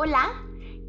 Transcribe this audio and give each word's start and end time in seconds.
Hola, 0.00 0.30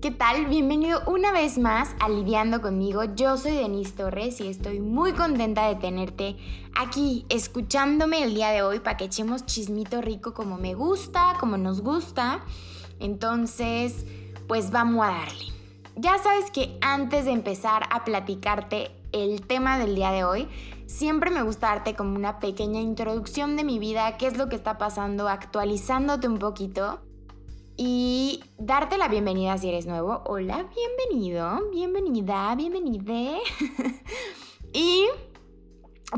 ¿qué 0.03 0.11
tal? 0.11 0.45
Bienvenido 0.45 1.01
una 1.07 1.31
vez 1.31 1.57
más 1.57 1.95
a 1.99 2.09
Lidiando 2.09 2.61
conmigo. 2.61 3.05
Yo 3.15 3.37
soy 3.37 3.53
Denise 3.53 3.93
Torres 3.93 4.39
y 4.39 4.47
estoy 4.47 4.81
muy 4.81 5.13
contenta 5.13 5.67
de 5.67 5.77
tenerte 5.77 6.37
aquí 6.75 7.25
escuchándome 7.27 8.21
el 8.21 8.35
día 8.35 8.49
de 8.49 8.61
hoy 8.61 8.81
para 8.81 8.97
que 8.97 9.05
echemos 9.05 9.47
chismito 9.47 9.99
rico 10.03 10.35
como 10.35 10.59
me 10.59 10.75
gusta, 10.75 11.33
como 11.39 11.57
nos 11.57 11.81
gusta. 11.81 12.41
Entonces, 12.99 14.05
pues 14.47 14.69
vamos 14.69 15.03
a 15.03 15.09
darle. 15.09 15.45
Ya 15.95 16.19
sabes 16.19 16.51
que 16.51 16.77
antes 16.81 17.25
de 17.25 17.31
empezar 17.31 17.89
a 17.89 18.05
platicarte 18.05 18.91
el 19.11 19.41
tema 19.41 19.79
del 19.79 19.95
día 19.95 20.11
de 20.11 20.23
hoy, 20.23 20.47
siempre 20.85 21.31
me 21.31 21.41
gusta 21.41 21.69
darte 21.69 21.95
como 21.95 22.15
una 22.15 22.37
pequeña 22.37 22.79
introducción 22.79 23.57
de 23.57 23.63
mi 23.63 23.79
vida, 23.79 24.17
qué 24.17 24.27
es 24.27 24.37
lo 24.37 24.49
que 24.49 24.55
está 24.55 24.77
pasando, 24.77 25.27
actualizándote 25.27 26.27
un 26.27 26.37
poquito 26.37 26.99
y 27.81 28.43
darte 28.57 28.97
la 28.97 29.07
bienvenida 29.07 29.57
si 29.57 29.69
eres 29.69 29.85
nuevo. 29.85 30.21
Hola, 30.25 30.67
bienvenido, 30.75 31.61
bienvenida, 31.71 32.53
bienvenide. 32.53 33.39
y 34.73 35.05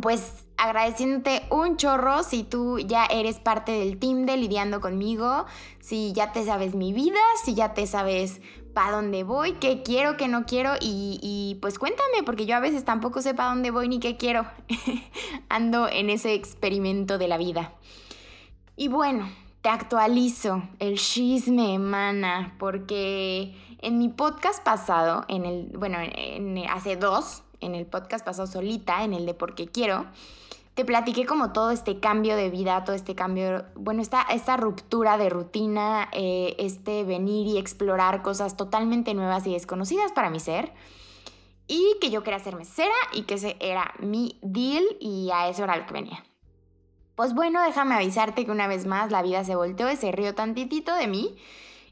pues 0.01 0.47
agradeciéndote 0.57 1.43
un 1.51 1.77
chorro 1.77 2.23
si 2.23 2.41
tú 2.41 2.79
ya 2.79 3.05
eres 3.05 3.37
parte 3.37 3.73
del 3.73 3.99
team 3.99 4.25
de 4.25 4.37
lidiando 4.37 4.81
conmigo, 4.81 5.45
si 5.79 6.13
ya 6.13 6.31
te 6.31 6.43
sabes 6.43 6.73
mi 6.73 6.93
vida, 6.93 7.19
si 7.43 7.53
ya 7.53 7.75
te 7.75 7.85
sabes 7.85 8.41
para 8.73 8.95
dónde 8.95 9.23
voy, 9.23 9.53
qué 9.53 9.83
quiero, 9.83 10.17
qué 10.17 10.27
no 10.27 10.47
quiero 10.47 10.73
y, 10.81 11.19
y, 11.21 11.59
pues 11.61 11.77
cuéntame 11.77 12.23
porque 12.25 12.47
yo 12.47 12.55
a 12.55 12.59
veces 12.59 12.85
tampoco 12.85 13.21
sé 13.21 13.35
para 13.35 13.49
dónde 13.49 13.69
voy 13.69 13.87
ni 13.87 13.99
qué 13.99 14.17
quiero. 14.17 14.47
Ando 15.49 15.87
en 15.87 16.09
ese 16.09 16.33
experimento 16.33 17.19
de 17.19 17.27
la 17.27 17.37
vida. 17.37 17.75
Y 18.75 18.87
bueno, 18.87 19.29
te 19.61 19.69
actualizo, 19.69 20.63
el 20.79 20.97
chisme 20.97 21.75
emana, 21.75 22.55
porque 22.57 23.55
en 23.79 23.99
mi 23.99 24.09
podcast 24.09 24.63
pasado, 24.63 25.23
en 25.27 25.45
el, 25.45 25.71
bueno, 25.77 25.99
hace 26.69 26.95
dos, 26.95 27.43
en 27.59 27.75
el 27.75 27.85
podcast 27.85 28.25
pasado 28.25 28.47
solita, 28.47 29.03
en 29.03 29.13
el 29.13 29.25
de 29.27 29.35
Porque 29.35 29.67
Quiero, 29.67 30.07
te 30.73 30.83
platiqué 30.83 31.27
como 31.27 31.51
todo 31.51 31.69
este 31.69 31.99
cambio 31.99 32.35
de 32.35 32.49
vida, 32.49 32.83
todo 32.83 32.95
este 32.95 33.13
cambio, 33.13 33.65
bueno, 33.75 34.01
esta, 34.01 34.23
esta 34.23 34.57
ruptura 34.57 35.17
de 35.17 35.29
rutina, 35.29 36.09
eh, 36.11 36.55
este 36.57 37.03
venir 37.03 37.45
y 37.45 37.57
explorar 37.59 38.23
cosas 38.23 38.57
totalmente 38.57 39.13
nuevas 39.13 39.45
y 39.45 39.53
desconocidas 39.53 40.11
para 40.11 40.31
mi 40.31 40.39
ser. 40.39 40.73
Y 41.67 41.97
que 42.01 42.09
yo 42.09 42.23
quería 42.23 42.39
ser 42.39 42.55
mesera 42.55 42.93
y 43.13 43.23
que 43.23 43.35
ese 43.35 43.57
era 43.59 43.93
mi 43.99 44.39
deal 44.41 44.83
y 44.99 45.29
a 45.31 45.47
eso 45.49 45.63
era 45.63 45.77
lo 45.77 45.85
que 45.85 45.93
venía. 45.93 46.23
Pues 47.15 47.33
bueno, 47.33 47.61
déjame 47.63 47.95
avisarte 47.95 48.45
que 48.45 48.51
una 48.51 48.67
vez 48.67 48.85
más 48.85 49.11
la 49.11 49.21
vida 49.21 49.43
se 49.43 49.55
volteó 49.55 49.91
y 49.91 49.95
se 49.95 50.11
rió 50.11 50.33
tantitito 50.33 50.95
de 50.95 51.07
mí 51.07 51.37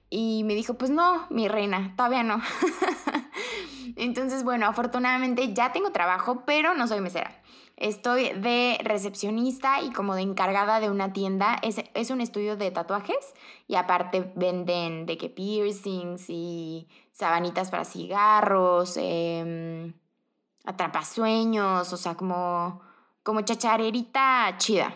y 0.09 0.43
me 0.43 0.55
dijo, 0.55 0.73
pues 0.73 0.89
no, 0.89 1.27
mi 1.29 1.47
reina, 1.47 1.93
todavía 1.95 2.23
no. 2.23 2.41
Entonces, 3.95 4.43
bueno, 4.43 4.65
afortunadamente 4.65 5.53
ya 5.53 5.71
tengo 5.71 5.91
trabajo, 5.91 6.43
pero 6.45 6.73
no 6.73 6.87
soy 6.87 7.01
mesera. 7.01 7.41
Estoy 7.77 8.29
de 8.33 8.77
recepcionista 8.83 9.81
y 9.81 9.91
como 9.91 10.15
de 10.15 10.21
encargada 10.21 10.79
de 10.79 10.89
una 10.89 11.13
tienda. 11.13 11.59
Es, 11.61 12.09
un 12.09 12.21
estudio 12.21 12.57
de 12.57 12.71
tatuajes 12.71 13.33
y 13.67 13.75
aparte 13.75 14.31
venden 14.35 15.05
de 15.05 15.17
que 15.17 15.29
piercings 15.29 16.25
y 16.29 16.87
sabanitas 17.11 17.69
para 17.69 17.85
cigarros, 17.85 18.97
eh, 18.97 19.93
atrapasueños, 20.65 21.93
o 21.93 21.97
sea, 21.97 22.15
como, 22.15 22.81
como 23.23 23.41
chacharerita 23.41 24.55
chida. 24.57 24.93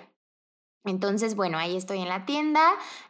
Entonces, 0.86 1.36
bueno, 1.36 1.58
ahí 1.58 1.78
estoy 1.78 2.00
en 2.00 2.10
la 2.10 2.26
tienda. 2.26 2.62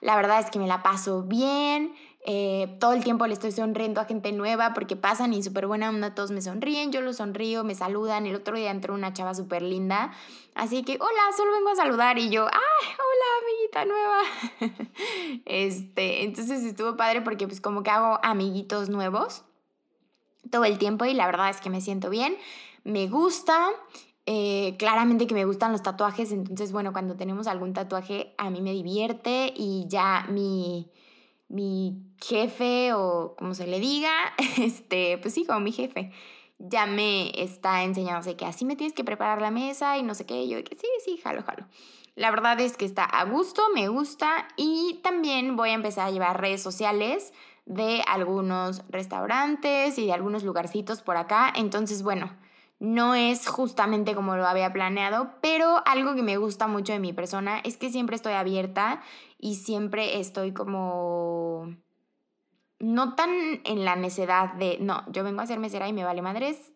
La 0.01 0.15
verdad 0.15 0.39
es 0.39 0.51
que 0.51 0.59
me 0.59 0.67
la 0.67 0.83
paso 0.83 1.23
bien. 1.23 1.93
Eh, 2.25 2.77
todo 2.79 2.93
el 2.93 3.03
tiempo 3.03 3.27
le 3.27 3.33
estoy 3.33 3.51
sonriendo 3.51 3.99
a 3.99 4.05
gente 4.05 4.31
nueva 4.31 4.73
porque 4.73 4.95
pasan 4.95 5.33
y 5.33 5.43
súper 5.43 5.67
buena 5.67 5.89
onda, 5.89 6.15
todos 6.15 6.31
me 6.31 6.41
sonríen, 6.41 6.93
yo 6.93 7.01
los 7.01 7.17
sonrío, 7.17 7.65
me 7.65 7.75
saludan. 7.75 8.25
El 8.25 8.35
otro 8.35 8.55
día 8.55 8.71
entró 8.71 8.93
una 8.93 9.11
chava 9.11 9.33
súper 9.33 9.61
linda, 9.61 10.13
así 10.55 10.83
que, 10.83 10.93
hola, 10.93 11.21
solo 11.35 11.51
vengo 11.51 11.69
a 11.69 11.75
saludar 11.75 12.17
y 12.17 12.29
yo, 12.29 12.45
¡ay, 12.45 12.89
hola, 12.97 13.25
amiguita 13.41 13.85
nueva! 13.85 15.41
este, 15.45 16.23
entonces 16.23 16.63
estuvo 16.63 16.95
padre 16.95 17.21
porque 17.21 17.45
pues 17.45 17.59
como 17.59 17.83
que 17.83 17.89
hago 17.89 18.19
amiguitos 18.23 18.87
nuevos 18.87 19.43
todo 20.49 20.63
el 20.63 20.77
tiempo 20.77 21.03
y 21.03 21.13
la 21.13 21.25
verdad 21.25 21.49
es 21.49 21.59
que 21.59 21.69
me 21.69 21.81
siento 21.81 22.09
bien, 22.09 22.37
me 22.85 23.07
gusta 23.07 23.69
eh, 24.25 24.75
claramente 24.77 25.27
que 25.27 25.33
me 25.33 25.43
gustan 25.43 25.71
los 25.71 25.83
tatuajes, 25.83 26.31
entonces 26.31 26.71
bueno, 26.71 26.93
cuando 26.93 27.15
tenemos 27.15 27.47
algún 27.47 27.73
tatuaje 27.73 28.33
a 28.37 28.49
mí 28.49 28.61
me 28.61 28.71
divierte 28.71 29.53
y 29.55 29.85
ya 29.89 30.25
mi, 30.29 30.89
mi 31.49 31.97
jefe 32.23 32.93
o 32.93 33.35
como 33.37 33.53
se 33.53 33.67
le 33.67 33.79
diga, 33.79 34.11
este, 34.57 35.17
pues 35.17 35.33
sí, 35.33 35.45
como 35.45 35.59
mi 35.59 35.73
jefe, 35.73 36.11
ya 36.57 36.85
me 36.85 37.31
está 37.41 37.83
enseñando, 37.83 38.23
sé 38.23 38.37
que 38.37 38.45
así 38.45 38.63
me 38.63 38.77
tienes 38.77 38.93
que 38.93 39.03
preparar 39.03 39.41
la 39.41 39.51
mesa 39.51 39.97
y 39.97 40.03
no 40.03 40.15
sé 40.15 40.25
qué, 40.25 40.47
yo 40.47 40.63
que 40.63 40.77
sí, 40.77 40.87
sí, 41.03 41.17
jalo, 41.17 41.43
jalo. 41.43 41.67
La 42.15 42.29
verdad 42.29 42.59
es 42.61 42.77
que 42.77 42.85
está 42.85 43.03
a 43.03 43.25
gusto, 43.25 43.63
me 43.73 43.87
gusta 43.87 44.47
y 44.55 45.01
también 45.03 45.57
voy 45.57 45.71
a 45.71 45.73
empezar 45.73 46.07
a 46.07 46.11
llevar 46.11 46.39
redes 46.39 46.61
sociales 46.61 47.33
de 47.65 48.03
algunos 48.07 48.83
restaurantes 48.89 49.97
y 49.97 50.05
de 50.05 50.13
algunos 50.13 50.43
lugarcitos 50.43 51.01
por 51.01 51.17
acá, 51.17 51.51
entonces 51.55 52.03
bueno, 52.03 52.31
no 52.83 53.15
es 53.15 53.47
justamente 53.47 54.13
como 54.13 54.35
lo 54.35 54.45
había 54.45 54.73
planeado, 54.73 55.31
pero 55.41 55.81
algo 55.85 56.15
que 56.15 56.21
me 56.21 56.35
gusta 56.35 56.67
mucho 56.67 56.91
de 56.91 56.99
mi 56.99 57.13
persona 57.13 57.59
es 57.59 57.77
que 57.77 57.89
siempre 57.89 58.17
estoy 58.17 58.33
abierta 58.33 59.01
y 59.39 59.55
siempre 59.55 60.19
estoy 60.19 60.51
como 60.51 61.73
no 62.79 63.15
tan 63.15 63.29
en 63.63 63.85
la 63.85 63.95
necedad 63.95 64.55
de, 64.55 64.79
no, 64.81 65.09
yo 65.13 65.23
vengo 65.23 65.39
a 65.39 65.47
ser 65.47 65.59
mesera 65.59 65.87
y 65.87 65.93
me 65.93 66.03
vale 66.03 66.21
madres. 66.21 66.73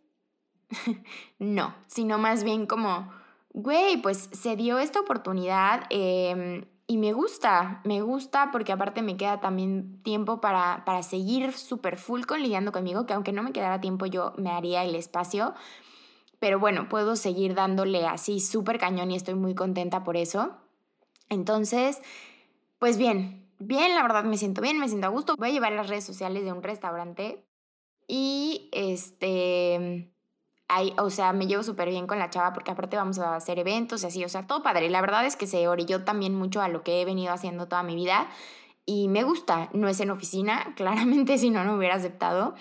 no, 1.40 1.75
sino 1.88 2.17
más 2.17 2.46
bien 2.46 2.67
como, 2.67 3.12
güey, 3.50 4.01
pues 4.01 4.29
se 4.31 4.56
dio 4.56 4.79
esta 4.79 5.01
oportunidad 5.01 5.88
em, 5.90 6.67
y 6.88 6.96
me 6.96 7.12
gusta, 7.12 7.81
me 7.84 8.00
gusta 8.00 8.51
porque 8.53 8.72
aparte 8.72 9.01
me 9.01 9.17
queda 9.17 9.41
también 9.41 10.01
tiempo 10.03 10.40
para, 10.40 10.85
para 10.85 11.03
seguir 11.03 11.51
súper 11.51 11.97
full 11.97 12.22
con 12.22 12.41
lidiando 12.41 12.72
conmigo, 12.72 13.06
que 13.06 13.13
aunque 13.13 13.34
no 13.34 13.44
me 13.44 13.51
quedara 13.51 13.81
tiempo 13.81 14.06
yo 14.06 14.31
me 14.38 14.51
haría 14.51 14.85
el 14.85 14.96
espacio 14.96 15.53
pero 16.39 16.59
bueno, 16.59 16.87
puedo 16.89 17.15
seguir 17.15 17.55
dándole 17.55 18.05
así 18.05 18.39
súper 18.39 18.79
cañón 18.79 19.11
y 19.11 19.15
estoy 19.15 19.35
muy 19.35 19.55
contenta 19.55 20.03
por 20.03 20.17
eso. 20.17 20.57
Entonces, 21.29 22.01
pues 22.79 22.97
bien, 22.97 23.47
bien, 23.59 23.95
la 23.95 24.03
verdad 24.03 24.23
me 24.23 24.37
siento 24.37 24.61
bien, 24.61 24.79
me 24.79 24.87
siento 24.87 25.07
a 25.07 25.11
gusto. 25.11 25.35
Voy 25.37 25.49
a 25.49 25.53
llevar 25.53 25.71
las 25.73 25.89
redes 25.89 26.05
sociales 26.05 26.43
de 26.43 26.51
un 26.51 26.63
restaurante 26.63 27.43
y 28.07 28.69
este, 28.71 30.13
ahí, 30.67 30.93
o 30.97 31.09
sea, 31.09 31.33
me 31.33 31.47
llevo 31.47 31.63
súper 31.63 31.89
bien 31.89 32.07
con 32.07 32.19
la 32.19 32.29
chava 32.29 32.53
porque 32.53 32.71
aparte 32.71 32.97
vamos 32.97 33.19
a 33.19 33.35
hacer 33.35 33.59
eventos 33.59 34.03
y 34.03 34.07
así, 34.07 34.23
o 34.23 34.29
sea, 34.29 34.47
todo 34.47 34.63
padre. 34.63 34.89
La 34.89 35.01
verdad 35.01 35.25
es 35.25 35.35
que 35.35 35.47
se 35.47 35.67
orilló 35.67 36.03
también 36.03 36.35
mucho 36.35 36.61
a 36.61 36.69
lo 36.69 36.83
que 36.83 37.01
he 37.01 37.05
venido 37.05 37.33
haciendo 37.33 37.67
toda 37.67 37.83
mi 37.83 37.95
vida 37.95 38.29
y 38.85 39.07
me 39.09 39.23
gusta. 39.23 39.69
No 39.73 39.87
es 39.87 39.99
en 39.99 40.11
oficina, 40.11 40.73
claramente 40.75 41.37
si 41.37 41.49
no, 41.49 41.63
no 41.63 41.75
hubiera 41.75 41.95
aceptado. 41.95 42.55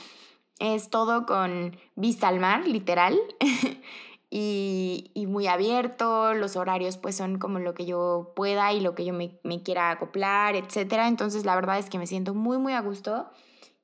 Es 0.59 0.91
todo 0.91 1.27
con 1.27 1.77
vista 1.94 2.28
al 2.28 2.41
mar, 2.41 2.67
literal. 2.67 3.19
y, 4.31 5.27
muy 5.28 5.47
abierto, 5.47 6.34
los 6.34 6.56
horarios 6.56 6.97
pues 6.97 7.17
son 7.17 7.39
como 7.39 7.59
lo 7.59 7.75
que 7.75 7.84
yo 7.84 8.33
pueda 8.34 8.72
y 8.72 8.81
lo 8.81 8.94
que 8.94 9.05
yo 9.05 9.12
me, 9.12 9.39
me 9.43 9.62
quiera 9.62 9.91
acoplar, 9.91 10.56
etc. 10.56 10.77
Entonces 11.06 11.44
la 11.44 11.55
verdad 11.55 11.78
es 11.78 11.91
que 11.91 11.99
me 11.99 12.06
siento 12.06 12.34
muy, 12.34 12.59
muy 12.59 12.72
a 12.72 12.81
gusto. 12.81 13.28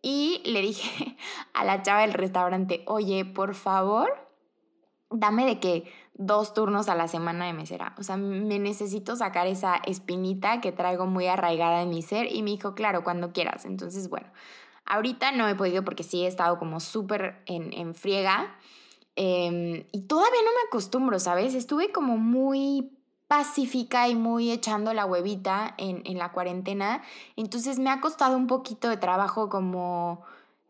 Y 0.03 0.43
le 0.45 0.61
dije 0.61 1.17
a 1.55 1.65
la 1.65 1.83
chava 1.83 2.03
del 2.03 2.13
restaurante, 2.13 2.83
oye, 2.87 3.25
por 3.25 3.55
favor, 3.55 4.13
dame 5.11 5.47
de 5.47 5.61
que 5.61 5.93
dos 6.15 6.53
turnos 6.55 6.89
a 6.89 6.95
la 6.95 7.09
semana 7.09 7.47
de 7.47 7.53
mesera. 7.53 7.95
O 7.99 8.03
sea, 8.03 8.17
me 8.17 8.59
necesito 8.59 9.17
sacar 9.17 9.47
esa 9.47 9.77
espinita 9.87 10.61
que 10.61 10.73
traigo 10.73 11.07
muy 11.07 11.27
arraigada 11.27 11.83
en 11.83 11.91
mi 11.91 12.03
ser. 12.03 12.33
Y 12.33 12.43
me 12.43 12.51
dijo, 12.51 12.75
claro, 12.75 13.05
cuando 13.05 13.33
quieras. 13.33 13.65
Entonces, 13.65 14.09
bueno, 14.09 14.29
Ahorita 14.85 15.33
no 15.33 15.49
he 15.49 15.55
podido 15.55 15.85
porque 15.85 16.03
sí 16.03 16.25
he 16.25 16.27
estado 16.27 16.59
como 16.59 16.81
súper 16.81 17.43
en, 17.47 17.95
friega. 17.95 18.57
Em, 19.17 19.85
y 19.93 20.03
todavía 20.03 20.41
no 20.41 20.51
me 20.51 20.69
acostumbro, 20.69 21.19
¿sabes? 21.19 21.55
Estuve 21.55 21.93
como 21.93 22.17
muy 22.17 22.91
pacífica 23.29 24.09
y 24.09 24.15
muy 24.15 24.51
echando 24.51 24.93
la 24.93 25.07
huevita 25.07 25.75
en, 25.79 26.03
en 26.05 26.19
la 26.19 26.33
cuarentena. 26.33 27.03
Entonces 27.37 27.79
me 27.79 27.91
ha 27.91 28.01
costado 28.01 28.37
un 28.37 28.47
poquito 28.47 28.89
de 28.89 28.97
trabajo 28.97 29.49
como 29.49 30.23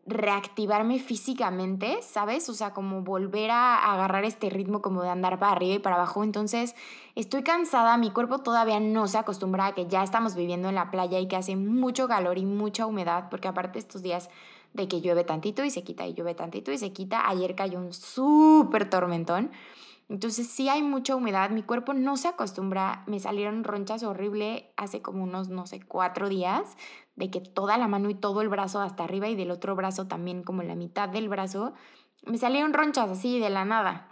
reactivarme 0.05 0.99
físicamente, 0.99 1.99
¿sabes? 2.01 2.49
O 2.49 2.53
sea, 2.53 2.73
como 2.73 3.01
volver 3.03 3.51
a 3.51 3.93
agarrar 3.93 4.25
este 4.25 4.49
ritmo 4.49 4.81
como 4.81 5.01
de 5.01 5.09
andar 5.09 5.39
para 5.39 5.53
arriba 5.53 5.75
y 5.75 5.79
para 5.79 5.95
abajo. 5.95 6.23
Entonces, 6.23 6.75
estoy 7.15 7.43
cansada, 7.43 7.95
mi 7.97 8.11
cuerpo 8.11 8.39
todavía 8.39 8.79
no 8.79 9.07
se 9.07 9.17
acostumbra 9.17 9.67
a 9.67 9.75
que 9.75 9.87
ya 9.87 10.03
estamos 10.03 10.35
viviendo 10.35 10.67
en 10.67 10.75
la 10.75 10.91
playa 10.91 11.19
y 11.19 11.27
que 11.27 11.37
hace 11.37 11.55
mucho 11.55 12.07
calor 12.07 12.37
y 12.37 12.45
mucha 12.45 12.85
humedad, 12.85 13.29
porque 13.29 13.47
aparte 13.47 13.79
estos 13.79 14.01
días 14.01 14.29
de 14.73 14.87
que 14.87 15.01
llueve 15.01 15.23
tantito 15.23 15.63
y 15.63 15.69
se 15.69 15.83
quita 15.83 16.05
y 16.05 16.13
llueve 16.13 16.35
tantito 16.35 16.71
y 16.71 16.77
se 16.77 16.91
quita, 16.91 17.29
ayer 17.29 17.55
cayó 17.55 17.79
un 17.79 17.93
súper 17.93 18.89
tormentón. 18.89 19.51
Entonces 20.09 20.47
sí 20.47 20.67
hay 20.67 20.83
mucha 20.83 21.15
humedad, 21.15 21.49
mi 21.49 21.63
cuerpo 21.63 21.93
no 21.93 22.17
se 22.17 22.27
acostumbra, 22.27 23.03
me 23.07 23.19
salieron 23.19 23.63
ronchas 23.63 24.03
horrible 24.03 24.71
hace 24.75 25.01
como 25.01 25.23
unos, 25.23 25.47
no 25.47 25.65
sé, 25.65 25.79
cuatro 25.81 26.27
días 26.27 26.75
de 27.15 27.29
que 27.29 27.39
toda 27.41 27.77
la 27.77 27.87
mano 27.87 28.09
y 28.09 28.15
todo 28.15 28.41
el 28.41 28.49
brazo 28.49 28.81
hasta 28.81 29.03
arriba 29.03 29.27
y 29.27 29.35
del 29.35 29.51
otro 29.51 29.75
brazo 29.75 30.07
también 30.07 30.43
como 30.43 30.63
la 30.63 30.75
mitad 30.75 31.09
del 31.09 31.29
brazo, 31.29 31.73
me 32.25 32.37
salieron 32.37 32.73
ronchas 32.73 33.09
así 33.09 33.39
de 33.39 33.49
la 33.49 33.65
nada. 33.65 34.09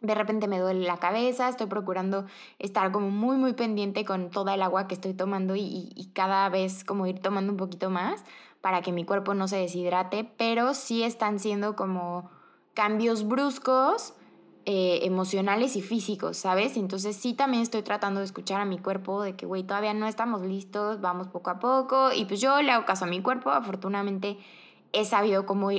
De 0.00 0.14
repente 0.14 0.48
me 0.48 0.58
duele 0.58 0.86
la 0.86 0.98
cabeza, 0.98 1.48
estoy 1.48 1.66
procurando 1.66 2.26
estar 2.58 2.92
como 2.92 3.10
muy, 3.10 3.36
muy 3.36 3.54
pendiente 3.54 4.04
con 4.04 4.30
toda 4.30 4.54
el 4.54 4.62
agua 4.62 4.86
que 4.86 4.94
estoy 4.94 5.14
tomando 5.14 5.56
y, 5.56 5.92
y 5.94 6.10
cada 6.12 6.48
vez 6.48 6.84
como 6.84 7.06
ir 7.06 7.20
tomando 7.20 7.52
un 7.52 7.56
poquito 7.56 7.90
más 7.90 8.24
para 8.60 8.82
que 8.82 8.92
mi 8.92 9.04
cuerpo 9.04 9.34
no 9.34 9.48
se 9.48 9.56
deshidrate, 9.56 10.30
pero 10.36 10.74
sí 10.74 11.02
están 11.02 11.38
siendo 11.38 11.74
como 11.76 12.30
cambios 12.74 13.26
bruscos 13.26 14.14
eh, 14.66 15.00
emocionales 15.02 15.76
y 15.76 15.82
físicos, 15.82 16.36
¿sabes? 16.38 16.76
Entonces 16.76 17.16
sí 17.16 17.34
también 17.34 17.62
estoy 17.62 17.82
tratando 17.82 18.20
de 18.20 18.26
escuchar 18.26 18.60
a 18.60 18.64
mi 18.64 18.78
cuerpo, 18.78 19.22
de 19.22 19.36
que, 19.36 19.46
güey, 19.46 19.62
todavía 19.62 19.92
no 19.94 20.06
estamos 20.06 20.42
listos, 20.42 21.00
vamos 21.00 21.28
poco 21.28 21.50
a 21.50 21.58
poco, 21.58 22.12
y 22.12 22.24
pues 22.24 22.40
yo 22.40 22.62
le 22.62 22.72
hago 22.72 22.84
caso 22.84 23.04
a 23.04 23.08
mi 23.08 23.20
cuerpo, 23.20 23.50
afortunadamente 23.50 24.38
he 24.92 25.04
sabido 25.04 25.44
cómo 25.44 25.70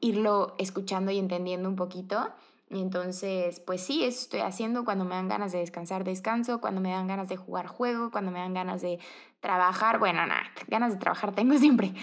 irlo 0.00 0.54
escuchando 0.58 1.10
y 1.10 1.18
entendiendo 1.18 1.68
un 1.68 1.76
poquito. 1.76 2.30
Y 2.68 2.80
entonces, 2.80 3.60
pues 3.60 3.80
sí, 3.80 4.04
eso 4.04 4.22
estoy 4.22 4.40
haciendo. 4.40 4.84
Cuando 4.84 5.04
me 5.04 5.14
dan 5.14 5.28
ganas 5.28 5.52
de 5.52 5.58
descansar, 5.58 6.02
descanso. 6.02 6.60
Cuando 6.60 6.80
me 6.80 6.90
dan 6.90 7.06
ganas 7.06 7.28
de 7.28 7.36
jugar, 7.36 7.68
juego. 7.68 8.10
Cuando 8.10 8.32
me 8.32 8.40
dan 8.40 8.54
ganas 8.54 8.82
de 8.82 8.98
trabajar, 9.40 9.98
bueno, 10.00 10.26
nada, 10.26 10.42
ganas 10.66 10.92
de 10.92 10.98
trabajar 10.98 11.32
tengo 11.32 11.56
siempre. 11.58 11.94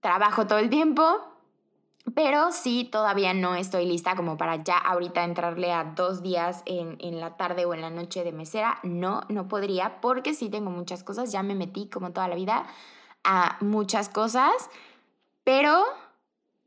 Trabajo 0.00 0.46
todo 0.46 0.60
el 0.60 0.70
tiempo, 0.70 1.02
pero 2.14 2.52
sí, 2.52 2.88
todavía 2.90 3.34
no 3.34 3.54
estoy 3.56 3.86
lista 3.86 4.14
como 4.14 4.36
para 4.36 4.62
ya 4.62 4.78
ahorita 4.78 5.24
entrarle 5.24 5.72
a 5.72 5.84
dos 5.84 6.22
días 6.22 6.62
en, 6.64 6.96
en, 7.00 7.20
la 7.20 7.36
tarde 7.36 7.64
o 7.64 7.74
en 7.74 7.80
la 7.80 7.90
noche 7.90 8.22
de 8.22 8.32
mesera. 8.32 8.78
No, 8.82 9.22
no 9.28 9.48
podría 9.48 10.00
porque 10.00 10.32
sí 10.34 10.48
tengo 10.48 10.70
muchas 10.70 11.02
cosas. 11.02 11.32
Ya 11.32 11.42
me 11.42 11.54
metí 11.54 11.88
como 11.88 12.12
toda 12.12 12.28
la 12.28 12.36
vida 12.36 12.66
a 13.24 13.56
muchas 13.60 14.08
cosas, 14.08 14.70
pero 15.42 15.84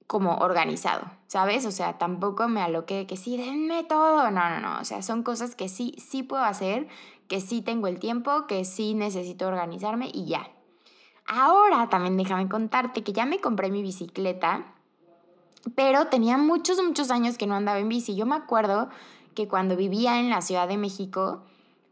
como 0.08 0.38
organizado, 0.38 1.10
¿sabes? 1.28 1.66
O 1.66 1.72
sea, 1.72 1.98
tampoco 1.98 2.48
me 2.48 2.62
aloqué 2.62 3.08
que 3.08 3.16
sí, 3.16 3.38
denme 3.38 3.84
todo. 3.84 4.32
No, 4.32 4.50
no, 4.50 4.60
no. 4.60 4.80
O 4.82 4.84
sea, 4.84 5.02
son 5.02 5.24
cosas 5.24 5.56
que 5.56 5.70
sí, 5.70 5.96
sí 6.00 6.24
puedo 6.24 6.44
hacer, 6.44 6.88
que 7.28 7.40
sí 7.40 7.62
tengo 7.62 7.88
el 7.88 8.00
tiempo, 8.00 8.46
que 8.48 8.66
sí 8.66 8.94
necesito 8.94 9.48
organizarme 9.48 10.10
y 10.14 10.26
ya. 10.26 10.50
Ahora 11.28 11.88
también 11.90 12.18
déjame 12.18 12.50
contarte 12.50 13.04
que 13.04 13.14
ya 13.14 13.26
me 13.26 13.40
compré 13.40 13.70
mi 13.70 13.84
bicicleta 13.84 14.74
pero 15.76 16.08
tenía 16.08 16.38
muchos, 16.38 16.82
muchos 16.84 17.12
años 17.12 17.38
que 17.38 17.48
no 17.48 17.56
andaba 17.56 17.80
en 17.80 17.90
bici. 17.90 18.16
Yo 18.16 18.26
me 18.26 18.36
acuerdo 18.36 18.90
que 19.36 19.48
cuando 19.48 19.76
vivía 19.76 20.20
en 20.20 20.30
la 20.30 20.42
Ciudad 20.42 20.68
de 20.68 20.78
México, 20.78 21.44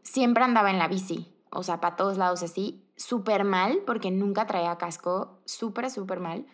siempre 0.02 0.44
andaba 0.44 0.70
en 0.70 0.78
la 0.78 0.88
bici, 0.88 1.32
o 1.50 1.62
sea, 1.62 1.80
para 1.80 1.96
todos 1.96 2.18
lados 2.18 2.42
así, 2.42 2.82
súper 2.96 3.44
mal, 3.44 3.82
porque 3.86 4.10
nunca 4.10 4.46
traía 4.46 4.76
casco, 4.76 5.38
súper, 5.44 5.90
súper 5.90 6.20
mal. 6.20 6.46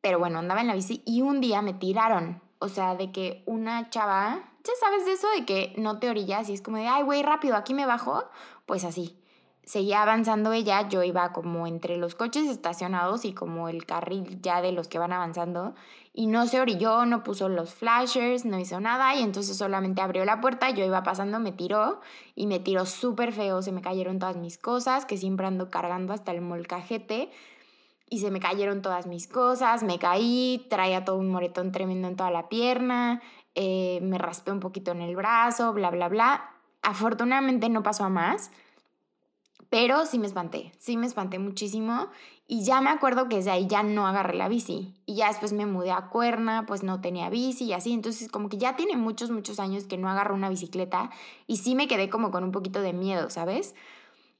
Pero 0.00 0.18
bueno, 0.18 0.38
andaba 0.38 0.60
en 0.60 0.68
la 0.68 0.74
bici 0.74 1.02
y 1.06 1.22
un 1.22 1.40
día 1.40 1.62
me 1.62 1.74
tiraron, 1.74 2.42
o 2.58 2.68
sea, 2.68 2.94
de 2.94 3.12
que 3.12 3.42
una 3.46 3.90
chava, 3.90 4.50
ya 4.64 4.72
sabes 4.80 5.06
de 5.06 5.12
eso, 5.12 5.28
de 5.36 5.44
que 5.44 5.74
no 5.76 5.98
te 5.98 6.08
orillas 6.08 6.48
y 6.48 6.54
es 6.54 6.62
como 6.62 6.76
de, 6.76 6.88
ay, 6.88 7.02
güey, 7.02 7.22
rápido, 7.22 7.56
aquí 7.56 7.74
me 7.74 7.86
bajo, 7.86 8.24
pues 8.66 8.84
así 8.84 9.18
seguía 9.68 10.00
avanzando 10.00 10.54
ella, 10.54 10.88
yo 10.88 11.02
iba 11.02 11.30
como 11.34 11.66
entre 11.66 11.98
los 11.98 12.14
coches 12.14 12.48
estacionados 12.48 13.26
y 13.26 13.34
como 13.34 13.68
el 13.68 13.84
carril 13.84 14.40
ya 14.40 14.62
de 14.62 14.72
los 14.72 14.88
que 14.88 14.98
van 14.98 15.12
avanzando 15.12 15.74
y 16.14 16.26
no 16.26 16.46
se 16.46 16.58
orilló, 16.58 17.04
no 17.04 17.22
puso 17.22 17.50
los 17.50 17.74
flashers, 17.74 18.46
no 18.46 18.58
hizo 18.58 18.80
nada 18.80 19.14
y 19.14 19.22
entonces 19.22 19.58
solamente 19.58 20.00
abrió 20.00 20.24
la 20.24 20.40
puerta, 20.40 20.70
yo 20.70 20.86
iba 20.86 21.02
pasando, 21.02 21.38
me 21.38 21.52
tiró 21.52 22.00
y 22.34 22.46
me 22.46 22.60
tiró 22.60 22.86
súper 22.86 23.30
feo, 23.34 23.60
se 23.60 23.70
me 23.72 23.82
cayeron 23.82 24.18
todas 24.18 24.38
mis 24.38 24.56
cosas, 24.56 25.04
que 25.04 25.18
siempre 25.18 25.46
ando 25.46 25.68
cargando 25.68 26.14
hasta 26.14 26.32
el 26.32 26.40
molcajete 26.40 27.30
y 28.08 28.20
se 28.20 28.30
me 28.30 28.40
cayeron 28.40 28.80
todas 28.80 29.06
mis 29.06 29.28
cosas, 29.28 29.82
me 29.82 29.98
caí, 29.98 30.66
traía 30.70 31.04
todo 31.04 31.18
un 31.18 31.28
moretón 31.28 31.72
tremendo 31.72 32.08
en 32.08 32.16
toda 32.16 32.30
la 32.30 32.48
pierna, 32.48 33.20
eh, 33.54 33.98
me 34.00 34.16
raspé 34.16 34.50
un 34.50 34.60
poquito 34.60 34.92
en 34.92 35.02
el 35.02 35.14
brazo, 35.14 35.74
bla, 35.74 35.90
bla, 35.90 36.08
bla. 36.08 36.54
Afortunadamente 36.80 37.68
no 37.68 37.82
pasó 37.82 38.04
a 38.04 38.08
más 38.08 38.50
pero 39.70 40.06
sí 40.06 40.18
me 40.18 40.26
espanté, 40.26 40.72
sí 40.78 40.96
me 40.96 41.06
espanté 41.06 41.38
muchísimo 41.38 42.08
y 42.46 42.64
ya 42.64 42.80
me 42.80 42.90
acuerdo 42.90 43.28
que 43.28 43.36
desde 43.36 43.50
ahí 43.50 43.66
ya 43.66 43.82
no 43.82 44.06
agarré 44.06 44.34
la 44.34 44.48
bici 44.48 44.94
y 45.04 45.16
ya 45.16 45.28
después 45.28 45.52
me 45.52 45.66
mudé 45.66 45.90
a 45.90 46.08
Cuerna, 46.08 46.64
pues 46.66 46.82
no 46.82 47.00
tenía 47.00 47.28
bici 47.28 47.64
y 47.64 47.72
así, 47.74 47.92
entonces 47.92 48.30
como 48.30 48.48
que 48.48 48.56
ya 48.56 48.76
tiene 48.76 48.96
muchos, 48.96 49.30
muchos 49.30 49.60
años 49.60 49.84
que 49.84 49.98
no 49.98 50.08
agarro 50.08 50.34
una 50.34 50.48
bicicleta 50.48 51.10
y 51.46 51.58
sí 51.58 51.74
me 51.74 51.88
quedé 51.88 52.08
como 52.08 52.30
con 52.30 52.44
un 52.44 52.52
poquito 52.52 52.80
de 52.80 52.94
miedo, 52.94 53.28
¿sabes? 53.28 53.74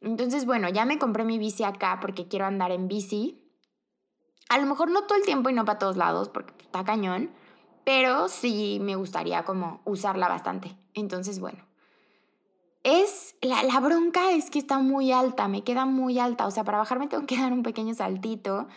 Entonces, 0.00 0.46
bueno, 0.46 0.68
ya 0.68 0.84
me 0.84 0.98
compré 0.98 1.24
mi 1.24 1.38
bici 1.38 1.64
acá 1.64 1.98
porque 2.00 2.28
quiero 2.28 2.46
andar 2.46 2.70
en 2.70 2.88
bici. 2.88 3.44
A 4.48 4.58
lo 4.58 4.66
mejor 4.66 4.90
no 4.90 5.04
todo 5.06 5.18
el 5.18 5.24
tiempo 5.24 5.50
y 5.50 5.52
no 5.52 5.64
para 5.64 5.78
todos 5.78 5.96
lados 5.96 6.28
porque 6.28 6.54
está 6.64 6.84
cañón, 6.84 7.30
pero 7.84 8.28
sí 8.28 8.78
me 8.80 8.96
gustaría 8.96 9.44
como 9.44 9.82
usarla 9.84 10.28
bastante. 10.28 10.76
Entonces, 10.94 11.40
bueno, 11.40 11.67
es, 12.82 13.36
la, 13.42 13.62
la, 13.62 13.80
bronca 13.80 14.32
es 14.32 14.50
que 14.50 14.58
está 14.58 14.78
muy 14.78 15.12
alta, 15.12 15.48
me 15.48 15.62
queda 15.62 15.84
muy 15.84 16.18
alta, 16.18 16.46
o 16.46 16.50
sea, 16.50 16.64
para 16.64 16.78
bajarme 16.78 17.08
tengo 17.08 17.26
que 17.26 17.38
dar 17.38 17.52
un 17.52 17.62
pequeño 17.62 17.94
saltito. 17.94 18.68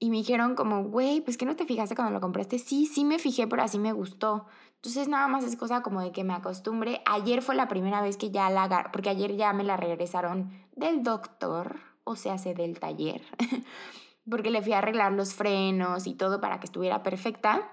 Y 0.00 0.10
me 0.10 0.18
dijeron 0.18 0.54
como, 0.54 0.84
güey, 0.84 1.20
pues 1.20 1.36
que 1.36 1.44
no 1.44 1.56
te 1.56 1.64
fijaste 1.64 1.96
cuando 1.96 2.12
lo 2.12 2.20
compraste. 2.20 2.60
Sí, 2.60 2.86
sí 2.86 3.04
me 3.04 3.18
fijé, 3.18 3.48
pero 3.48 3.62
así 3.62 3.80
me 3.80 3.92
gustó. 3.92 4.46
Entonces 4.76 5.08
nada 5.08 5.26
más 5.26 5.42
es 5.42 5.56
cosa 5.56 5.82
como 5.82 6.00
de 6.00 6.12
que 6.12 6.22
me 6.22 6.34
acostumbre. 6.34 7.02
Ayer 7.04 7.42
fue 7.42 7.56
la 7.56 7.66
primera 7.66 8.00
vez 8.00 8.16
que 8.16 8.30
ya 8.30 8.48
la 8.48 8.90
porque 8.92 9.10
ayer 9.10 9.36
ya 9.36 9.52
me 9.52 9.64
la 9.64 9.76
regresaron 9.76 10.52
del 10.76 11.02
doctor, 11.02 11.80
o 12.04 12.14
sea, 12.14 12.34
hace 12.34 12.54
del 12.54 12.78
taller, 12.78 13.22
porque 14.30 14.50
le 14.50 14.62
fui 14.62 14.72
a 14.72 14.78
arreglar 14.78 15.12
los 15.12 15.34
frenos 15.34 16.06
y 16.06 16.14
todo 16.14 16.40
para 16.40 16.60
que 16.60 16.66
estuviera 16.66 17.02
perfecta. 17.02 17.72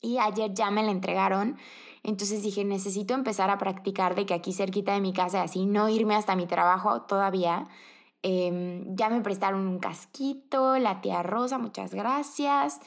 Y 0.00 0.18
ayer 0.18 0.52
ya 0.54 0.72
me 0.72 0.82
la 0.82 0.90
entregaron 0.90 1.56
entonces 2.02 2.42
dije, 2.42 2.64
necesito 2.64 3.14
empezar 3.14 3.50
a 3.50 3.58
practicar 3.58 4.14
de 4.14 4.26
que 4.26 4.34
aquí 4.34 4.52
cerquita 4.52 4.92
de 4.94 5.00
mi 5.00 5.12
casa, 5.12 5.42
así 5.42 5.66
no 5.66 5.88
irme 5.88 6.14
hasta 6.14 6.36
mi 6.36 6.46
trabajo 6.46 7.02
todavía. 7.02 7.68
Em, 8.22 8.96
ya 8.96 9.08
me 9.10 9.20
prestaron 9.20 9.66
un 9.66 9.78
casquito, 9.78 10.78
la 10.78 11.00
tía 11.00 11.22
Rosa, 11.22 11.58
muchas 11.58 11.94
gracias. 11.94 12.80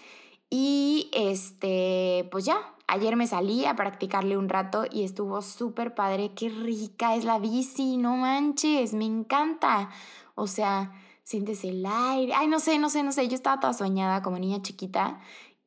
Y 0.49 1.09
este, 1.13 2.27
pues 2.31 2.45
ya, 2.45 2.57
ayer 2.87 3.15
me 3.15 3.27
salí 3.27 3.65
a 3.65 3.75
practicarle 3.75 4.37
un 4.37 4.49
rato 4.49 4.83
y 4.91 5.03
estuvo 5.03 5.41
súper 5.41 5.95
padre. 5.95 6.33
Qué 6.35 6.49
rica 6.49 7.15
es 7.15 7.23
la 7.23 7.39
bici, 7.39 7.97
no 7.97 8.17
manches, 8.17 8.93
me 8.93 9.05
encanta. 9.05 9.89
O 10.35 10.47
sea, 10.47 10.91
sientes 11.23 11.63
el 11.63 11.85
aire. 11.85 12.33
Ay, 12.35 12.47
no 12.47 12.59
sé, 12.59 12.79
no 12.79 12.89
sé, 12.89 13.03
no 13.03 13.11
sé. 13.13 13.27
Yo 13.27 13.35
estaba 13.35 13.59
toda 13.59 13.73
soñada 13.73 14.21
como 14.21 14.39
niña 14.39 14.61
chiquita 14.61 15.19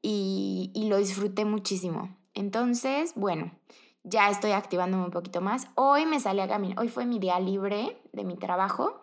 y, 0.02 0.70
y 0.74 0.88
lo 0.88 0.98
disfruté 0.98 1.44
muchísimo. 1.46 2.14
Entonces, 2.34 3.12
bueno, 3.16 3.52
ya 4.02 4.28
estoy 4.28 4.52
activándome 4.52 5.04
un 5.04 5.10
poquito 5.10 5.40
más. 5.40 5.68
Hoy 5.74 6.04
me 6.04 6.20
salí 6.20 6.40
a 6.40 6.48
caminar, 6.48 6.78
hoy 6.78 6.88
fue 6.88 7.06
mi 7.06 7.18
día 7.18 7.40
libre 7.40 7.96
de 8.12 8.24
mi 8.24 8.36
trabajo. 8.36 9.00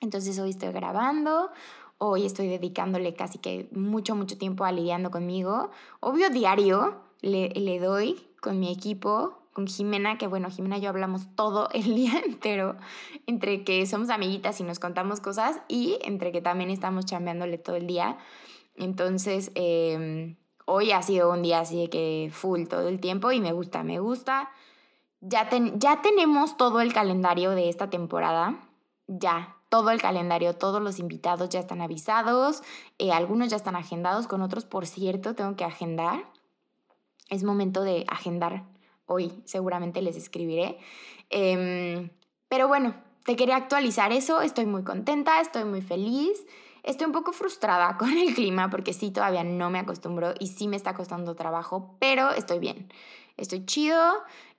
Entonces 0.00 0.38
hoy 0.38 0.50
estoy 0.50 0.72
grabando, 0.72 1.50
hoy 1.98 2.26
estoy 2.26 2.48
dedicándole 2.48 3.14
casi 3.14 3.38
que 3.38 3.68
mucho, 3.72 4.14
mucho 4.14 4.38
tiempo 4.38 4.64
a 4.64 4.72
lidiando 4.72 5.10
conmigo. 5.10 5.70
Obvio 6.00 6.30
diario 6.30 7.00
le, 7.20 7.50
le 7.50 7.78
doy 7.78 8.20
con 8.40 8.58
mi 8.58 8.72
equipo, 8.72 9.38
con 9.52 9.66
Jimena, 9.66 10.18
que 10.18 10.26
bueno, 10.26 10.50
Jimena 10.50 10.78
y 10.78 10.82
yo 10.82 10.88
hablamos 10.88 11.34
todo 11.34 11.68
el 11.72 11.94
día 11.94 12.20
entero, 12.24 12.76
entre 13.26 13.64
que 13.64 13.86
somos 13.86 14.10
amiguitas 14.10 14.60
y 14.60 14.64
nos 14.64 14.78
contamos 14.78 15.20
cosas 15.20 15.60
y 15.68 15.98
entre 16.02 16.32
que 16.32 16.40
también 16.40 16.70
estamos 16.70 17.04
chambeándole 17.06 17.58
todo 17.58 17.76
el 17.76 17.86
día. 17.86 18.18
Entonces, 18.76 19.50
eh, 19.54 20.36
hoy 20.70 20.92
ha 20.92 21.00
sido 21.00 21.32
un 21.32 21.42
día 21.42 21.60
así 21.60 21.80
de 21.80 21.90
que 21.90 22.30
full 22.30 22.64
todo 22.66 22.88
el 22.88 23.00
tiempo 23.00 23.32
y 23.32 23.40
me 23.40 23.52
gusta, 23.52 23.82
me 23.82 23.98
gusta. 24.00 24.50
Ya, 25.20 25.48
ya 25.76 26.02
tenemos 26.02 26.58
todo 26.58 26.82
el 26.82 26.92
calendario 26.92 27.52
de 27.52 27.70
esta 27.70 27.88
temporada, 27.88 28.60
ya, 29.06 29.56
todo 29.70 29.90
el 29.90 30.00
calendario, 30.00 30.54
todos 30.54 30.82
los 30.82 30.98
invitados 30.98 31.48
ya 31.48 31.58
están 31.58 31.80
avisados, 31.80 32.62
eh, 32.98 33.12
algunos 33.12 33.48
ya 33.48 33.56
están 33.56 33.76
agendados, 33.76 34.26
con 34.26 34.42
otros, 34.42 34.66
por 34.66 34.86
cierto, 34.86 35.34
tengo 35.34 35.56
que 35.56 35.64
agendar. 35.64 36.24
Es 37.30 37.44
momento 37.44 37.82
de 37.82 38.04
agendar 38.06 38.64
hoy, 39.06 39.42
seguramente 39.46 40.02
les 40.02 40.16
escribiré. 40.16 40.78
Em, 41.30 42.10
pero 42.48 42.68
bueno, 42.68 42.94
te 43.24 43.36
quería 43.36 43.56
actualizar 43.56 44.12
eso, 44.12 44.42
estoy 44.42 44.66
muy 44.66 44.84
contenta, 44.84 45.40
estoy 45.40 45.64
muy 45.64 45.80
feliz. 45.80 46.46
Estoy 46.82 47.06
un 47.06 47.12
poco 47.12 47.32
frustrada 47.32 47.96
con 47.98 48.10
el 48.16 48.34
clima 48.34 48.70
porque 48.70 48.92
sí, 48.92 49.10
todavía 49.10 49.44
no 49.44 49.70
me 49.70 49.78
acostumbro 49.78 50.34
y 50.38 50.48
sí 50.48 50.68
me 50.68 50.76
está 50.76 50.94
costando 50.94 51.34
trabajo, 51.34 51.96
pero 51.98 52.30
estoy 52.30 52.58
bien. 52.58 52.92
Estoy 53.36 53.64
chido, 53.66 54.14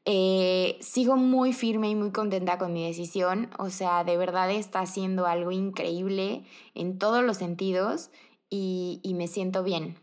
eh, 0.06 0.78
sigo 0.80 1.18
muy 1.18 1.52
firme 1.54 1.90
y 1.90 1.96
muy 1.96 2.12
contenta 2.12 2.58
con 2.58 2.72
mi 2.74 2.86
decisión. 2.86 3.50
O 3.58 3.70
sea, 3.70 4.04
de 4.04 4.18
verdad 4.18 4.50
está 4.52 4.80
haciendo 4.80 5.26
algo 5.26 5.52
increíble 5.52 6.46
en 6.76 6.98
todos 6.98 7.24
los 7.24 7.38
sentidos 7.38 8.10
y, 8.50 9.02
me 9.16 9.28
siento 9.28 9.64
bien. 9.64 9.98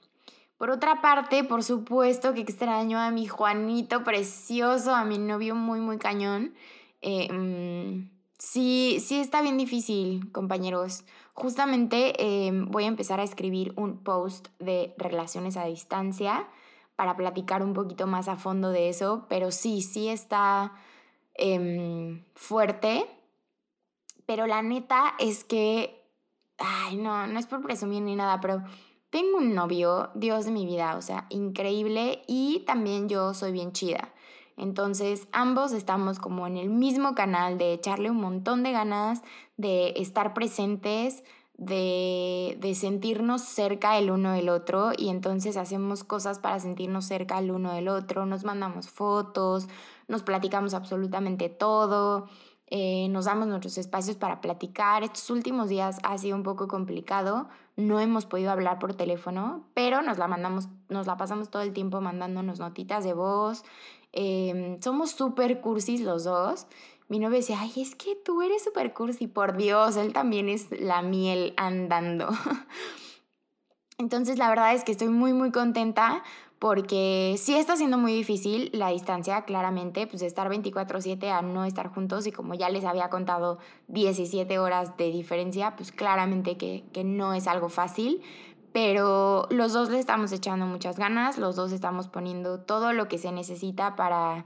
Por 0.59 0.71
otra 0.71 1.01
parte, 1.01 1.45
por 1.45 1.63
supuesto 1.63 2.35
que 2.35 2.41
extraño 2.41 2.99
a 2.99 3.11
mi 3.11 3.27
Juanito 3.27 4.05
precioso, 4.05 4.95
a 4.95 5.05
mi 5.05 5.19
novio 5.19 5.55
muy, 5.55 5.81
muy 5.81 5.99
cañón. 5.99 6.55
Eh, 7.03 7.31
mm, 7.33 8.17
Sí, 8.39 8.99
sí 9.01 9.19
está 9.19 9.41
bien 9.41 9.57
difícil, 9.57 10.31
compañeros. 10.31 11.05
Justamente 11.37 12.15
em, 12.47 12.65
voy 12.71 12.85
a 12.85 12.89
empezar 12.89 13.21
a 13.21 13.23
escribir 13.23 13.75
un 13.77 14.03
post 14.03 14.49
de 14.59 14.95
relaciones 14.97 15.59
a 15.59 15.67
distancia 15.67 16.49
para 16.97 17.15
platicar 17.15 17.63
un 17.63 17.75
poquito 17.75 18.07
más 18.07 18.27
a 18.29 18.37
fondo 18.37 18.71
de 18.71 18.89
eso, 18.89 19.27
pero 19.29 19.51
sí, 19.51 19.83
sí 19.83 20.09
está 20.09 20.73
em, 21.35 22.25
fuerte. 22.35 23.07
Pero 24.25 24.47
la 24.47 24.63
neta 24.63 25.13
es 25.19 25.45
que, 25.45 26.03
ay, 26.57 26.97
no, 26.97 27.27
no 27.27 27.39
es 27.39 27.47
por 27.47 27.61
presumir 27.61 28.03
ni 28.03 28.17
nada, 28.17 28.41
pero 28.41 28.65
tengo 29.11 29.37
un 29.37 29.55
novio, 29.55 30.09
Dios 30.15 30.47
de 30.47 30.53
mi 30.53 30.65
vida, 30.65 30.97
o 30.97 31.03
sea, 31.03 31.27
increíble 31.29 32.23
y 32.27 32.65
también 32.67 33.11
yo 33.11 33.35
soy 33.35 33.53
bien 33.53 33.73
chida. 33.73 34.15
Entonces 34.57 35.29
ambos 35.33 35.73
estamos 35.73 36.19
como 36.19 36.47
en 36.47 36.57
el 36.57 36.71
mismo 36.71 37.15
canal 37.15 37.59
de 37.59 37.75
echarle 37.75 38.11
un 38.11 38.21
montón 38.21 38.63
de 38.63 38.73
ganas, 38.73 39.23
de 39.57 39.93
estar 39.97 40.33
presentes, 40.35 41.25
de, 41.59 42.57
de, 42.61 42.75
sentirnos 42.75 43.43
cerca 43.43 43.97
el 43.97 44.11
uno 44.11 44.33
del 44.33 44.51
otro 44.51 44.93
y 44.97 45.09
entonces 45.09 45.57
hacemos 45.57 46.05
cosas 46.05 46.39
para 46.39 46.61
sentirnos 46.61 47.07
cerca 47.07 47.39
el 47.39 47.51
uno 47.51 47.73
del 47.73 47.89
otro, 47.89 48.27
nos 48.27 48.45
mandamos 48.45 48.91
fotos, 48.91 49.67
nos 50.07 50.23
platicamos 50.23 50.75
absolutamente 50.75 51.49
todo, 51.49 52.29
eh, 52.69 53.07
nos 53.11 53.27
damos 53.27 53.47
nuestros 53.47 53.79
espacios 53.79 54.17
para 54.17 54.41
platicar. 54.41 55.05
Estos 55.05 55.31
últimos 55.31 55.69
días 55.69 55.99
ha 56.03 56.19
sido 56.19 56.37
un 56.37 56.43
poco 56.43 56.67
complicado, 56.67 57.49
no 57.77 58.01
hemos 58.01 58.27
podido 58.27 58.51
hablar 58.51 58.81
por 58.81 58.95
teléfono, 58.95 59.65
pero 59.73 60.03
nos 60.03 60.19
la 60.19 60.27
mandamos, 60.27 60.69
nos 60.89 61.07
la 61.07 61.17
pasamos 61.17 61.49
todo 61.49 61.63
el 61.63 61.73
tiempo 61.73 62.01
mandándonos 62.01 62.59
notitas 62.59 63.05
de 63.05 63.13
voz. 63.13 63.63
Em, 64.19 64.81
somos 64.81 65.11
súper 65.11 65.61
cursis 65.61 66.01
los 66.01 66.25
dos. 66.25 66.67
Mi 67.09 67.19
novio 67.19 67.37
decía, 67.37 67.59
ay, 67.61 67.71
es 67.77 67.95
que 67.95 68.17
tú 68.17 68.41
eres 68.41 68.65
súper 68.65 68.95
cursi, 68.95 69.27
por 69.27 69.59
Dios, 69.59 69.97
él 69.97 70.15
también 70.15 70.49
es 70.49 70.69
la 70.71 71.03
miel 71.03 71.53
andando. 71.59 72.29
Entonces, 73.99 74.39
la 74.39 74.49
verdad 74.49 74.75
es 74.75 74.85
que 74.85 74.93
estoy 74.93 75.09
muy, 75.09 75.35
muy 75.35 75.53
contenta 75.53 76.23
porque 76.59 77.35
sí 77.37 77.55
está 77.55 77.77
siendo 77.77 77.99
muy 77.99 78.15
difícil 78.15 78.71
la 78.73 78.89
distancia, 78.89 79.43
claramente, 79.43 80.07
pues 80.07 80.23
estar 80.23 80.49
24/7 80.49 81.31
a 81.31 81.43
no 81.43 81.67
estar 81.67 81.93
juntos 81.93 82.27
y 82.27 82.33
como 82.33 82.55
ya 82.55 82.71
les 82.71 82.85
había 82.85 83.11
contado 83.11 83.59
17 83.89 84.59
horas 84.59 84.97
de 84.97 85.11
diferencia, 85.11 85.77
pues 85.77 85.93
claramente 85.93 86.57
que, 86.57 86.85
que 86.95 87.05
no 87.05 87.35
es 87.35 87.47
algo 87.47 87.69
fácil, 87.69 88.23
pero 88.77 89.47
los 89.49 89.73
dos 89.73 89.89
le 89.89 89.99
estamos 89.99 90.33
echando 90.33 90.67
muchas 90.67 90.99
ganas, 90.99 91.39
los 91.39 91.57
dos 91.57 91.73
estamos 91.73 92.09
poniendo 92.09 92.61
todo 92.61 92.93
lo 92.93 93.09
que 93.09 93.17
se 93.17 93.33
necesita 93.33 93.97
para, 93.97 94.45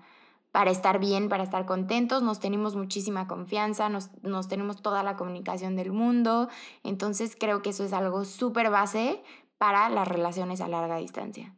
para 0.53 0.71
estar 0.71 1.01
bien, 1.01 1.29
para 1.29 1.43
estar 1.43 1.67
contentos, 1.67 2.23
nos 2.23 2.39
tenemos 2.39 2.77
muchísima 2.77 3.27
confianza, 3.27 3.89
nos, 3.89 4.11
nos 4.23 4.47
tenemos 4.47 4.83
toda 4.83 5.03
la 5.03 5.17
comunicación 5.17 5.75
del 5.75 5.91
mundo, 5.91 6.49
entonces 6.85 7.37
creo 7.37 7.61
que 7.61 7.71
eso 7.71 7.83
es 7.83 7.93
algo 7.93 8.25
súper 8.25 8.71
base 8.71 9.21
para 9.59 9.89
las 9.89 10.07
relaciones 10.07 10.61
a 10.61 10.69
larga 10.69 10.99
distancia. 10.99 11.53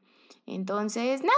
Entonces, 0.47 1.21
nada, 1.21 1.35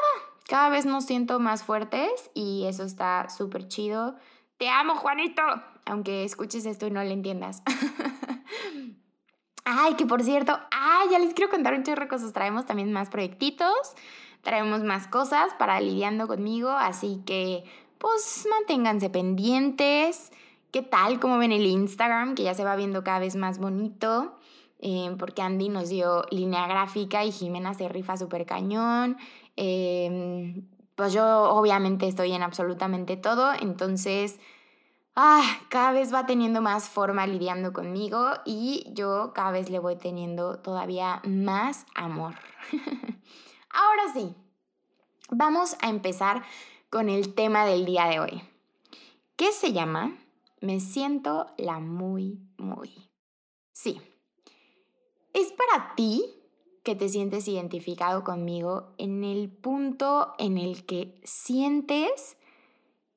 cada 0.48 0.68
vez 0.68 0.86
nos 0.86 1.04
siento 1.04 1.40
más 1.40 1.64
fuertes 1.64 2.30
y 2.34 2.66
eso 2.66 2.84
está 2.84 3.28
súper 3.28 3.66
chido. 3.66 4.14
Te 4.56 4.68
amo, 4.68 4.94
Juanito, 4.94 5.42
aunque 5.84 6.22
escuches 6.22 6.64
esto 6.64 6.86
y 6.86 6.92
no 6.92 7.02
le 7.02 7.12
entiendas. 7.12 7.64
Ay, 9.64 9.94
que 9.94 10.06
por 10.06 10.22
cierto, 10.22 10.58
ay, 10.70 11.08
ya 11.10 11.18
les 11.18 11.32
quiero 11.34 11.50
contar 11.50 11.74
un 11.74 11.82
chorro 11.82 12.02
de 12.02 12.08
cosas. 12.08 12.32
Traemos 12.32 12.66
también 12.66 12.92
más 12.92 13.08
proyectitos, 13.08 13.94
traemos 14.42 14.82
más 14.82 15.06
cosas 15.08 15.52
para 15.58 15.80
lidiando 15.80 16.26
conmigo, 16.26 16.70
así 16.70 17.22
que 17.24 17.64
pues 17.98 18.46
manténganse 18.50 19.08
pendientes. 19.08 20.30
¿Qué 20.70 20.82
tal? 20.82 21.20
¿Cómo 21.20 21.38
ven 21.38 21.52
el 21.52 21.64
Instagram? 21.64 22.34
Que 22.34 22.42
ya 22.42 22.52
se 22.52 22.64
va 22.64 22.76
viendo 22.76 23.04
cada 23.04 23.20
vez 23.20 23.36
más 23.36 23.58
bonito. 23.58 24.36
Eh, 24.80 25.14
porque 25.18 25.40
Andy 25.40 25.70
nos 25.70 25.88
dio 25.88 26.24
línea 26.30 26.66
gráfica 26.66 27.24
y 27.24 27.32
Jimena 27.32 27.72
se 27.72 27.88
rifa 27.88 28.18
súper 28.18 28.44
cañón. 28.44 29.16
Em, 29.56 30.66
pues 30.94 31.12
yo 31.14 31.24
obviamente 31.54 32.06
estoy 32.06 32.32
en 32.32 32.42
absolutamente 32.42 33.16
todo, 33.16 33.52
entonces 33.58 34.38
ah, 35.16 35.42
cada 35.68 35.92
vez 35.92 36.12
va 36.12 36.26
teniendo 36.26 36.60
más 36.60 36.88
forma 36.88 37.26
lidiando 37.26 37.72
conmigo 37.72 38.30
y 38.44 38.86
yo 38.92 39.32
cada 39.34 39.50
vez 39.50 39.70
le 39.70 39.78
voy 39.78 39.96
teniendo 39.96 40.58
todavía 40.58 41.20
más 41.24 41.86
amor. 41.94 42.34
Ahora 43.70 44.12
sí, 44.12 44.34
vamos 45.30 45.76
a 45.80 45.88
empezar 45.88 46.42
con 46.90 47.08
el 47.08 47.34
tema 47.34 47.66
del 47.66 47.84
día 47.84 48.06
de 48.06 48.20
hoy, 48.20 48.42
que 49.36 49.52
se 49.52 49.72
llama 49.72 50.16
Me 50.60 50.80
siento 50.80 51.46
la 51.56 51.80
muy, 51.80 52.38
muy. 52.56 53.10
Sí, 53.72 54.00
es 55.32 55.52
para 55.52 55.94
ti 55.96 56.24
que 56.84 56.94
te 56.94 57.08
sientes 57.08 57.48
identificado 57.48 58.22
conmigo 58.22 58.92
en 58.98 59.24
el 59.24 59.50
punto 59.50 60.34
en 60.38 60.58
el 60.58 60.86
que 60.86 61.20
sientes 61.24 62.36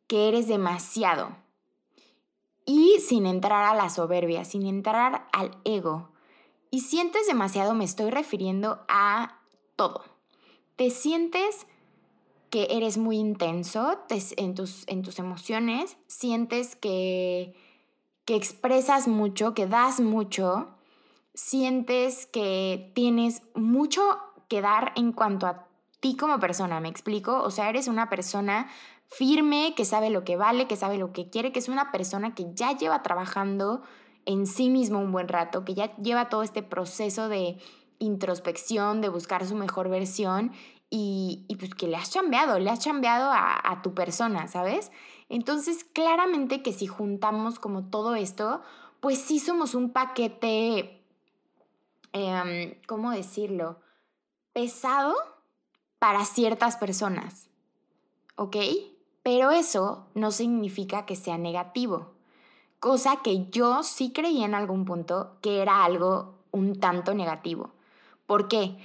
que 0.08 0.30
eres 0.30 0.48
demasiado. 0.48 1.36
Y 2.68 3.00
sin 3.00 3.26
entrar 3.26 3.64
a 3.64 3.74
la 3.74 3.90
soberbia, 3.90 4.46
sin 4.46 4.68
entrar 4.68 5.28
al 5.32 5.58
ego. 5.64 6.10
Y 6.70 6.82
sientes 6.82 7.26
demasiado, 7.26 7.74
me 7.74 7.86
estoy 7.86 8.12
refiriendo 8.12 8.86
a 8.90 9.40
todo. 9.76 10.04
Te 10.76 10.92
sientes 10.92 11.66
que 12.50 12.68
eres 12.70 12.98
muy 12.98 13.18
intenso 13.18 13.98
en, 14.10 14.54
tus, 14.54 14.84
en 14.88 15.02
tus 15.02 15.18
emociones, 15.18 15.98
sientes 16.08 16.76
que, 16.76 17.56
que 18.26 18.36
expresas 18.36 19.08
mucho, 19.08 19.54
que 19.54 19.66
das 19.66 20.02
mucho, 20.02 20.68
sientes 21.34 22.26
que 22.26 22.92
tienes 22.94 23.44
mucho 23.56 24.02
que 24.50 24.62
dar 24.62 24.92
en 24.96 25.14
cuanto 25.14 25.48
a 25.48 25.68
ti 26.00 26.16
como 26.16 26.40
persona, 26.40 26.80
¿me 26.80 26.90
explico? 26.90 27.42
O 27.42 27.52
sea, 27.52 27.70
eres 27.70 27.88
una 27.88 28.10
persona 28.10 28.70
firme, 29.10 29.74
que 29.76 29.86
sabe 29.86 30.10
lo 30.10 30.24
que 30.24 30.38
vale, 30.38 30.68
que 30.68 30.76
sabe 30.76 30.98
lo 30.98 31.14
que 31.14 31.30
quiere, 31.30 31.52
que 31.52 31.60
es 31.60 31.70
una 31.70 31.92
persona 31.92 32.36
que 32.36 32.46
ya 32.54 32.76
lleva 32.76 33.04
trabajando 33.04 33.82
en 34.26 34.46
sí 34.46 34.70
mismo 34.70 35.00
un 35.00 35.12
buen 35.12 35.28
rato, 35.28 35.64
que 35.64 35.74
ya 35.74 35.96
lleva 35.98 36.30
todo 36.30 36.44
este 36.44 36.64
proceso 36.64 37.30
de 37.30 37.58
introspección, 38.00 39.02
de 39.02 39.10
buscar 39.10 39.46
su 39.46 39.56
mejor 39.56 39.90
versión 39.90 40.52
y, 40.90 41.46
pues 41.60 41.74
que 41.74 41.88
le 41.88 41.98
has 41.98 42.12
chambeado, 42.12 42.60
le 42.60 42.70
has 42.70 42.80
chambeado 42.80 43.32
a, 43.32 43.60
a 43.64 43.82
tu 43.82 43.94
persona, 43.94 44.48
¿sabes? 44.48 44.92
Entonces, 45.30 45.84
claramente 45.84 46.62
que 46.62 46.74
si 46.74 46.88
juntamos 46.88 47.60
como 47.60 47.90
todo 47.90 48.16
esto, 48.16 48.62
pues 49.00 49.20
sí 49.20 49.40
somos 49.40 49.76
un 49.76 49.92
paquete 49.92 50.98
Em, 52.14 52.74
¿cómo 52.88 53.12
decirlo? 53.12 53.80
Pesado 54.54 55.14
para 56.00 56.26
ciertas 56.26 56.78
personas, 56.78 57.50
¿ok? 58.36 58.56
Pero 59.28 59.52
eso 59.52 60.06
no 60.14 60.32
significa 60.32 61.06
que 61.06 61.18
sea 61.18 61.38
negativo, 61.38 62.14
cosa 62.80 63.18
que 63.22 63.50
yo 63.50 63.84
sí 63.84 64.14
creía 64.14 64.46
en 64.46 64.56
algún 64.56 64.86
punto 64.86 65.36
que 65.42 65.62
era 65.62 65.84
algo 65.84 66.36
un 66.52 66.80
tanto 66.80 67.14
negativo. 67.14 67.72
¿Por 68.26 68.48
qué? 68.48 68.78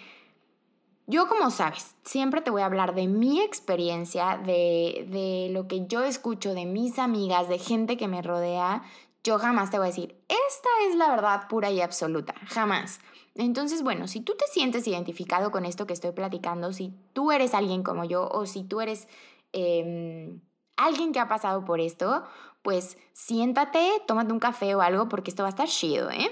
Yo, 1.06 1.28
como 1.28 1.52
sabes, 1.52 1.94
siempre 2.02 2.40
te 2.40 2.50
voy 2.50 2.62
a 2.62 2.66
hablar 2.66 2.96
de 2.96 3.06
mi 3.06 3.40
experiencia, 3.40 4.36
de, 4.36 5.06
de, 5.10 5.50
lo 5.52 5.68
que 5.68 5.86
yo 5.86 6.02
escucho 6.02 6.54
de 6.54 6.66
mis 6.66 6.98
amigas, 6.98 7.48
de 7.48 7.60
gente 7.60 7.96
que 7.96 8.08
me 8.08 8.20
rodea. 8.20 8.82
Yo 9.22 9.38
jamás 9.38 9.70
te 9.70 9.78
voy 9.78 9.84
a 9.84 9.90
decir, 9.90 10.16
esta 10.26 10.68
es 10.88 10.96
la 10.96 11.08
verdad 11.08 11.46
pura 11.48 11.70
y 11.70 11.80
absoluta, 11.80 12.34
jamás. 12.46 12.98
Entonces, 13.36 13.84
bueno, 13.84 14.08
si 14.08 14.20
tú 14.20 14.34
te 14.36 14.46
sientes 14.46 14.88
identificado 14.88 15.52
con 15.52 15.64
esto 15.64 15.86
que 15.86 15.92
estoy 15.92 16.10
platicando, 16.10 16.72
si 16.72 16.92
tú 17.12 17.30
eres 17.30 17.54
alguien 17.54 17.84
como 17.84 18.04
yo 18.04 18.28
o 18.28 18.44
si 18.44 18.64
tú 18.64 18.80
eres 18.80 19.06
em, 19.52 20.40
alguien 20.76 21.12
que 21.12 21.20
ha 21.20 21.28
pasado 21.28 21.64
por 21.64 21.80
esto, 21.80 22.24
pues 22.62 22.96
siéntate, 23.12 24.02
tómate 24.06 24.32
un 24.32 24.38
café 24.38 24.74
o 24.74 24.80
algo 24.80 25.08
porque 25.08 25.30
esto 25.30 25.42
va 25.42 25.48
a 25.48 25.50
estar 25.50 25.68
chido, 25.68 26.10
¿eh? 26.10 26.30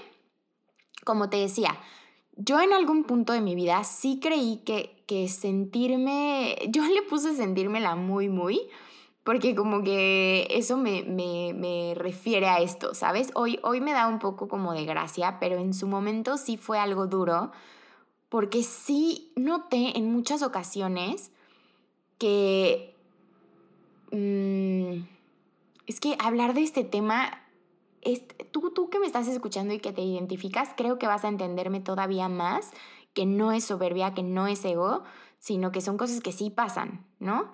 Como 1.05 1.29
te 1.29 1.39
decía, 1.39 1.79
yo 2.37 2.61
en 2.61 2.73
algún 2.73 3.05
punto 3.05 3.33
de 3.33 3.41
mi 3.41 3.55
vida 3.55 3.85
sí 3.85 4.19
creí 4.21 4.59
que, 4.65 5.29
sentirme, 5.29 6.57
yo 6.69 6.85
le 6.85 7.03
puse 7.03 7.35
sentirme 7.35 7.81
la 7.81 7.97
muy, 7.97 8.29
muy, 8.29 8.61
porque 9.25 9.55
como 9.55 9.83
que 9.83 10.47
eso 10.51 10.77
me, 10.77 11.03
me, 11.03 11.95
refiere 11.95 12.49
a 12.49 12.61
esto, 12.61 12.95
¿sabes? 12.95 13.31
Hoy, 13.35 13.59
hoy 13.63 13.81
me 13.81 13.93
da 13.93 14.07
un 14.07 14.19
poco 14.19 14.49
como 14.49 14.73
de 14.73 14.85
gracia, 14.85 15.39
pero 15.41 15.59
en 15.59 15.75
su 15.75 15.87
momento 15.87 16.37
sí 16.37 16.57
fue 16.57 16.79
algo 16.79 17.07
duro, 17.07 17.51
porque 18.29 18.63
sí 18.63 19.33
noté 19.37 19.99
en 19.99 20.13
muchas 20.13 20.43
ocasiones 20.43 21.33
que... 22.19 22.90
Mm, 24.11 25.03
es 25.87 26.01
que 26.01 26.17
hablar 26.21 26.55
de 26.55 26.63
este 26.63 26.85
tema, 26.85 27.43
es, 28.03 28.23
tú, 28.51 28.71
tú 28.71 28.91
que 28.91 28.99
me 28.99 29.07
estás 29.07 29.29
escuchando 29.29 29.75
y 29.75 29.81
que 29.81 29.93
te 29.93 30.03
identificas, 30.03 30.71
creo 30.77 30.99
que 30.99 31.07
vas 31.07 31.25
a 31.25 31.29
entenderme 31.29 31.81
todavía 31.81 32.29
más, 32.29 32.71
que 33.15 33.27
no 33.27 33.53
es 33.53 33.65
soberbia, 33.65 34.15
que 34.15 34.23
no 34.23 34.47
es 34.47 34.65
ego, 34.65 35.03
sino 35.39 35.73
que 35.73 35.81
son 35.81 35.97
cosas 35.97 36.21
que 36.21 36.33
sí 36.33 36.51
pasan, 36.51 37.07
¿no? 37.19 37.53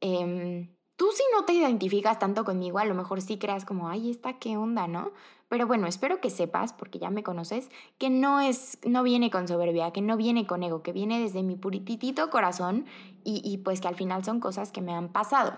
Eh, 0.00 0.68
tú 0.96 1.06
si 1.12 1.22
no 1.32 1.44
te 1.44 1.54
identificas 1.54 2.18
tanto 2.18 2.44
conmigo, 2.44 2.78
a 2.78 2.84
lo 2.84 2.94
mejor 2.94 3.22
sí 3.22 3.38
creas 3.38 3.64
como, 3.64 3.88
ay, 3.88 4.10
esta 4.10 4.38
qué 4.38 4.56
onda, 4.56 4.86
¿no? 4.86 5.12
Pero 5.48 5.66
bueno, 5.66 5.86
espero 5.86 6.20
que 6.20 6.28
sepas, 6.28 6.74
porque 6.74 6.98
ya 6.98 7.08
me 7.08 7.22
conoces, 7.22 7.70
que 7.96 8.10
no 8.10 8.40
es, 8.40 8.78
no 8.84 9.02
viene 9.02 9.30
con 9.30 9.48
soberbia, 9.48 9.92
que 9.92 10.02
no 10.02 10.16
viene 10.16 10.46
con 10.46 10.62
ego, 10.62 10.82
que 10.82 10.92
viene 10.92 11.20
desde 11.20 11.42
mi 11.42 11.56
purititito 11.56 12.28
corazón 12.28 12.84
y, 13.24 13.40
y 13.44 13.58
pues 13.58 13.80
que 13.80 13.88
al 13.88 13.94
final 13.94 14.24
son 14.24 14.40
cosas 14.40 14.72
que 14.72 14.82
me 14.82 14.92
han 14.92 15.08
pasado. 15.08 15.56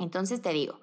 Entonces 0.00 0.42
te 0.42 0.52
digo, 0.52 0.80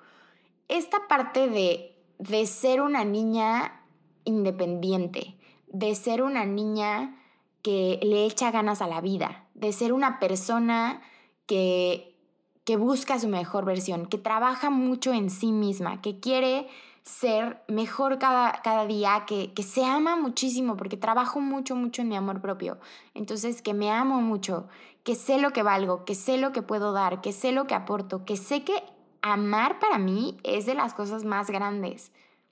esta 0.70 1.08
parte 1.08 1.50
de, 1.50 1.98
de 2.20 2.46
ser 2.46 2.82
una 2.82 3.04
niña 3.04 3.82
independiente, 4.24 5.36
de 5.68 5.96
ser 5.96 6.22
una 6.22 6.46
niña 6.46 7.20
que 7.62 8.00
le 8.04 8.26
echa 8.26 8.52
ganas 8.52 8.82
a 8.82 8.88
la 8.88 9.02
vida, 9.02 9.46
de 9.54 9.74
ser 9.74 9.92
una 9.92 10.20
persona 10.20 11.02
que, 11.48 12.16
que 12.64 12.78
busca 12.78 13.20
su 13.20 13.28
mejor 13.28 13.66
versión, 13.66 14.06
que 14.06 14.18
trabaja 14.18 14.70
mucho 14.70 15.14
en 15.14 15.30
sí 15.30 15.52
misma, 15.52 16.02
que 16.02 16.20
quiere 16.20 16.68
ser 17.04 17.64
mejor 17.70 18.20
cada, 18.20 18.62
cada 18.62 18.86
día, 18.86 19.24
que, 19.26 19.54
que 19.54 19.64
se 19.64 19.86
ama 19.86 20.18
muchísimo, 20.18 20.76
porque 20.76 20.98
trabajo 20.98 21.40
mucho, 21.40 21.76
mucho 21.76 22.02
en 22.02 22.10
mi 22.10 22.18
amor 22.18 22.42
propio. 22.42 22.78
Entonces, 23.14 23.62
que 23.62 23.74
me 23.74 23.90
amo 23.90 24.22
mucho, 24.22 24.68
que 25.04 25.16
sé 25.16 25.40
lo 25.40 25.52
que 25.52 25.64
valgo, 25.64 26.04
que 26.04 26.16
sé 26.16 26.38
lo 26.38 26.52
que 26.52 26.62
puedo 26.62 26.92
dar, 26.92 27.22
que 27.22 27.32
sé 27.32 27.54
lo 27.54 27.66
que 27.66 27.76
aporto, 27.76 28.26
que 28.26 28.36
sé 28.36 28.66
que 28.66 28.84
amar 29.22 29.80
para 29.80 29.98
mí 29.98 30.38
es 30.44 30.66
de 30.66 30.74
las 30.74 30.94
cosas 30.94 31.24
más 31.24 31.50
grandes, 31.50 32.12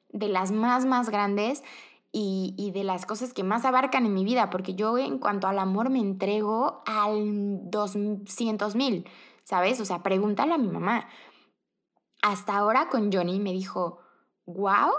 de 0.09 0.29
las 0.29 0.51
más, 0.51 0.85
más 0.85 1.09
grandes 1.09 1.63
y, 2.11 2.53
y, 2.57 2.71
de 2.71 2.83
las 2.83 3.05
cosas 3.05 3.33
que 3.33 3.43
más 3.43 3.65
abarcan 3.65 4.05
en 4.05 4.13
mi 4.13 4.23
vida, 4.23 4.49
porque 4.49 4.75
yo 4.75 4.97
en 4.97 5.19
cuanto 5.19 5.47
al 5.47 5.59
amor 5.59 5.89
me 5.89 5.99
entrego 5.99 6.81
al 6.85 7.69
200 7.69 8.75
mil, 8.75 9.05
¿sabes? 9.43 9.81
O 9.81 9.85
sea, 9.85 10.01
pregúntale 10.01 10.53
a 10.53 10.57
mi 10.57 10.69
mamá. 10.69 11.07
Hasta 12.21 12.55
ahora 12.55 12.87
con 12.87 13.11
Johnny 13.11 13.39
me 13.39 13.51
dijo, 13.51 13.99
wow, 14.45 14.91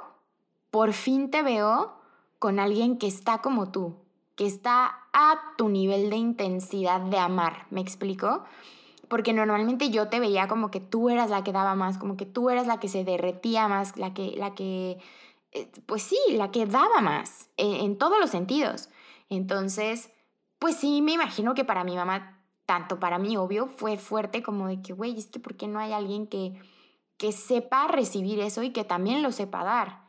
por 0.71 0.93
fin 0.93 1.31
te 1.31 1.43
veo 1.43 1.97
con 2.39 2.61
alguien 2.61 2.99
que 2.99 3.07
está 3.07 3.39
como 3.39 3.71
tú, 3.71 3.97
que 4.35 4.47
está 4.47 5.07
a 5.13 5.41
tu 5.57 5.69
nivel 5.69 6.11
de 6.11 6.17
intensidad 6.17 7.01
de 7.01 7.19
amar, 7.19 7.67
¿me 7.71 7.81
explico? 7.81 8.45
Porque 9.09 9.33
normalmente 9.33 9.91
yo 9.91 10.09
te 10.09 10.21
veía 10.21 10.49
como 10.49 10.71
que 10.71 10.81
tú 10.81 11.11
eras 11.11 11.31
la 11.31 11.45
que 11.45 11.53
daba 11.53 11.75
más, 11.75 11.99
como 11.99 12.17
que 12.17 12.27
tú 12.27 12.51
eras 12.51 12.67
la 12.67 12.81
que 12.81 12.89
se 12.89 13.05
derretía 13.05 13.69
más, 13.69 13.97
la 13.97 14.13
que, 14.15 14.35
la 14.37 14.55
que, 14.55 14.99
eh, 15.53 15.71
pues 15.87 16.03
sí, 16.03 16.19
la 16.31 16.51
que 16.51 16.67
daba 16.67 17.01
más, 17.01 17.51
en, 17.57 17.75
en 17.75 17.99
todos 17.99 18.19
los 18.21 18.31
sentidos. 18.31 18.89
Entonces, 19.29 20.11
pues 20.59 20.77
sí, 20.77 21.03
me 21.03 21.13
imagino 21.13 21.55
que 21.55 21.65
para 21.65 21.85
mi 21.85 21.95
mamá, 21.95 22.41
tanto 22.65 22.99
para 22.99 23.19
mí, 23.19 23.37
obvio, 23.37 23.69
fue 23.69 23.97
fuerte 23.97 24.43
como 24.43 24.69
de 24.69 24.83
que, 24.83 24.93
güey, 24.93 25.17
es 25.19 25.27
que 25.27 25.39
¿por 25.39 25.57
qué 25.57 25.69
no 25.69 25.79
hay 25.79 25.93
alguien 25.93 26.27
que 26.27 26.61
que 27.17 27.33
sepa 27.33 27.89
recibir 27.89 28.41
eso 28.41 28.63
y 28.63 28.71
que 28.71 28.85
también 28.85 29.23
lo 29.23 29.33
sepa 29.33 29.65
dar. 29.65 30.06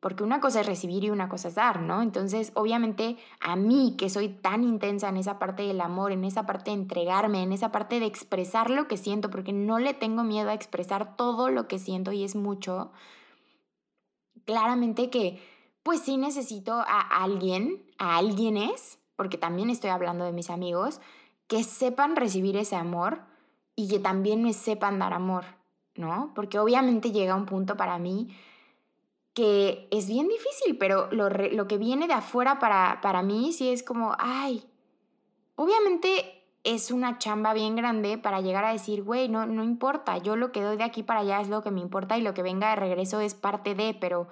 Porque 0.00 0.22
una 0.22 0.40
cosa 0.40 0.60
es 0.60 0.66
recibir 0.66 1.02
y 1.04 1.10
una 1.10 1.28
cosa 1.28 1.48
es 1.48 1.56
dar, 1.56 1.80
¿no? 1.80 2.02
Entonces, 2.02 2.52
obviamente, 2.54 3.16
a 3.40 3.56
mí 3.56 3.96
que 3.98 4.08
soy 4.08 4.28
tan 4.28 4.62
intensa 4.62 5.08
en 5.08 5.16
esa 5.16 5.38
parte 5.38 5.64
del 5.64 5.80
amor, 5.80 6.12
en 6.12 6.24
esa 6.24 6.46
parte 6.46 6.70
de 6.70 6.76
entregarme, 6.76 7.42
en 7.42 7.52
esa 7.52 7.72
parte 7.72 7.98
de 7.98 8.06
expresar 8.06 8.70
lo 8.70 8.86
que 8.86 8.96
siento, 8.96 9.28
porque 9.28 9.52
no 9.52 9.78
le 9.78 9.94
tengo 9.94 10.22
miedo 10.22 10.50
a 10.50 10.54
expresar 10.54 11.16
todo 11.16 11.50
lo 11.50 11.66
que 11.66 11.80
siento 11.80 12.12
y 12.12 12.22
es 12.22 12.36
mucho, 12.36 12.92
claramente 14.44 15.10
que, 15.10 15.42
pues 15.82 16.00
sí 16.00 16.16
necesito 16.16 16.74
a 16.74 17.00
alguien, 17.00 17.82
a 17.98 18.18
alguienes, 18.18 18.98
porque 19.16 19.38
también 19.38 19.68
estoy 19.68 19.90
hablando 19.90 20.24
de 20.24 20.32
mis 20.32 20.50
amigos, 20.50 21.00
que 21.48 21.64
sepan 21.64 22.14
recibir 22.14 22.56
ese 22.56 22.76
amor 22.76 23.22
y 23.74 23.88
que 23.88 23.98
también 23.98 24.42
me 24.42 24.52
sepan 24.52 24.98
dar 25.00 25.12
amor. 25.12 25.44
¿no? 25.98 26.30
Porque 26.34 26.58
obviamente 26.58 27.10
llega 27.10 27.34
un 27.34 27.44
punto 27.44 27.76
para 27.76 27.98
mí 27.98 28.34
que 29.38 29.86
es 29.92 30.08
bien 30.08 30.26
difícil, 30.26 30.78
pero 30.78 31.08
lo, 31.12 31.28
lo 31.28 31.68
que 31.68 31.78
viene 31.78 32.08
de 32.08 32.14
afuera 32.14 32.58
para, 32.58 33.00
para 33.00 33.22
mí 33.22 33.52
sí 33.52 33.68
es 33.68 33.84
como, 33.84 34.16
ay, 34.18 34.64
obviamente 35.54 36.44
es 36.64 36.90
una 36.90 37.18
chamba 37.18 37.54
bien 37.54 37.76
grande 37.76 38.18
para 38.18 38.40
llegar 38.40 38.64
a 38.64 38.72
decir, 38.72 39.04
güey, 39.04 39.28
no, 39.28 39.46
no 39.46 39.62
importa, 39.62 40.18
yo 40.18 40.34
lo 40.34 40.50
que 40.50 40.60
doy 40.60 40.76
de 40.76 40.82
aquí 40.82 41.04
para 41.04 41.20
allá 41.20 41.40
es 41.40 41.46
lo 41.48 41.62
que 41.62 41.70
me 41.70 41.80
importa 41.80 42.18
y 42.18 42.22
lo 42.22 42.34
que 42.34 42.42
venga 42.42 42.70
de 42.70 42.74
regreso 42.80 43.20
es 43.20 43.34
parte 43.34 43.76
de, 43.76 43.94
pero, 43.94 44.26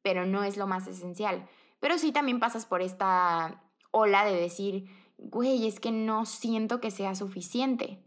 pero 0.00 0.24
no 0.24 0.42
es 0.42 0.56
lo 0.56 0.66
más 0.66 0.86
esencial. 0.86 1.46
Pero 1.78 1.98
sí 1.98 2.10
también 2.10 2.40
pasas 2.40 2.64
por 2.64 2.80
esta 2.80 3.62
ola 3.90 4.24
de 4.24 4.40
decir, 4.40 4.86
güey, 5.18 5.66
es 5.66 5.80
que 5.80 5.92
no 5.92 6.24
siento 6.24 6.80
que 6.80 6.90
sea 6.90 7.14
suficiente, 7.14 8.02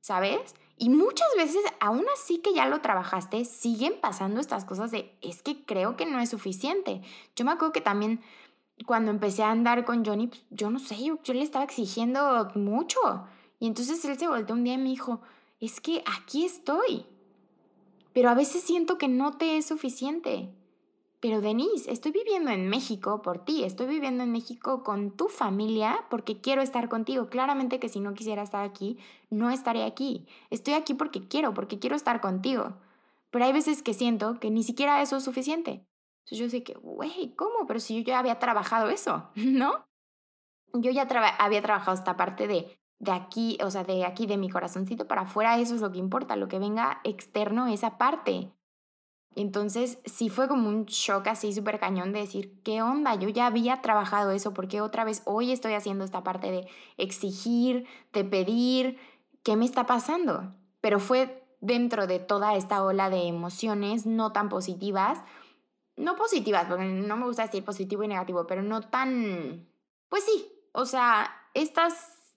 ¿sabes? 0.00 0.54
Y 0.76 0.88
muchas 0.88 1.28
veces, 1.36 1.62
aún 1.80 2.04
así 2.14 2.38
que 2.38 2.52
ya 2.52 2.66
lo 2.66 2.80
trabajaste, 2.80 3.44
siguen 3.44 3.94
pasando 4.00 4.40
estas 4.40 4.64
cosas 4.64 4.90
de, 4.90 5.16
es 5.22 5.42
que 5.42 5.64
creo 5.64 5.96
que 5.96 6.06
no 6.06 6.18
es 6.18 6.30
suficiente. 6.30 7.00
Yo 7.36 7.44
me 7.44 7.52
acuerdo 7.52 7.72
que 7.72 7.80
también 7.80 8.20
cuando 8.86 9.12
empecé 9.12 9.44
a 9.44 9.50
andar 9.50 9.84
con 9.84 10.04
Johnny, 10.04 10.26
pues, 10.26 10.42
yo 10.50 10.70
no 10.70 10.80
sé, 10.80 11.02
yo, 11.02 11.18
yo 11.22 11.34
le 11.34 11.42
estaba 11.42 11.64
exigiendo 11.64 12.50
mucho. 12.56 12.98
Y 13.60 13.68
entonces 13.68 14.04
él 14.04 14.18
se 14.18 14.26
volteó 14.26 14.54
un 14.56 14.64
día 14.64 14.74
y 14.74 14.78
me 14.78 14.88
dijo, 14.88 15.20
es 15.60 15.80
que 15.80 16.02
aquí 16.18 16.44
estoy, 16.44 17.06
pero 18.12 18.30
a 18.30 18.34
veces 18.34 18.62
siento 18.62 18.98
que 18.98 19.08
no 19.08 19.36
te 19.36 19.56
es 19.56 19.66
suficiente. 19.66 20.50
Pero 21.24 21.40
Denise, 21.40 21.90
estoy 21.90 22.12
viviendo 22.12 22.50
en 22.50 22.68
México 22.68 23.22
por 23.22 23.46
ti, 23.46 23.64
estoy 23.64 23.86
viviendo 23.86 24.22
en 24.22 24.30
México 24.30 24.82
con 24.82 25.10
tu 25.10 25.28
familia 25.28 26.04
porque 26.10 26.42
quiero 26.42 26.60
estar 26.60 26.90
contigo. 26.90 27.30
Claramente 27.30 27.80
que 27.80 27.88
si 27.88 27.98
no 27.98 28.12
quisiera 28.12 28.42
estar 28.42 28.62
aquí, 28.62 28.98
no 29.30 29.48
estaré 29.48 29.84
aquí. 29.84 30.26
Estoy 30.50 30.74
aquí 30.74 30.92
porque 30.92 31.26
quiero, 31.26 31.54
porque 31.54 31.78
quiero 31.78 31.96
estar 31.96 32.20
contigo. 32.20 32.74
Pero 33.30 33.46
hay 33.46 33.54
veces 33.54 33.82
que 33.82 33.94
siento 33.94 34.38
que 34.38 34.50
ni 34.50 34.62
siquiera 34.64 35.00
eso 35.00 35.16
es 35.16 35.24
suficiente. 35.24 35.86
Entonces 36.26 36.38
yo 36.38 36.50
sé 36.50 36.62
que, 36.62 36.74
güey, 36.74 37.34
¿cómo? 37.36 37.66
Pero 37.66 37.80
si 37.80 37.96
yo 37.96 38.02
ya 38.02 38.18
había 38.18 38.38
trabajado 38.38 38.90
eso, 38.90 39.30
¿no? 39.34 39.86
Yo 40.74 40.90
ya 40.90 41.08
había 41.38 41.62
trabajado 41.62 41.96
esta 41.96 42.18
parte 42.18 42.46
de, 42.46 42.78
de 42.98 43.12
aquí, 43.12 43.56
o 43.64 43.70
sea, 43.70 43.82
de 43.82 44.04
aquí, 44.04 44.26
de 44.26 44.36
mi 44.36 44.50
corazoncito 44.50 45.08
para 45.08 45.22
afuera, 45.22 45.58
eso 45.58 45.74
es 45.74 45.80
lo 45.80 45.90
que 45.90 46.00
importa. 46.00 46.36
Lo 46.36 46.48
que 46.48 46.58
venga 46.58 47.00
externo, 47.02 47.66
esa 47.66 47.96
parte. 47.96 48.52
Entonces 49.36 49.98
sí 50.04 50.28
fue 50.28 50.46
como 50.46 50.68
un 50.68 50.84
shock 50.84 51.26
así 51.26 51.52
súper 51.52 51.80
cañón 51.80 52.12
de 52.12 52.20
decir, 52.20 52.60
¿qué 52.62 52.82
onda? 52.82 53.16
Yo 53.16 53.28
ya 53.28 53.46
había 53.46 53.82
trabajado 53.82 54.30
eso, 54.30 54.54
porque 54.54 54.80
otra 54.80 55.04
vez 55.04 55.22
hoy 55.24 55.50
estoy 55.50 55.74
haciendo 55.74 56.04
esta 56.04 56.22
parte 56.22 56.50
de 56.50 56.68
exigir, 56.98 57.86
de 58.12 58.24
pedir? 58.24 58.98
¿Qué 59.42 59.56
me 59.56 59.64
está 59.64 59.86
pasando? 59.86 60.54
Pero 60.80 61.00
fue 61.00 61.42
dentro 61.60 62.06
de 62.06 62.20
toda 62.20 62.54
esta 62.54 62.84
ola 62.84 63.10
de 63.10 63.26
emociones 63.26 64.06
no 64.06 64.32
tan 64.32 64.48
positivas, 64.48 65.22
no 65.96 66.14
positivas, 66.14 66.66
porque 66.66 66.84
no 66.84 67.16
me 67.16 67.26
gusta 67.26 67.46
decir 67.46 67.64
positivo 67.64 68.04
y 68.04 68.08
negativo, 68.08 68.46
pero 68.46 68.62
no 68.62 68.82
tan, 68.82 69.66
pues 70.08 70.24
sí, 70.24 70.46
o 70.72 70.86
sea, 70.86 71.30
estas, 71.54 72.34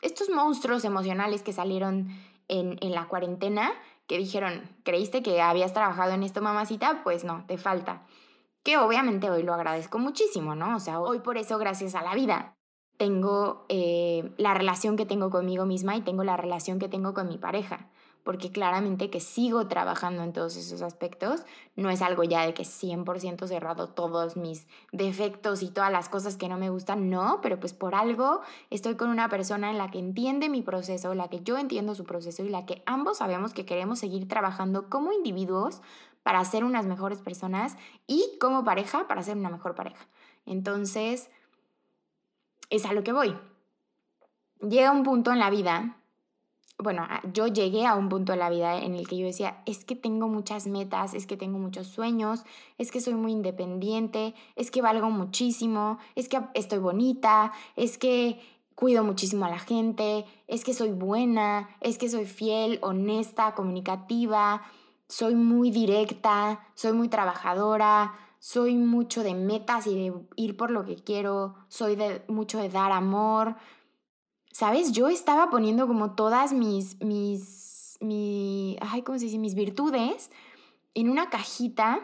estos 0.00 0.30
monstruos 0.30 0.84
emocionales 0.84 1.42
que 1.42 1.52
salieron 1.52 2.08
en, 2.48 2.78
en 2.80 2.92
la 2.92 3.06
cuarentena, 3.06 3.72
que 4.06 4.18
dijeron, 4.18 4.62
¿creíste 4.84 5.22
que 5.22 5.40
habías 5.40 5.72
trabajado 5.72 6.12
en 6.12 6.22
esto, 6.22 6.42
mamacita? 6.42 7.02
Pues 7.04 7.24
no, 7.24 7.44
te 7.46 7.58
falta. 7.58 8.06
Que 8.62 8.78
obviamente 8.78 9.30
hoy 9.30 9.42
lo 9.42 9.54
agradezco 9.54 9.98
muchísimo, 9.98 10.54
¿no? 10.54 10.76
O 10.76 10.80
sea, 10.80 11.00
hoy 11.00 11.20
por 11.20 11.38
eso, 11.38 11.58
gracias 11.58 11.94
a 11.94 12.02
la 12.02 12.14
vida, 12.14 12.56
tengo 12.96 13.66
eh, 13.68 14.32
la 14.38 14.54
relación 14.54 14.96
que 14.96 15.06
tengo 15.06 15.30
conmigo 15.30 15.66
misma 15.66 15.96
y 15.96 16.02
tengo 16.02 16.24
la 16.24 16.36
relación 16.36 16.78
que 16.78 16.88
tengo 16.88 17.14
con 17.14 17.28
mi 17.28 17.38
pareja 17.38 17.90
porque 18.24 18.50
claramente 18.50 19.10
que 19.10 19.20
sigo 19.20 19.68
trabajando 19.68 20.22
en 20.22 20.32
todos 20.32 20.56
esos 20.56 20.80
aspectos, 20.80 21.44
no 21.76 21.90
es 21.90 22.00
algo 22.02 22.24
ya 22.24 22.44
de 22.46 22.54
que 22.54 22.64
100% 22.64 23.46
cerrado 23.46 23.90
todos 23.90 24.36
mis 24.36 24.66
defectos 24.92 25.62
y 25.62 25.70
todas 25.70 25.92
las 25.92 26.08
cosas 26.08 26.36
que 26.36 26.48
no 26.48 26.56
me 26.56 26.70
gustan, 26.70 27.10
no, 27.10 27.40
pero 27.42 27.60
pues 27.60 27.74
por 27.74 27.94
algo 27.94 28.40
estoy 28.70 28.96
con 28.96 29.10
una 29.10 29.28
persona 29.28 29.70
en 29.70 29.78
la 29.78 29.90
que 29.90 29.98
entiende 29.98 30.48
mi 30.48 30.62
proceso, 30.62 31.14
la 31.14 31.28
que 31.28 31.42
yo 31.42 31.58
entiendo 31.58 31.94
su 31.94 32.04
proceso 32.04 32.42
y 32.42 32.48
la 32.48 32.64
que 32.64 32.82
ambos 32.86 33.18
sabemos 33.18 33.52
que 33.52 33.66
queremos 33.66 33.98
seguir 33.98 34.26
trabajando 34.26 34.88
como 34.88 35.12
individuos 35.12 35.82
para 36.22 36.42
ser 36.46 36.64
unas 36.64 36.86
mejores 36.86 37.20
personas 37.20 37.76
y 38.06 38.38
como 38.40 38.64
pareja 38.64 39.06
para 39.06 39.22
ser 39.22 39.36
una 39.36 39.50
mejor 39.50 39.74
pareja. 39.74 40.08
Entonces, 40.46 41.30
es 42.70 42.86
a 42.86 42.94
lo 42.94 43.04
que 43.04 43.12
voy. 43.12 43.38
Llega 44.60 44.90
un 44.90 45.02
punto 45.02 45.30
en 45.30 45.38
la 45.38 45.50
vida 45.50 45.98
bueno, 46.78 47.06
yo 47.32 47.46
llegué 47.46 47.86
a 47.86 47.94
un 47.94 48.08
punto 48.08 48.32
de 48.32 48.38
la 48.38 48.50
vida 48.50 48.78
en 48.78 48.94
el 48.94 49.06
que 49.06 49.16
yo 49.16 49.26
decía, 49.26 49.62
es 49.64 49.84
que 49.84 49.94
tengo 49.94 50.28
muchas 50.28 50.66
metas, 50.66 51.14
es 51.14 51.26
que 51.26 51.36
tengo 51.36 51.58
muchos 51.58 51.86
sueños, 51.86 52.44
es 52.78 52.90
que 52.90 53.00
soy 53.00 53.14
muy 53.14 53.32
independiente, 53.32 54.34
es 54.56 54.70
que 54.70 54.82
valgo 54.82 55.10
muchísimo, 55.10 55.98
es 56.16 56.28
que 56.28 56.40
estoy 56.54 56.78
bonita, 56.78 57.52
es 57.76 57.96
que 57.96 58.40
cuido 58.74 59.04
muchísimo 59.04 59.44
a 59.44 59.50
la 59.50 59.60
gente, 59.60 60.24
es 60.48 60.64
que 60.64 60.74
soy 60.74 60.90
buena, 60.90 61.68
es 61.80 61.96
que 61.96 62.08
soy 62.08 62.26
fiel, 62.26 62.80
honesta, 62.82 63.54
comunicativa, 63.54 64.62
soy 65.08 65.36
muy 65.36 65.70
directa, 65.70 66.66
soy 66.74 66.92
muy 66.92 67.08
trabajadora, 67.08 68.14
soy 68.40 68.74
mucho 68.74 69.22
de 69.22 69.34
metas 69.34 69.86
y 69.86 69.94
de 69.94 70.12
ir 70.36 70.56
por 70.56 70.70
lo 70.70 70.84
que 70.84 70.96
quiero, 70.96 71.54
soy 71.68 71.94
de 71.94 72.22
mucho 72.28 72.58
de 72.58 72.68
dar 72.68 72.90
amor, 72.90 73.56
¿sabes? 74.54 74.92
Yo 74.92 75.08
estaba 75.08 75.50
poniendo 75.50 75.88
como 75.88 76.12
todas 76.12 76.52
mis, 76.52 77.02
mis, 77.02 77.98
mi, 78.00 78.78
ay, 78.80 79.02
¿cómo 79.02 79.18
se 79.18 79.24
dice? 79.24 79.38
Mis 79.38 79.56
virtudes 79.56 80.30
en 80.94 81.10
una 81.10 81.28
cajita 81.28 81.98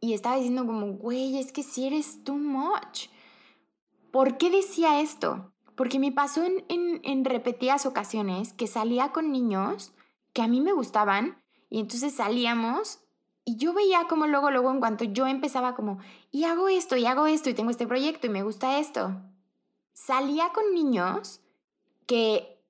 y 0.00 0.12
estaba 0.14 0.36
diciendo 0.36 0.64
como, 0.64 0.92
güey, 0.92 1.36
es 1.36 1.50
que 1.50 1.64
si 1.64 1.88
eres 1.88 2.22
too 2.22 2.36
much. 2.36 3.08
¿Por 4.12 4.38
qué 4.38 4.48
decía 4.48 5.00
esto? 5.00 5.52
Porque 5.74 5.98
me 5.98 6.12
pasó 6.12 6.44
en, 6.44 6.64
en, 6.68 7.00
en 7.02 7.24
repetidas 7.24 7.84
ocasiones 7.84 8.52
que 8.52 8.68
salía 8.68 9.10
con 9.10 9.32
niños 9.32 9.92
que 10.34 10.42
a 10.42 10.46
mí 10.46 10.60
me 10.60 10.72
gustaban 10.72 11.42
y 11.68 11.80
entonces 11.80 12.14
salíamos 12.14 13.00
y 13.44 13.56
yo 13.56 13.72
veía 13.72 14.06
como 14.08 14.28
luego, 14.28 14.52
luego 14.52 14.70
en 14.70 14.78
cuanto 14.78 15.02
yo 15.02 15.26
empezaba 15.26 15.74
como, 15.74 15.98
y 16.30 16.44
hago 16.44 16.68
esto, 16.68 16.96
y 16.96 17.06
hago 17.06 17.26
esto, 17.26 17.50
y 17.50 17.54
tengo 17.54 17.70
este 17.70 17.86
proyecto, 17.86 18.26
y 18.26 18.30
me 18.30 18.42
gusta 18.42 18.78
esto. 18.78 19.20
Salía 19.94 20.50
con 20.52 20.74
niños 20.74 21.40
que, 22.06 22.60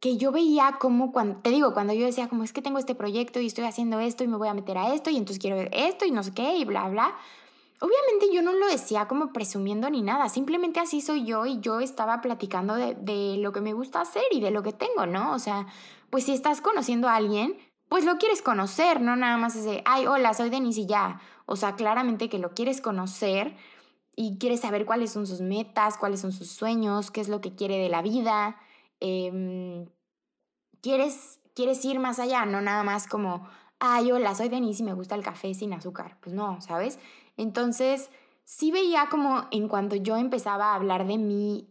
que 0.00 0.16
yo 0.16 0.30
veía 0.30 0.76
como, 0.78 1.10
cuando, 1.10 1.40
te 1.40 1.50
digo, 1.50 1.72
cuando 1.72 1.94
yo 1.94 2.06
decía 2.06 2.28
como, 2.28 2.44
es 2.44 2.52
que 2.52 2.62
tengo 2.62 2.78
este 2.78 2.94
proyecto 2.94 3.40
y 3.40 3.46
estoy 3.46 3.64
haciendo 3.64 3.98
esto 3.98 4.22
y 4.22 4.28
me 4.28 4.36
voy 4.36 4.48
a 4.48 4.54
meter 4.54 4.78
a 4.78 4.94
esto, 4.94 5.10
y 5.10 5.16
entonces 5.16 5.40
quiero 5.40 5.56
ver 5.56 5.70
esto 5.72 6.04
y 6.04 6.12
no 6.12 6.22
sé 6.22 6.32
qué, 6.32 6.56
y 6.56 6.64
bla, 6.64 6.88
bla. 6.88 7.16
Obviamente 7.80 8.32
yo 8.32 8.42
no 8.42 8.52
lo 8.52 8.68
decía 8.68 9.08
como 9.08 9.32
presumiendo 9.32 9.88
ni 9.88 10.02
nada, 10.02 10.28
simplemente 10.28 10.78
así 10.78 11.00
soy 11.00 11.24
yo 11.24 11.46
y 11.46 11.58
yo 11.60 11.80
estaba 11.80 12.20
platicando 12.20 12.74
de, 12.74 12.94
de 12.94 13.38
lo 13.38 13.52
que 13.52 13.60
me 13.60 13.72
gusta 13.72 14.00
hacer 14.00 14.24
y 14.30 14.40
de 14.40 14.50
lo 14.50 14.62
que 14.62 14.72
tengo, 14.72 15.06
¿no? 15.06 15.32
O 15.32 15.38
sea, 15.38 15.66
pues 16.10 16.24
si 16.24 16.32
estás 16.32 16.60
conociendo 16.60 17.08
a 17.08 17.16
alguien, 17.16 17.56
pues 17.88 18.04
lo 18.04 18.18
quieres 18.18 18.42
conocer, 18.42 19.00
no 19.00 19.16
nada 19.16 19.38
más 19.38 19.56
es 19.56 19.64
de, 19.64 19.82
ay, 19.86 20.06
hola, 20.06 20.34
soy 20.34 20.50
Denise 20.50 20.82
y 20.82 20.86
ya. 20.86 21.20
O 21.46 21.56
sea, 21.56 21.76
claramente 21.76 22.28
que 22.28 22.38
lo 22.38 22.50
quieres 22.50 22.82
conocer 22.82 23.56
y 24.20 24.36
quieres 24.36 24.62
saber 24.62 24.84
cuáles 24.84 25.12
son 25.12 25.28
sus 25.28 25.40
metas, 25.40 25.96
cuáles 25.96 26.18
son 26.18 26.32
sus 26.32 26.50
sueños, 26.50 27.12
qué 27.12 27.20
es 27.20 27.28
lo 27.28 27.40
que 27.40 27.54
quiere 27.54 27.78
de 27.78 27.88
la 27.88 28.02
vida. 28.02 28.56
Em, 28.98 29.86
quieres, 30.82 31.38
quieres 31.54 31.84
ir 31.84 32.00
más 32.00 32.18
allá, 32.18 32.44
no 32.44 32.60
nada 32.60 32.82
más 32.82 33.06
como, 33.06 33.48
ay, 33.78 34.10
hola, 34.10 34.34
soy 34.34 34.48
Denise 34.48 34.82
y 34.82 34.86
me 34.86 34.92
gusta 34.92 35.14
el 35.14 35.22
café 35.22 35.54
sin 35.54 35.72
azúcar. 35.72 36.16
Pues 36.20 36.34
no, 36.34 36.60
¿sabes? 36.60 36.98
Entonces, 37.36 38.10
sí 38.42 38.72
veía 38.72 39.06
como 39.08 39.46
en 39.52 39.68
cuanto 39.68 39.94
yo 39.94 40.16
empezaba 40.16 40.72
a 40.72 40.74
hablar 40.74 41.06
de 41.06 41.16
mí 41.16 41.68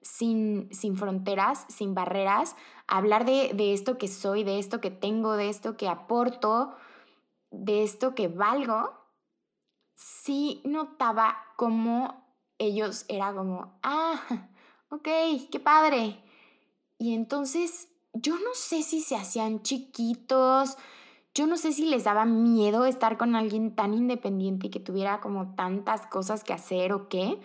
sin, 0.00 0.72
sin 0.72 0.96
fronteras, 0.96 1.66
sin 1.68 1.94
barreras, 1.94 2.56
hablar 2.86 3.26
de, 3.26 3.52
de 3.52 3.74
esto 3.74 3.98
que 3.98 4.08
soy, 4.08 4.42
de 4.42 4.58
esto 4.58 4.80
que 4.80 4.90
tengo, 4.90 5.36
de 5.36 5.50
esto 5.50 5.76
que 5.76 5.86
aporto, 5.86 6.74
de 7.50 7.82
esto 7.82 8.14
que 8.14 8.28
valgo, 8.28 8.99
sí 10.00 10.62
notaba 10.64 11.36
como 11.56 12.24
ellos 12.58 13.04
era 13.08 13.34
como, 13.34 13.78
ah, 13.82 14.20
ok, 14.88 15.08
qué 15.50 15.60
padre. 15.60 16.22
Y 16.98 17.14
entonces 17.14 17.88
yo 18.14 18.34
no 18.34 18.54
sé 18.54 18.82
si 18.82 19.00
se 19.00 19.16
hacían 19.16 19.62
chiquitos, 19.62 20.78
yo 21.34 21.46
no 21.46 21.56
sé 21.56 21.72
si 21.72 21.84
les 21.84 22.04
daba 22.04 22.24
miedo 22.24 22.86
estar 22.86 23.18
con 23.18 23.36
alguien 23.36 23.74
tan 23.74 23.94
independiente 23.94 24.66
y 24.66 24.70
que 24.70 24.80
tuviera 24.80 25.20
como 25.20 25.54
tantas 25.54 26.06
cosas 26.06 26.44
que 26.44 26.52
hacer 26.52 26.92
o 26.92 27.08
qué 27.08 27.38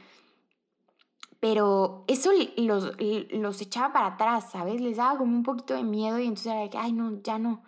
pero 1.46 2.06
eso 2.08 2.32
los, 2.58 2.94
los 3.30 3.62
echaba 3.62 3.94
para 3.94 4.08
atrás, 4.08 4.50
¿sabes? 4.52 4.82
Les 4.82 4.98
daba 4.98 5.20
como 5.20 5.36
un 5.36 5.44
poquito 5.44 5.76
de 5.76 5.84
miedo 5.84 6.18
y 6.18 6.24
entonces 6.24 6.52
era 6.52 6.68
que, 6.72 6.78
ay, 6.80 6.92
no, 6.92 7.22
ya 7.22 7.38
no, 7.38 7.62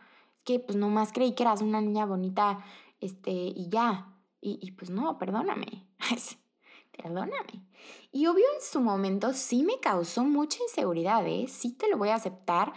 que 0.44 0.60
pues 0.60 0.76
nomás 0.76 1.12
creí 1.14 1.36
que 1.36 1.44
eras 1.44 1.62
una 1.62 1.80
niña 1.80 2.08
bonita, 2.08 2.58
este, 3.02 3.30
y 3.32 3.70
ya, 3.70 4.08
y, 4.42 4.60
y 4.62 4.72
pues 4.72 4.90
no, 4.90 5.18
perdóname, 5.18 5.88
perdóname. 6.98 7.66
Y 8.12 8.28
obvio 8.28 8.46
en 8.56 8.62
su 8.62 8.82
momento 8.82 9.34
sí 9.34 9.64
me 9.64 9.80
causó 9.80 10.24
mucha 10.24 10.60
inseguridad, 10.64 11.26
¿eh? 11.28 11.48
Sí 11.48 11.74
te 11.74 11.90
lo 11.90 11.98
voy 11.98 12.10
a 12.10 12.16
aceptar, 12.16 12.74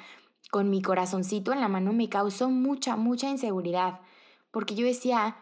con 0.50 0.68
mi 0.68 0.82
corazoncito 0.82 1.52
en 1.52 1.60
la 1.60 1.68
mano 1.68 1.92
me 1.92 2.08
causó 2.08 2.50
mucha, 2.50 2.96
mucha 2.96 3.30
inseguridad, 3.30 4.00
porque 4.50 4.74
yo 4.74 4.84
decía, 4.84 5.36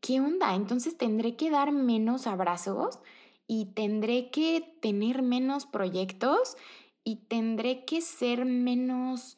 ¿qué 0.00 0.20
onda? 0.20 0.54
Entonces 0.54 0.96
tendré 0.96 1.36
que 1.36 1.50
dar 1.50 1.72
menos 1.72 2.26
abrazos 2.26 2.98
y 3.46 3.66
tendré 3.74 4.30
que 4.30 4.76
tener 4.80 5.22
menos 5.22 5.66
proyectos 5.66 6.56
y 7.04 7.16
tendré 7.16 7.84
que 7.84 8.00
ser 8.00 8.44
menos 8.44 9.36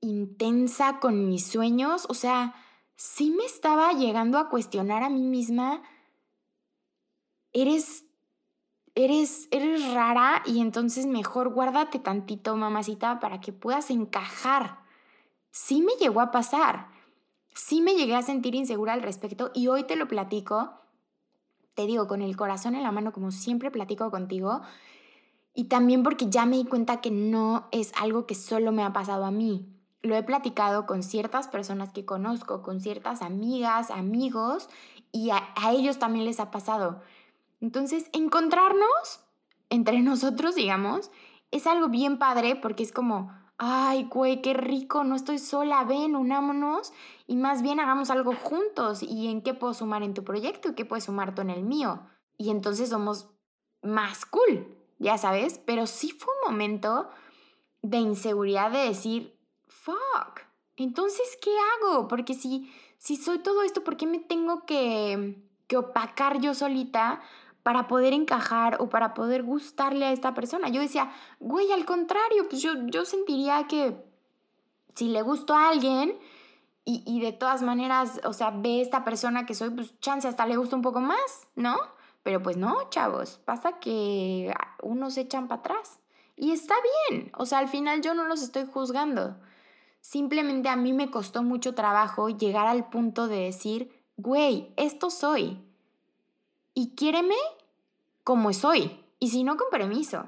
intensa 0.00 0.98
con 1.00 1.28
mis 1.28 1.46
sueños. 1.46 2.06
O 2.08 2.14
sea, 2.14 2.54
sí 3.00 3.30
me 3.30 3.44
estaba 3.44 3.92
llegando 3.94 4.36
a 4.36 4.50
cuestionar 4.50 5.02
a 5.02 5.08
mí 5.08 5.22
misma, 5.22 5.82
eres, 7.54 8.04
eres, 8.94 9.48
eres 9.50 9.94
rara 9.94 10.42
y 10.44 10.60
entonces 10.60 11.06
mejor 11.06 11.54
guárdate 11.54 11.98
tantito, 11.98 12.54
mamacita, 12.56 13.18
para 13.18 13.40
que 13.40 13.52
puedas 13.52 13.90
encajar. 13.90 14.80
Sí 15.50 15.80
me 15.80 15.92
llegó 15.94 16.20
a 16.20 16.30
pasar. 16.30 16.88
Sí 17.54 17.80
me 17.80 17.94
llegué 17.94 18.14
a 18.14 18.22
sentir 18.22 18.54
insegura 18.54 18.92
al 18.92 19.02
respecto 19.02 19.50
y 19.54 19.68
hoy 19.68 19.84
te 19.84 19.96
lo 19.96 20.06
platico 20.06 20.80
te 21.74 21.86
digo, 21.86 22.06
con 22.06 22.20
el 22.20 22.36
corazón 22.36 22.74
en 22.74 22.82
la 22.82 22.92
mano, 22.92 23.10
como 23.10 23.30
siempre 23.30 23.70
platico 23.70 24.10
contigo. 24.10 24.60
Y 25.54 25.64
también 25.64 26.02
porque 26.02 26.28
ya 26.28 26.44
me 26.44 26.56
di 26.56 26.64
cuenta 26.66 27.00
que 27.00 27.10
no 27.10 27.68
es 27.72 27.92
algo 27.98 28.26
que 28.26 28.34
solo 28.34 28.70
me 28.70 28.82
ha 28.82 28.92
pasado 28.92 29.24
a 29.24 29.30
mí. 29.30 29.79
Lo 30.02 30.16
he 30.16 30.22
platicado 30.22 30.86
con 30.86 31.02
ciertas 31.02 31.48
personas 31.48 31.92
que 31.92 32.04
conozco, 32.04 32.62
con 32.62 32.80
ciertas 32.80 33.22
amigas, 33.22 33.90
amigos, 33.90 34.68
y 35.12 35.30
a, 35.30 35.52
ellos 35.70 35.98
también 35.98 36.24
les 36.24 36.40
ha 36.40 36.50
pasado. 36.50 37.02
Entonces, 37.60 38.08
encontrarnos 38.12 39.20
entre 39.68 40.00
nosotros, 40.02 40.54
digamos, 40.54 41.10
es 41.50 41.66
algo 41.66 41.88
bien 41.88 42.18
padre 42.18 42.56
porque 42.56 42.82
es 42.82 42.92
como, 42.92 43.32
ay, 43.58 44.04
güey, 44.04 44.40
qué 44.40 44.54
rico, 44.54 45.04
no 45.04 45.16
estoy 45.16 45.38
sola, 45.38 45.84
ven, 45.84 46.16
unámonos 46.16 46.92
y 47.26 47.36
más 47.36 47.60
bien 47.60 47.80
hagamos 47.80 48.10
algo 48.10 48.34
juntos 48.34 49.02
y 49.02 49.28
en 49.28 49.42
qué 49.42 49.52
puedo 49.52 49.74
sumar 49.74 50.02
en 50.02 50.14
tu 50.14 50.24
proyecto 50.24 50.70
y 50.70 50.74
qué 50.74 50.84
puedes 50.84 51.04
sumar 51.04 51.34
tú 51.34 51.42
en 51.42 51.50
el 51.50 51.62
mío. 51.62 52.00
Y 52.38 52.50
entonces 52.50 52.88
somos 52.88 53.28
más 53.82 54.24
cool, 54.24 54.76
ya 54.98 55.18
sabes, 55.18 55.60
pero 55.66 55.86
sí 55.86 56.10
fue 56.10 56.32
un 56.42 56.52
momento 56.52 57.10
de 57.82 57.98
inseguridad 57.98 58.70
de 58.70 58.78
decir, 58.78 59.39
fuck, 59.82 60.40
entonces, 60.76 61.38
¿qué 61.42 61.50
hago? 61.58 62.08
Porque 62.08 62.34
si, 62.34 62.72
si 62.96 63.16
soy 63.16 63.40
todo 63.40 63.62
esto, 63.62 63.84
¿por 63.84 63.96
qué 63.96 64.06
me 64.06 64.18
tengo 64.18 64.64
que, 64.64 65.36
que 65.66 65.76
opacar 65.76 66.40
yo 66.40 66.54
solita 66.54 67.20
para 67.62 67.86
poder 67.88 68.12
encajar 68.12 68.78
o 68.80 68.88
para 68.88 69.12
poder 69.12 69.42
gustarle 69.42 70.06
a 70.06 70.12
esta 70.12 70.32
persona. 70.32 70.70
Yo 70.70 70.80
decía, 70.80 71.12
güey, 71.38 71.70
al 71.72 71.84
contrario, 71.84 72.48
pues 72.48 72.62
yo, 72.62 72.72
yo 72.86 73.04
sentiría 73.04 73.66
que 73.66 74.02
si 74.94 75.08
le 75.08 75.20
gusto 75.22 75.54
a 75.54 75.68
alguien 75.68 76.18
y, 76.86 77.02
y 77.06 77.20
de 77.20 77.32
todas 77.32 77.60
maneras, 77.62 78.20
o 78.24 78.32
sea, 78.32 78.50
ve 78.50 78.80
esta 78.80 79.04
persona 79.04 79.44
que 79.44 79.54
soy, 79.54 79.70
pues 79.70 79.98
chance 80.00 80.26
hasta 80.26 80.46
le 80.46 80.56
gusta 80.56 80.76
un 80.76 80.82
poco 80.82 81.00
más, 81.00 81.48
¿no? 81.54 81.76
Pero 82.22 82.42
pues 82.42 82.56
no, 82.56 82.88
chavos, 82.88 83.38
pasa 83.44 83.78
que 83.78 84.52
unos 84.82 85.14
se 85.14 85.22
echan 85.22 85.46
para 85.46 85.60
atrás. 85.60 86.00
Y 86.36 86.52
está 86.52 86.74
bien, 87.10 87.30
o 87.36 87.44
sea, 87.44 87.58
al 87.58 87.68
final 87.68 88.00
yo 88.00 88.14
no 88.14 88.24
los 88.24 88.42
estoy 88.42 88.64
juzgando. 88.64 89.36
Simplemente 90.00 90.68
a 90.68 90.76
mí 90.76 90.92
me 90.92 91.10
costó 91.10 91.42
mucho 91.42 91.74
trabajo 91.74 92.28
llegar 92.28 92.66
al 92.66 92.88
punto 92.88 93.28
de 93.28 93.40
decir, 93.40 94.04
güey, 94.16 94.72
esto 94.76 95.10
soy 95.10 95.62
y 96.74 96.94
quiéreme 96.94 97.36
como 98.24 98.52
soy, 98.52 99.04
y 99.18 99.28
si 99.28 99.44
no, 99.44 99.56
con 99.56 99.68
permiso. 99.70 100.26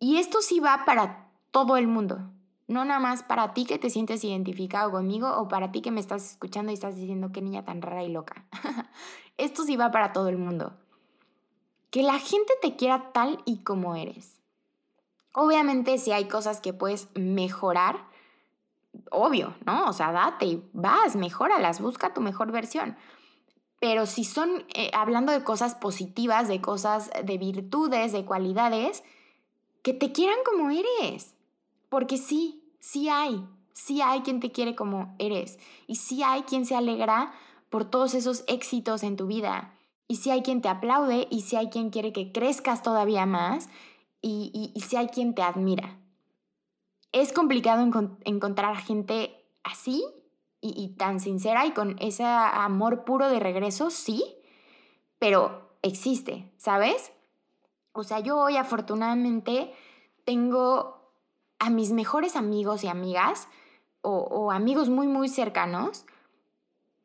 Y 0.00 0.16
esto 0.16 0.40
sí 0.40 0.60
va 0.60 0.84
para 0.84 1.28
todo 1.50 1.76
el 1.76 1.86
mundo, 1.86 2.20
no 2.68 2.84
nada 2.84 3.00
más 3.00 3.22
para 3.22 3.54
ti 3.54 3.64
que 3.64 3.78
te 3.78 3.90
sientes 3.90 4.22
identificado 4.22 4.90
conmigo 4.90 5.28
o 5.38 5.48
para 5.48 5.72
ti 5.72 5.80
que 5.80 5.90
me 5.90 6.00
estás 6.00 6.32
escuchando 6.32 6.70
y 6.70 6.74
estás 6.74 6.96
diciendo 6.96 7.30
qué 7.32 7.40
niña 7.40 7.64
tan 7.64 7.80
rara 7.82 8.04
y 8.04 8.12
loca. 8.12 8.44
esto 9.38 9.64
sí 9.64 9.76
va 9.76 9.90
para 9.90 10.12
todo 10.12 10.28
el 10.28 10.36
mundo. 10.36 10.74
Que 11.90 12.02
la 12.02 12.18
gente 12.18 12.52
te 12.60 12.76
quiera 12.76 13.12
tal 13.12 13.40
y 13.46 13.58
como 13.58 13.96
eres. 13.96 14.38
Obviamente 15.32 15.96
si 15.98 16.12
hay 16.12 16.28
cosas 16.28 16.60
que 16.60 16.74
puedes 16.74 17.08
mejorar, 17.14 18.06
obvio, 19.10 19.56
¿no? 19.64 19.86
O 19.86 19.92
sea, 19.92 20.12
date 20.12 20.46
y 20.46 20.62
vas, 20.72 21.16
mejóralas, 21.16 21.80
busca 21.80 22.14
tu 22.14 22.20
mejor 22.20 22.52
versión. 22.52 22.96
Pero 23.80 24.06
si 24.06 24.24
son, 24.24 24.64
eh, 24.74 24.90
hablando 24.92 25.32
de 25.32 25.44
cosas 25.44 25.74
positivas, 25.74 26.48
de 26.48 26.60
cosas, 26.60 27.10
de 27.24 27.38
virtudes, 27.38 28.12
de 28.12 28.24
cualidades, 28.24 29.04
que 29.82 29.94
te 29.94 30.12
quieran 30.12 30.38
como 30.44 30.70
eres. 30.70 31.34
Porque 31.88 32.18
sí, 32.18 32.62
sí 32.80 33.08
hay, 33.08 33.46
sí 33.72 34.00
hay 34.02 34.22
quien 34.22 34.40
te 34.40 34.50
quiere 34.50 34.74
como 34.74 35.14
eres. 35.18 35.58
Y 35.86 35.96
sí 35.96 36.22
hay 36.22 36.42
quien 36.42 36.66
se 36.66 36.74
alegra 36.74 37.32
por 37.70 37.84
todos 37.84 38.14
esos 38.14 38.44
éxitos 38.48 39.02
en 39.02 39.16
tu 39.16 39.26
vida. 39.26 39.74
Y 40.08 40.16
sí 40.16 40.30
hay 40.30 40.42
quien 40.42 40.60
te 40.60 40.68
aplaude 40.68 41.28
y 41.30 41.42
sí 41.42 41.56
hay 41.56 41.68
quien 41.68 41.90
quiere 41.90 42.12
que 42.12 42.32
crezcas 42.32 42.82
todavía 42.82 43.26
más. 43.26 43.68
Y, 44.20 44.50
y, 44.52 44.72
y 44.76 44.80
sí 44.82 44.96
hay 44.96 45.08
quien 45.08 45.34
te 45.34 45.42
admira. 45.42 45.98
Es 47.12 47.32
complicado 47.32 47.88
encontrar 48.24 48.76
gente 48.76 49.44
así 49.64 50.04
y, 50.60 50.88
tan 50.96 51.20
sincera 51.20 51.66
y 51.66 51.72
con 51.72 51.96
ese 52.00 52.24
amor 52.24 53.04
puro 53.04 53.28
de 53.28 53.38
regreso, 53.38 53.90
sí, 53.90 54.24
pero 55.18 55.70
existe, 55.82 56.50
¿sabes? 56.56 57.12
O 57.92 58.02
sea, 58.02 58.20
yo 58.20 58.38
hoy 58.38 58.56
afortunadamente 58.56 59.72
tengo 60.24 61.12
a 61.58 61.70
mis 61.70 61.92
mejores 61.92 62.36
amigos 62.36 62.84
y 62.84 62.88
amigas, 62.88 63.48
o, 64.00 64.52
amigos 64.52 64.88
muy, 64.88 65.06
muy 65.06 65.28
cercanos 65.28 66.06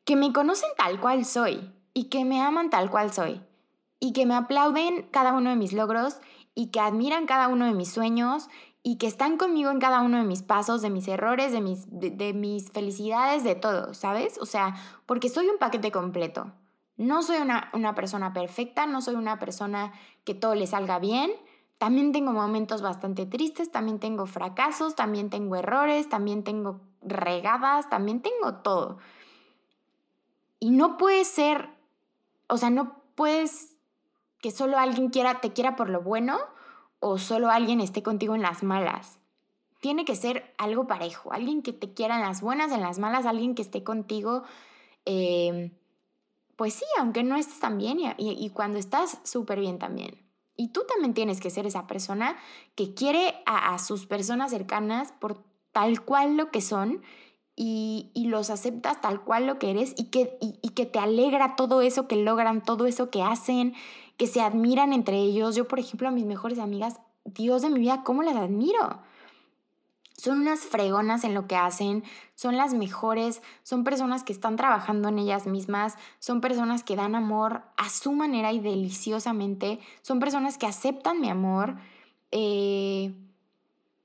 que 0.04 0.16
me 0.16 0.32
conocen 0.32 0.70
tal 0.76 1.00
cual 1.00 1.24
soy 1.24 1.72
y 1.92 2.04
que 2.04 2.24
me 2.24 2.40
aman 2.40 2.70
tal 2.70 2.90
cual 2.90 3.12
soy 3.12 3.42
y 4.00 4.12
que 4.12 4.26
me 4.26 4.34
aplauden 4.34 5.08
cada 5.10 5.32
uno 5.32 5.50
de 5.50 5.56
mis 5.56 5.72
logros 5.72 6.18
y 6.54 6.68
que 6.68 6.80
admiran 6.80 7.26
cada 7.26 7.48
uno 7.48 7.66
de 7.66 7.72
mis 7.72 7.90
sueños 7.90 8.48
y 8.86 8.98
que 8.98 9.06
están 9.06 9.38
conmigo 9.38 9.70
en 9.70 9.80
cada 9.80 10.02
uno 10.02 10.18
de 10.18 10.24
mis 10.24 10.42
pasos, 10.42 10.82
de 10.82 10.90
mis 10.90 11.08
errores, 11.08 11.52
de 11.52 11.62
mis, 11.62 11.86
de 11.88 12.34
mis 12.34 12.70
felicidades, 12.70 13.42
de 13.42 13.54
todo, 13.54 13.94
¿sabes? 13.94 14.36
O 14.38 14.44
sea, 14.44 14.76
porque 15.06 15.30
soy 15.30 15.48
un 15.48 15.56
paquete 15.56 15.90
completo. 15.90 16.52
No 16.98 17.22
soy 17.22 17.38
una, 17.38 17.70
una 17.72 17.94
persona 17.94 18.34
perfecta, 18.34 18.84
no 18.84 19.00
soy 19.00 19.14
una 19.14 19.38
persona 19.38 19.94
que 20.24 20.34
todo 20.34 20.54
le 20.54 20.66
salga 20.66 20.98
bien. 20.98 21.32
También 21.78 22.12
tengo 22.12 22.32
momentos 22.32 22.82
bastante 22.82 23.24
tristes, 23.24 23.72
también 23.72 23.98
tengo 23.98 24.26
fracasos, 24.26 24.94
también 24.94 25.30
tengo 25.30 25.56
errores, 25.56 26.10
también 26.10 26.44
tengo 26.44 26.82
regadas, 27.00 27.88
también 27.88 28.20
tengo 28.20 28.56
todo. 28.56 28.98
Y 30.60 30.72
no 30.72 30.98
puede 30.98 31.24
ser, 31.24 31.70
o 32.48 32.58
sea, 32.58 32.68
no 32.68 33.00
puedes 33.14 33.78
que 34.42 34.50
solo 34.50 34.76
alguien 34.76 35.08
quiera, 35.08 35.40
te 35.40 35.54
quiera 35.54 35.74
por 35.74 35.88
lo 35.88 36.02
bueno 36.02 36.38
o 37.06 37.18
solo 37.18 37.50
alguien 37.50 37.82
esté 37.82 38.02
contigo 38.02 38.34
en 38.34 38.40
las 38.40 38.62
malas. 38.62 39.18
Tiene 39.82 40.06
que 40.06 40.16
ser 40.16 40.54
algo 40.56 40.86
parejo, 40.86 41.34
alguien 41.34 41.60
que 41.60 41.74
te 41.74 41.92
quiera 41.92 42.14
en 42.14 42.22
las 42.22 42.40
buenas, 42.40 42.72
en 42.72 42.80
las 42.80 42.98
malas, 42.98 43.26
alguien 43.26 43.54
que 43.54 43.60
esté 43.60 43.84
contigo. 43.84 44.42
Eh, 45.04 45.70
pues 46.56 46.72
sí, 46.72 46.86
aunque 46.98 47.22
no 47.22 47.36
estés 47.36 47.60
tan 47.60 47.76
bien 47.76 47.98
y, 48.16 48.48
cuando 48.54 48.78
estás 48.78 49.18
súper 49.22 49.60
bien 49.60 49.78
también. 49.78 50.16
Y 50.56 50.68
tú 50.68 50.80
también 50.88 51.12
tienes 51.12 51.40
que 51.40 51.50
ser 51.50 51.66
esa 51.66 51.86
persona 51.86 52.38
que 52.74 52.94
quiere 52.94 53.34
a, 53.44 53.78
sus 53.78 54.06
personas 54.06 54.50
cercanas 54.50 55.12
por 55.12 55.44
tal 55.72 56.02
cual 56.06 56.38
lo 56.38 56.50
que 56.50 56.62
son 56.62 57.02
y, 57.54 58.12
los 58.14 58.48
aceptas 58.48 59.02
tal 59.02 59.20
cual 59.20 59.46
lo 59.46 59.58
que 59.58 59.70
eres 59.72 59.92
y 59.98 60.04
que, 60.04 60.38
y 60.40 60.70
que 60.70 60.86
te 60.86 61.00
alegra 61.00 61.54
todo 61.54 61.82
eso 61.82 62.08
que 62.08 62.16
logran, 62.16 62.62
todo 62.62 62.86
eso 62.86 63.10
que 63.10 63.22
hacen, 63.22 63.74
que 64.16 64.26
se 64.26 64.40
admiran 64.40 64.92
entre 64.92 65.18
ellos. 65.18 65.56
Yo, 65.56 65.66
por 65.66 65.78
ejemplo, 65.78 66.08
a 66.08 66.12
mis 66.12 66.24
mejores 66.24 66.58
amigas, 66.58 67.00
Dios 67.24 67.62
de 67.62 67.70
mi 67.70 67.80
vida, 67.80 68.02
¿cómo 68.04 68.22
las 68.22 68.36
admiro? 68.36 69.00
son 70.16 70.40
unas 70.40 70.60
fregonas 70.60 71.24
en 71.24 71.34
lo 71.34 71.46
que 71.46 71.56
hacen, 71.56 72.04
son 72.34 72.56
las 72.56 72.72
mejores, 72.72 73.42
son 73.62 73.84
personas 73.84 74.22
que 74.22 74.32
están 74.32 74.56
trabajando 74.56 75.08
en 75.08 75.18
ellas 75.18 75.46
mismas, 75.46 75.96
son 76.18 76.40
personas 76.40 76.82
que 76.82 76.96
dan 76.96 77.14
amor 77.14 77.62
a 77.76 77.90
su 77.90 78.12
manera 78.12 78.52
y 78.52 78.60
deliciosamente, 78.60 79.80
son 80.02 80.20
personas 80.20 80.56
que 80.56 80.66
aceptan 80.66 81.20
mi 81.20 81.28
amor. 81.28 81.76
Eh, 82.30 83.12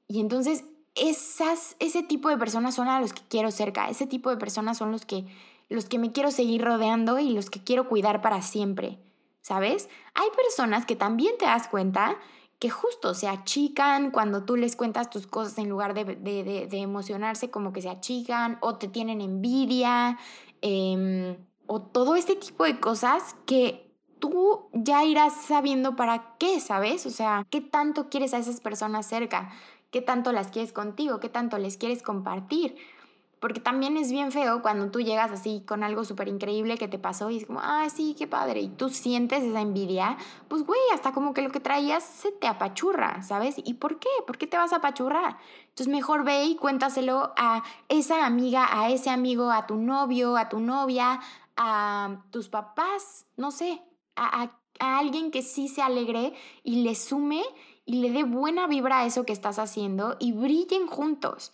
y 0.07 0.19
entonces 0.19 0.65
esas, 0.95 1.75
ese 1.79 2.03
tipo 2.03 2.29
de 2.29 2.37
personas 2.37 2.75
son 2.75 2.87
a 2.87 2.99
los 2.99 3.13
que 3.13 3.21
quiero 3.29 3.51
cerca, 3.51 3.87
ese 3.89 4.07
tipo 4.07 4.29
de 4.29 4.37
personas 4.37 4.77
son 4.77 4.91
los 4.91 5.05
que, 5.05 5.25
los 5.69 5.85
que 5.85 5.99
me 5.99 6.11
quiero 6.11 6.31
seguir 6.31 6.63
rodeando 6.65 7.19
y 7.19 7.29
los 7.29 7.49
que 7.49 7.63
quiero 7.63 7.87
cuidar 7.87 8.21
para 8.21 8.41
siempre, 8.41 8.97
¿sabes? 9.41 9.89
Hay 10.13 10.27
personas 10.35 10.85
que 10.85 10.95
también 10.95 11.37
te 11.37 11.45
das 11.45 11.67
cuenta 11.67 12.17
que 12.59 12.69
justo 12.69 13.13
se 13.13 13.27
achican 13.27 14.11
cuando 14.11 14.43
tú 14.43 14.57
les 14.57 14.75
cuentas 14.75 15.09
tus 15.09 15.27
cosas 15.27 15.57
en 15.57 15.69
lugar 15.69 15.93
de, 15.93 16.67
emocionarse, 16.71 17.49
como 17.49 17.71
que 17.71 17.81
se 17.81 17.89
achican 17.89 18.57
o 18.59 18.75
te 18.75 18.89
tienen 18.89 19.21
envidia 19.21 20.19
em, 20.61 21.37
o 21.67 21.81
todo 21.81 22.15
este 22.15 22.35
tipo 22.35 22.65
de 22.65 22.79
cosas 22.79 23.35
que 23.45 23.89
tú 24.19 24.69
ya 24.73 25.05
irás 25.05 25.33
sabiendo 25.45 25.95
para 25.95 26.35
qué, 26.37 26.59
¿sabes? 26.59 27.05
O 27.05 27.09
sea, 27.09 27.45
qué 27.49 27.61
tanto 27.61 28.09
quieres 28.09 28.33
a 28.33 28.39
esas 28.39 28.59
personas 28.59 29.07
cerca, 29.07 29.53
qué 29.89 30.01
tanto 30.01 30.33
las 30.33 30.49
quieres 30.49 30.73
contigo, 30.73 31.21
qué 31.21 31.29
tanto 31.29 31.57
les 31.57 31.77
quieres 31.77 32.03
compartir. 32.03 32.75
Porque 33.39 33.59
también 33.59 33.95
es 33.95 34.11
bien 34.11 34.31
feo 34.31 34.61
cuando 34.61 34.91
tú 34.91 34.99
llegas 34.99 35.31
así 35.31 35.63
con 35.65 35.83
algo 35.83 36.03
súper 36.03 36.27
increíble 36.27 36.77
que 36.77 36.87
te 36.87 36.99
pasó 36.99 37.29
y 37.29 37.37
es 37.37 37.45
como, 37.45 37.59
ah, 37.61 37.87
sí, 37.89 38.15
qué 38.17 38.27
padre. 38.27 38.61
Y 38.61 38.67
tú 38.69 38.89
sientes 38.89 39.43
esa 39.43 39.61
envidia, 39.61 40.17
pues 40.47 40.63
güey, 40.63 40.79
hasta 40.93 41.13
como 41.13 41.33
que 41.33 41.41
lo 41.41 41.49
que 41.49 41.59
traías 41.59 42.03
se 42.03 42.31
te 42.31 42.47
apachurra, 42.47 43.21
¿sabes? 43.23 43.55
¿Y 43.57 43.75
por 43.75 43.99
qué? 43.99 44.09
¿Por 44.27 44.37
qué 44.37 44.47
te 44.47 44.57
vas 44.57 44.73
a 44.73 44.77
apachurrar? 44.77 45.37
Entonces 45.69 45.87
mejor 45.87 46.23
ve 46.23 46.45
y 46.45 46.55
cuéntaselo 46.55 47.33
a 47.37 47.63
esa 47.87 48.25
amiga, 48.25 48.67
a 48.71 48.89
ese 48.89 49.09
amigo, 49.09 49.51
a 49.51 49.67
tu 49.67 49.77
novio, 49.77 50.35
a 50.35 50.49
tu 50.49 50.59
novia, 50.59 51.21
a 51.55 52.23
tus 52.31 52.49
papás, 52.49 53.25
no 53.37 53.51
sé, 53.51 53.81
a, 54.15 54.43
a, 54.43 54.51
a 54.79 54.99
alguien 54.99 55.31
que 55.31 55.41
sí 55.41 55.67
se 55.69 55.81
alegre 55.81 56.33
y 56.63 56.83
le 56.83 56.95
sume 56.95 57.43
y 57.85 58.01
le 58.01 58.11
dé 58.11 58.23
buena 58.23 58.67
vibra 58.67 58.99
a 58.99 59.05
eso 59.05 59.25
que 59.25 59.33
estás 59.33 59.59
haciendo 59.59 60.17
y 60.19 60.31
brillen 60.33 60.87
juntos. 60.87 61.53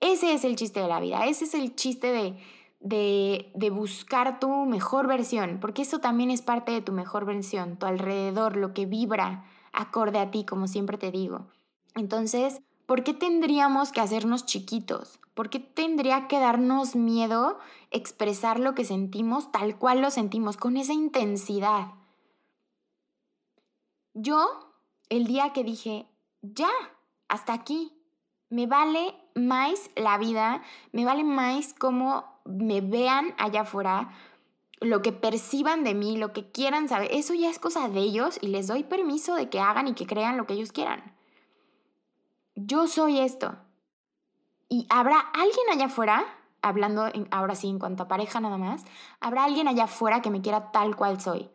Ese 0.00 0.32
es 0.32 0.44
el 0.44 0.56
chiste 0.56 0.80
de 0.80 0.88
la 0.88 1.00
vida, 1.00 1.26
ese 1.26 1.44
es 1.44 1.54
el 1.54 1.74
chiste 1.74 2.12
de, 2.12 2.38
de, 2.80 3.50
de, 3.54 3.70
buscar 3.70 4.38
tu 4.38 4.48
mejor 4.66 5.06
versión, 5.06 5.58
porque 5.60 5.82
eso 5.82 5.98
también 5.98 6.30
es 6.30 6.42
parte 6.42 6.72
de 6.72 6.82
tu 6.82 6.92
mejor 6.92 7.24
versión, 7.24 7.76
tu 7.76 7.86
alrededor, 7.86 8.56
lo 8.56 8.74
que 8.74 8.86
vibra 8.86 9.44
acorde 9.72 10.18
a 10.18 10.30
ti, 10.30 10.44
como 10.44 10.66
siempre 10.68 10.98
te 10.98 11.10
digo. 11.10 11.46
Entonces, 11.94 12.60
¿por 12.86 13.04
qué 13.04 13.14
tendríamos 13.14 13.92
que 13.92 14.00
hacernos 14.00 14.46
chiquitos? 14.46 15.18
¿Por 15.34 15.50
qué 15.50 15.60
tendría 15.60 16.28
que 16.28 16.38
darnos 16.38 16.96
miedo 16.96 17.58
expresar 17.90 18.58
lo 18.58 18.74
que 18.74 18.84
sentimos 18.84 19.52
tal 19.52 19.78
cual 19.78 20.00
lo 20.00 20.10
sentimos, 20.10 20.56
con 20.56 20.76
esa 20.76 20.92
intensidad? 20.92 21.92
Yo, 24.14 24.72
el 25.10 25.26
día 25.26 25.52
que 25.52 25.62
dije, 25.62 26.06
ya, 26.40 26.70
hasta 27.28 27.52
aquí, 27.52 27.92
me 28.48 28.66
vale 28.66 29.14
más 29.34 29.90
la 29.96 30.18
vida, 30.18 30.62
me 30.92 31.04
vale 31.04 31.24
más 31.24 31.74
cómo 31.74 32.24
me 32.44 32.80
vean 32.80 33.34
allá 33.38 33.62
afuera, 33.62 34.10
lo 34.80 35.02
que 35.02 35.12
perciban 35.12 35.84
de 35.84 35.94
mí, 35.94 36.16
lo 36.16 36.32
que 36.32 36.50
quieran 36.50 36.88
saber, 36.88 37.08
eso 37.12 37.34
ya 37.34 37.50
es 37.50 37.58
cosa 37.58 37.88
de 37.88 38.00
ellos 38.00 38.38
y 38.40 38.48
les 38.48 38.66
doy 38.66 38.84
permiso 38.84 39.34
de 39.34 39.48
que 39.48 39.60
hagan 39.60 39.88
y 39.88 39.94
que 39.94 40.06
crean 40.06 40.36
lo 40.36 40.46
que 40.46 40.54
ellos 40.54 40.72
quieran. 40.72 41.14
Yo 42.54 42.86
soy 42.86 43.20
esto. 43.20 43.56
Y 44.68 44.86
habrá 44.90 45.18
alguien 45.18 45.66
allá 45.72 45.86
afuera, 45.86 46.24
hablando 46.60 47.06
ahora 47.30 47.54
sí 47.54 47.68
en 47.68 47.78
cuanto 47.78 48.02
a 48.02 48.08
pareja 48.08 48.40
nada 48.40 48.58
más, 48.58 48.84
habrá 49.20 49.44
alguien 49.44 49.68
allá 49.68 49.84
afuera 49.84 50.22
que 50.22 50.30
me 50.30 50.42
quiera 50.42 50.72
tal 50.72 50.96
cual 50.96 51.20
soy, 51.20 51.48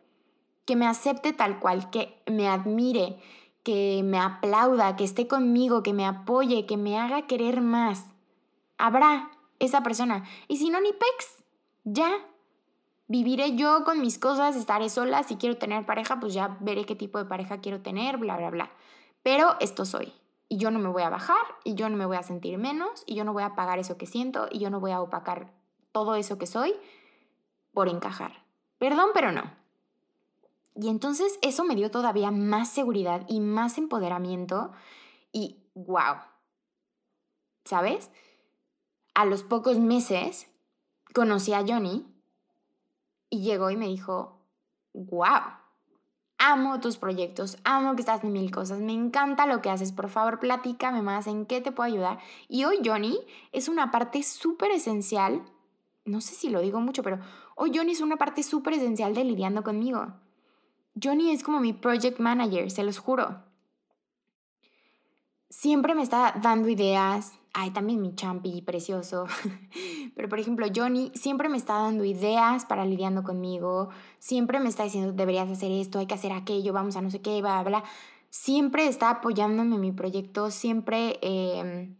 que 0.64 0.76
me 0.76 0.86
acepte 0.86 1.32
tal 1.32 1.60
cual, 1.60 1.90
que 1.90 2.22
me 2.26 2.48
admire, 2.48 3.18
que 3.62 4.02
me 4.04 4.18
aplauda, 4.18 4.96
que 4.96 5.04
esté 5.04 5.28
conmigo, 5.28 5.82
que 5.82 5.92
me 5.92 6.06
apoye, 6.06 6.66
que 6.66 6.76
me 6.76 6.98
haga 6.98 7.26
querer 7.26 7.60
más. 7.60 8.06
Habrá 8.78 9.30
esa 9.58 9.82
persona. 9.82 10.24
Y 10.48 10.56
si 10.56 10.70
no, 10.70 10.80
ni 10.80 10.92
pex, 10.92 11.44
ya. 11.84 12.10
Viviré 13.06 13.56
yo 13.56 13.84
con 13.84 14.00
mis 14.00 14.18
cosas, 14.18 14.56
estaré 14.56 14.88
sola. 14.88 15.22
Si 15.22 15.36
quiero 15.36 15.58
tener 15.58 15.84
pareja, 15.84 16.18
pues 16.18 16.34
ya 16.34 16.56
veré 16.60 16.84
qué 16.86 16.96
tipo 16.96 17.18
de 17.18 17.26
pareja 17.26 17.60
quiero 17.60 17.82
tener, 17.82 18.16
bla, 18.16 18.36
bla, 18.36 18.50
bla. 18.50 18.70
Pero 19.22 19.56
esto 19.60 19.84
soy. 19.84 20.12
Y 20.48 20.56
yo 20.56 20.70
no 20.70 20.78
me 20.78 20.88
voy 20.88 21.02
a 21.02 21.10
bajar, 21.10 21.44
y 21.64 21.74
yo 21.74 21.88
no 21.88 21.96
me 21.96 22.06
voy 22.06 22.16
a 22.16 22.22
sentir 22.22 22.58
menos, 22.58 23.04
y 23.06 23.14
yo 23.14 23.24
no 23.24 23.32
voy 23.32 23.42
a 23.42 23.46
apagar 23.46 23.78
eso 23.78 23.96
que 23.96 24.06
siento, 24.06 24.48
y 24.50 24.58
yo 24.58 24.70
no 24.70 24.80
voy 24.80 24.90
a 24.90 25.00
opacar 25.00 25.52
todo 25.92 26.14
eso 26.14 26.38
que 26.38 26.46
soy 26.46 26.74
por 27.72 27.88
encajar. 27.88 28.44
Perdón, 28.78 29.10
pero 29.14 29.32
no. 29.32 29.61
Y 30.74 30.88
entonces 30.88 31.38
eso 31.42 31.64
me 31.64 31.74
dio 31.74 31.90
todavía 31.90 32.30
más 32.30 32.70
seguridad 32.70 33.24
y 33.28 33.40
más 33.40 33.78
empoderamiento 33.78 34.72
y 35.32 35.58
wow. 35.74 36.16
¿Sabes? 37.64 38.10
A 39.14 39.24
los 39.24 39.42
pocos 39.42 39.78
meses 39.78 40.48
conocí 41.14 41.52
a 41.52 41.64
Johnny 41.66 42.06
y 43.28 43.42
llegó 43.42 43.70
y 43.70 43.76
me 43.76 43.86
dijo, 43.86 44.40
wow, 44.94 45.40
amo 46.38 46.80
tus 46.80 46.96
proyectos, 46.96 47.58
amo 47.64 47.94
que 47.94 48.02
estás 48.02 48.24
en 48.24 48.32
mil 48.32 48.50
cosas, 48.50 48.80
me 48.80 48.92
encanta 48.92 49.46
lo 49.46 49.62
que 49.62 49.70
haces, 49.70 49.92
por 49.92 50.08
favor 50.08 50.40
platícame 50.40 51.02
más, 51.02 51.26
en 51.26 51.46
qué 51.46 51.60
te 51.60 51.72
puedo 51.72 51.86
ayudar. 51.86 52.18
Y 52.48 52.64
hoy 52.64 52.80
Johnny 52.84 53.18
es 53.52 53.68
una 53.68 53.90
parte 53.90 54.22
súper 54.22 54.70
esencial, 54.72 55.42
no 56.04 56.20
sé 56.20 56.34
si 56.34 56.48
lo 56.48 56.60
digo 56.60 56.80
mucho, 56.80 57.02
pero 57.02 57.20
hoy 57.54 57.72
Johnny 57.74 57.92
es 57.92 58.00
una 58.00 58.16
parte 58.16 58.42
súper 58.42 58.74
esencial 58.74 59.14
de 59.14 59.24
lidiando 59.24 59.62
conmigo. 59.62 60.14
Johnny 61.00 61.30
es 61.30 61.42
como 61.42 61.60
mi 61.60 61.72
project 61.72 62.18
manager, 62.18 62.70
se 62.70 62.84
los 62.84 62.98
juro. 62.98 63.42
Siempre 65.48 65.94
me 65.94 66.02
está 66.02 66.34
dando 66.42 66.68
ideas. 66.68 67.38
Ay, 67.54 67.70
también 67.70 68.00
mi 68.00 68.14
champi 68.14 68.62
precioso. 68.62 69.26
Pero 70.16 70.28
por 70.28 70.40
ejemplo, 70.40 70.66
Johnny 70.74 71.12
siempre 71.14 71.48
me 71.48 71.58
está 71.58 71.74
dando 71.74 72.04
ideas 72.04 72.64
para 72.64 72.84
lidiando 72.84 73.22
conmigo. 73.22 73.90
Siempre 74.18 74.60
me 74.60 74.68
está 74.68 74.84
diciendo, 74.84 75.12
deberías 75.12 75.50
hacer 75.50 75.70
esto, 75.70 75.98
hay 75.98 76.06
que 76.06 76.14
hacer 76.14 76.32
aquello, 76.32 76.72
vamos 76.72 76.96
a 76.96 77.02
no 77.02 77.10
sé 77.10 77.20
qué, 77.20 77.40
bla, 77.42 77.62
bla. 77.62 77.84
Siempre 78.30 78.86
está 78.86 79.10
apoyándome 79.10 79.74
en 79.74 79.80
mi 79.82 79.92
proyecto, 79.92 80.50
siempre 80.50 81.18
em, 81.20 81.96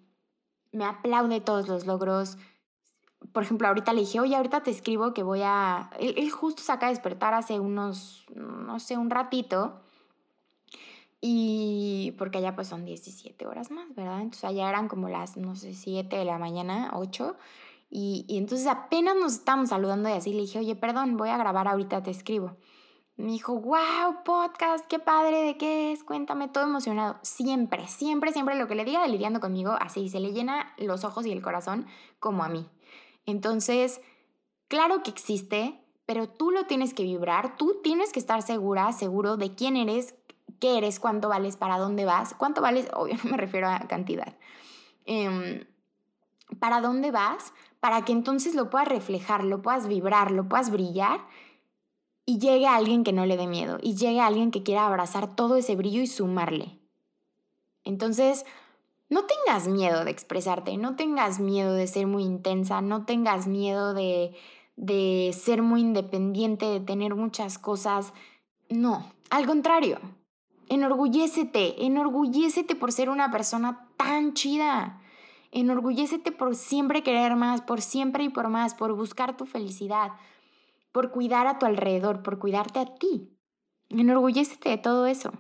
me 0.73 0.87
aplaude 0.87 1.43
todos 1.43 1.69
los 1.69 1.87
logros 1.87 2.39
por 3.33 3.43
ejemplo, 3.43 3.69
ahorita 3.69 3.93
le 3.93 4.01
dije, 4.01 4.21
oye, 4.21 4.37
ahorita 4.37 4.63
te 4.63 4.71
escribo 4.71 5.15
que 5.15 5.23
voy 5.23 5.41
a... 5.43 5.91
Él, 5.99 6.31
justo 6.31 6.63
se 6.63 6.73
acaba 6.73 6.89
de 6.89 6.97
despertar 6.97 7.35
hace 7.35 7.61
unos, 7.61 8.27
no 8.35 8.79
sé, 8.81 8.97
un 8.97 9.11
ratito. 9.11 9.81
Y 11.21 12.15
porque 12.19 12.39
allá 12.39 12.55
pues 12.55 12.69
son 12.69 12.85
17 12.85 13.47
horas 13.47 13.71
más, 13.71 13.95
¿verdad? 13.95 14.21
Entonces 14.21 14.45
allá 14.45 14.69
eran 14.69 14.89
como 14.89 15.09
las, 15.09 15.37
no 15.37 15.55
sé, 15.55 15.75
7 15.75 16.17
de 16.17 16.25
la 16.25 16.39
mañana, 16.39 16.91
8. 16.95 17.37
Y, 17.91 18.25
y 18.27 18.39
entonces 18.39 18.67
apenas 18.67 19.15
nos 19.17 19.35
estábamos 19.35 19.69
saludando 19.69 20.09
y 20.09 20.13
así 20.13 20.33
le 20.33 20.41
dije, 20.41 20.59
oye, 20.59 20.75
perdón, 20.75 21.17
voy 21.17 21.29
a 21.29 21.37
grabar 21.37 21.69
ahorita, 21.69 22.03
te 22.03 22.11
escribo. 22.11 22.57
Me 23.17 23.33
dijo, 23.33 23.55
wow, 23.55 24.25
podcast, 24.25 24.87
qué 24.87 24.99
padre, 24.99 25.43
¿de 25.43 25.57
qué 25.59 25.93
es? 25.93 26.03
Cuéntame, 26.03 26.49
todo 26.49 26.65
emocionado. 26.65 27.19
Siempre, 27.23 27.87
siempre, 27.87 28.33
siempre 28.33 28.57
lo 28.57 28.67
que 28.67 28.75
le 28.75 28.85
diga 28.85 29.03
de 29.03 29.09
lidiando 29.09 29.39
conmigo, 29.39 29.77
así 29.79 30.09
se 30.09 30.19
le 30.19 30.33
llena 30.33 30.75
los 30.79 31.05
ojos 31.05 31.27
y 31.27 31.31
el 31.31 31.43
corazón 31.43 31.87
como 32.19 32.43
a 32.43 32.49
mí. 32.49 32.67
Entonces, 33.27 34.01
claro 34.69 35.03
que 35.03 35.11
existe, 35.11 35.81
pero 36.07 36.29
tú 36.29 36.51
lo 36.51 36.67
tienes 36.67 36.95
que 36.95 37.05
vibrar, 37.05 37.57
tú 37.57 37.81
tienes 37.83 38.13
que 38.13 38.19
estar 38.19 38.43
segura, 38.43 38.93
seguro 38.93 39.37
de 39.37 39.55
quién 39.55 39.77
eres, 39.77 40.15
qué 40.59 40.79
eres, 40.79 41.01
cuánto 41.01 41.29
vales, 41.29 41.57
para 41.57 41.79
dónde 41.79 42.05
vas, 42.05 42.35
cuánto 42.35 42.61
vales, 42.61 42.89
obvio 42.95 43.17
no 43.25 43.31
me 43.31 43.37
refiero 43.37 43.69
a 43.69 43.81
cantidad. 43.81 44.37
Em, 45.05 45.67
para 46.59 46.81
dónde 46.81 47.11
vas, 47.11 47.53
para 47.81 48.05
que 48.05 48.13
entonces 48.13 48.55
lo 48.55 48.71
puedas 48.71 48.89
reflejar, 48.89 49.45
lo 49.45 49.63
puedas 49.63 49.89
vibrar, 49.89 50.31
lo 50.31 50.49
puedas 50.49 50.71
brillar 50.71 51.21
y 52.25 52.39
llegue 52.39 52.67
a 52.67 52.77
alguien 52.77 53.05
que 53.05 53.13
no 53.13 53.27
le 53.27 53.37
dé 53.37 53.47
miedo 53.47 53.79
y 53.83 53.97
llegue 53.97 54.21
a 54.21 54.27
alguien 54.27 54.51
que 54.51 54.63
quiera 54.63 54.87
abrazar 54.87 55.35
todo 55.35 55.57
ese 55.57 55.75
brillo 55.75 56.01
y 56.01 56.07
sumarle. 56.07 56.79
Entonces, 57.85 58.45
no 59.13 59.27
tengas 59.27 59.69
miedo 59.69 60.07
de 60.07 60.11
expresarte, 60.11 60.79
no 60.79 60.97
tengas 60.97 61.39
miedo 61.39 61.75
de 61.75 61.87
ser 61.87 62.07
muy 62.07 62.25
intensa, 62.25 62.81
no 62.81 63.05
tengas 63.05 63.47
miedo 63.47 63.93
de, 63.93 64.35
de 64.77 65.35
ser 65.39 65.61
muy 65.61 65.83
independiente, 65.83 66.65
de 66.65 66.81
tener 66.81 67.15
muchas 67.15 67.59
cosas. 67.59 68.15
No, 68.71 69.13
al 69.29 69.47
contrario, 69.47 69.99
enorgullécete, 70.71 71.85
enorgullécete 71.85 72.75
por 72.75 72.91
ser 72.91 73.11
una 73.11 73.31
persona 73.31 73.87
tan 73.99 74.33
chida. 74.33 74.99
Enorgullécete 75.51 76.33
por 76.33 76.57
siempre 76.57 77.03
querer 77.03 77.37
más, 77.37 77.61
por 77.61 77.83
siempre 77.83 78.25
y 78.25 78.31
por 78.31 78.49
más, 78.49 78.75
por 78.75 78.95
buscar 78.95 79.37
tu 79.37 79.45
felicidad, 79.45 80.13
por 80.91 81.11
cuidar 81.11 81.47
a 81.47 81.59
tu 81.59 81.67
alrededor, 81.67 82.23
por 82.23 82.39
cuidarte 82.39 82.79
a 82.79 82.87
ti. 82.87 83.29
Enorgullécete 83.91 84.71
de 84.71 84.79
todo 84.79 85.05
eso. 85.05 85.33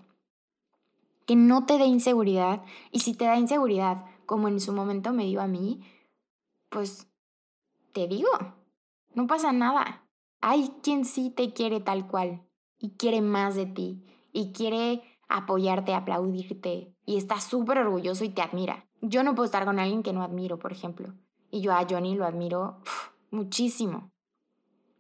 Que 1.33 1.37
no 1.37 1.65
te 1.65 1.79
dé 1.79 1.87
inseguridad. 1.87 2.63
Y 2.91 3.01
si 3.01 3.15
te 3.15 3.25
da 3.25 3.39
inseguridad, 3.39 4.05
como 4.27 4.49
en 4.49 4.61
su 4.61 4.71
momento 4.75 5.15
me 5.15 5.25
dio 5.25 5.41
a 5.41 5.47
mí, 5.47 5.81
pues 6.69 7.09
te 7.95 8.07
digo, 8.07 8.29
no 9.15 9.27
pasa 9.27 9.51
nada. 9.51 10.05
Hay 10.43 10.75
quien 10.83 11.07
sí 11.07 11.31
te 11.31 11.55
quiere 11.55 11.81
tal 11.81 12.07
cual 12.07 12.43
y 12.79 12.91
quiere 12.99 13.23
más 13.23 13.55
de 13.55 13.65
ti 13.65 14.05
y 14.31 14.53
quiere 14.53 15.03
apoyarte, 15.27 15.95
aplaudirte 15.95 16.95
y 17.07 17.17
está 17.17 17.41
súper 17.41 17.79
orgulloso 17.79 18.25
y 18.25 18.29
te 18.29 18.43
admira. 18.43 18.87
Yo 19.01 19.23
no 19.23 19.35
puedo 19.35 19.47
estar 19.47 19.65
con 19.65 19.79
alguien 19.79 20.03
que 20.03 20.13
no 20.13 20.23
admiro, 20.23 20.59
por 20.59 20.71
ejemplo. 20.71 21.15
Y 21.51 21.63
yo 21.63 21.73
a 21.73 21.87
Johnny 21.89 22.15
lo 22.15 22.27
admiro 22.27 22.83
muchísimo. 23.31 24.11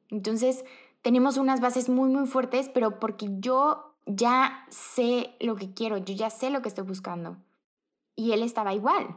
Entonces, 0.09 0.64
tenemos 1.03 1.37
unas 1.37 1.61
bases 1.61 1.90
muy, 1.90 2.09
muy 2.09 2.27
fuertes, 2.27 2.71
pero 2.71 2.99
porque 3.01 3.27
yo 3.33 3.91
ya 4.07 4.67
sé 4.69 5.35
lo 5.41 5.57
que 5.57 5.73
quiero, 5.73 5.99
yo 5.99 6.15
ya 6.15 6.31
sé 6.31 6.51
lo 6.51 6.62
que 6.62 6.69
estoy 6.69 6.85
buscando. 6.85 7.37
Y 8.17 8.33
él 8.33 8.43
estaba 8.43 8.75
igual. 8.75 9.17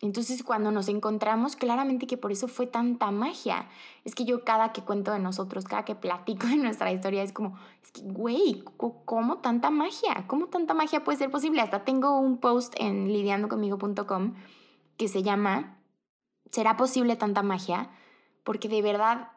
Entonces, 0.00 0.42
cuando 0.42 0.70
nos 0.70 0.88
encontramos, 0.88 1.56
claramente 1.56 2.06
que 2.06 2.18
por 2.18 2.30
eso 2.30 2.48
fue 2.48 2.66
tanta 2.66 3.10
magia. 3.10 3.68
Es 4.04 4.14
que 4.14 4.26
yo 4.26 4.44
cada 4.44 4.72
que 4.72 4.82
cuento 4.82 5.10
de 5.12 5.20
nosotros, 5.20 5.64
cada 5.64 5.86
que 5.86 5.94
platico 5.94 6.46
de 6.46 6.56
nuestra 6.56 6.92
historia, 6.92 7.22
es 7.22 7.32
como, 7.32 7.58
es 7.82 7.92
que, 7.92 8.02
güey, 8.02 8.62
¿cómo 8.76 9.38
tanta 9.38 9.70
magia? 9.70 10.26
¿Cómo 10.26 10.48
tanta 10.48 10.74
magia 10.74 11.02
puede 11.02 11.18
ser 11.18 11.30
posible? 11.30 11.62
Hasta 11.62 11.84
tengo 11.84 12.18
un 12.18 12.38
post 12.38 12.74
en 12.76 13.10
lidiandoconmigo.com 13.10 14.34
que 14.98 15.08
se 15.08 15.22
llama, 15.22 15.78
¿será 16.50 16.76
posible 16.76 17.16
tanta 17.16 17.42
magia? 17.42 17.90
Porque 18.44 18.68
de 18.68 18.82
verdad 18.82 19.30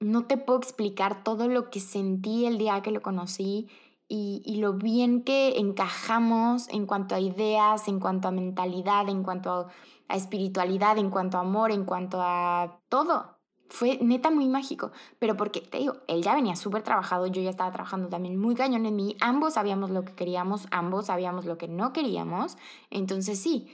no 0.00 0.26
te 0.26 0.36
puedo 0.36 0.58
explicar 0.58 1.22
todo 1.22 1.48
lo 1.48 1.70
que 1.70 1.80
sentí 1.80 2.44
el 2.46 2.58
día 2.58 2.82
que 2.82 2.90
lo 2.90 3.02
conocí 3.02 3.68
y, 4.08 4.56
lo 4.60 4.74
bien 4.74 5.22
que 5.22 5.58
encajamos 5.58 6.68
en 6.68 6.86
cuanto 6.86 7.14
a 7.14 7.20
ideas, 7.20 7.88
en 7.88 7.98
cuanto 7.98 8.28
a 8.28 8.30
mentalidad, 8.30 9.08
en 9.08 9.22
cuanto 9.22 9.68
a, 10.08 10.14
espiritualidad, 10.14 10.98
en 10.98 11.10
cuanto 11.10 11.38
a 11.38 11.40
amor, 11.40 11.72
en 11.72 11.84
cuanto 11.84 12.18
a 12.20 12.80
todo. 12.88 13.36
Fue 13.68 13.98
neta 14.00 14.30
muy 14.30 14.46
mágico, 14.46 14.92
pero 15.18 15.36
porque 15.36 15.60
te 15.60 15.78
digo, 15.78 15.96
él 16.06 16.22
ya 16.22 16.36
venía 16.36 16.54
súper 16.54 16.82
trabajado, 16.82 17.26
yo 17.26 17.42
ya 17.42 17.50
estaba 17.50 17.72
trabajando 17.72 18.08
también 18.08 18.38
muy 18.38 18.54
cañón 18.54 18.86
en 18.86 18.94
mí, 18.94 19.16
ambos 19.20 19.54
sabíamos 19.54 19.90
lo 19.90 20.04
que 20.04 20.14
queríamos, 20.14 20.68
ambos 20.70 21.06
sabíamos 21.06 21.46
lo 21.46 21.58
que 21.58 21.66
no 21.66 21.92
queríamos, 21.92 22.56
entonces 22.90 23.40
sí, 23.40 23.68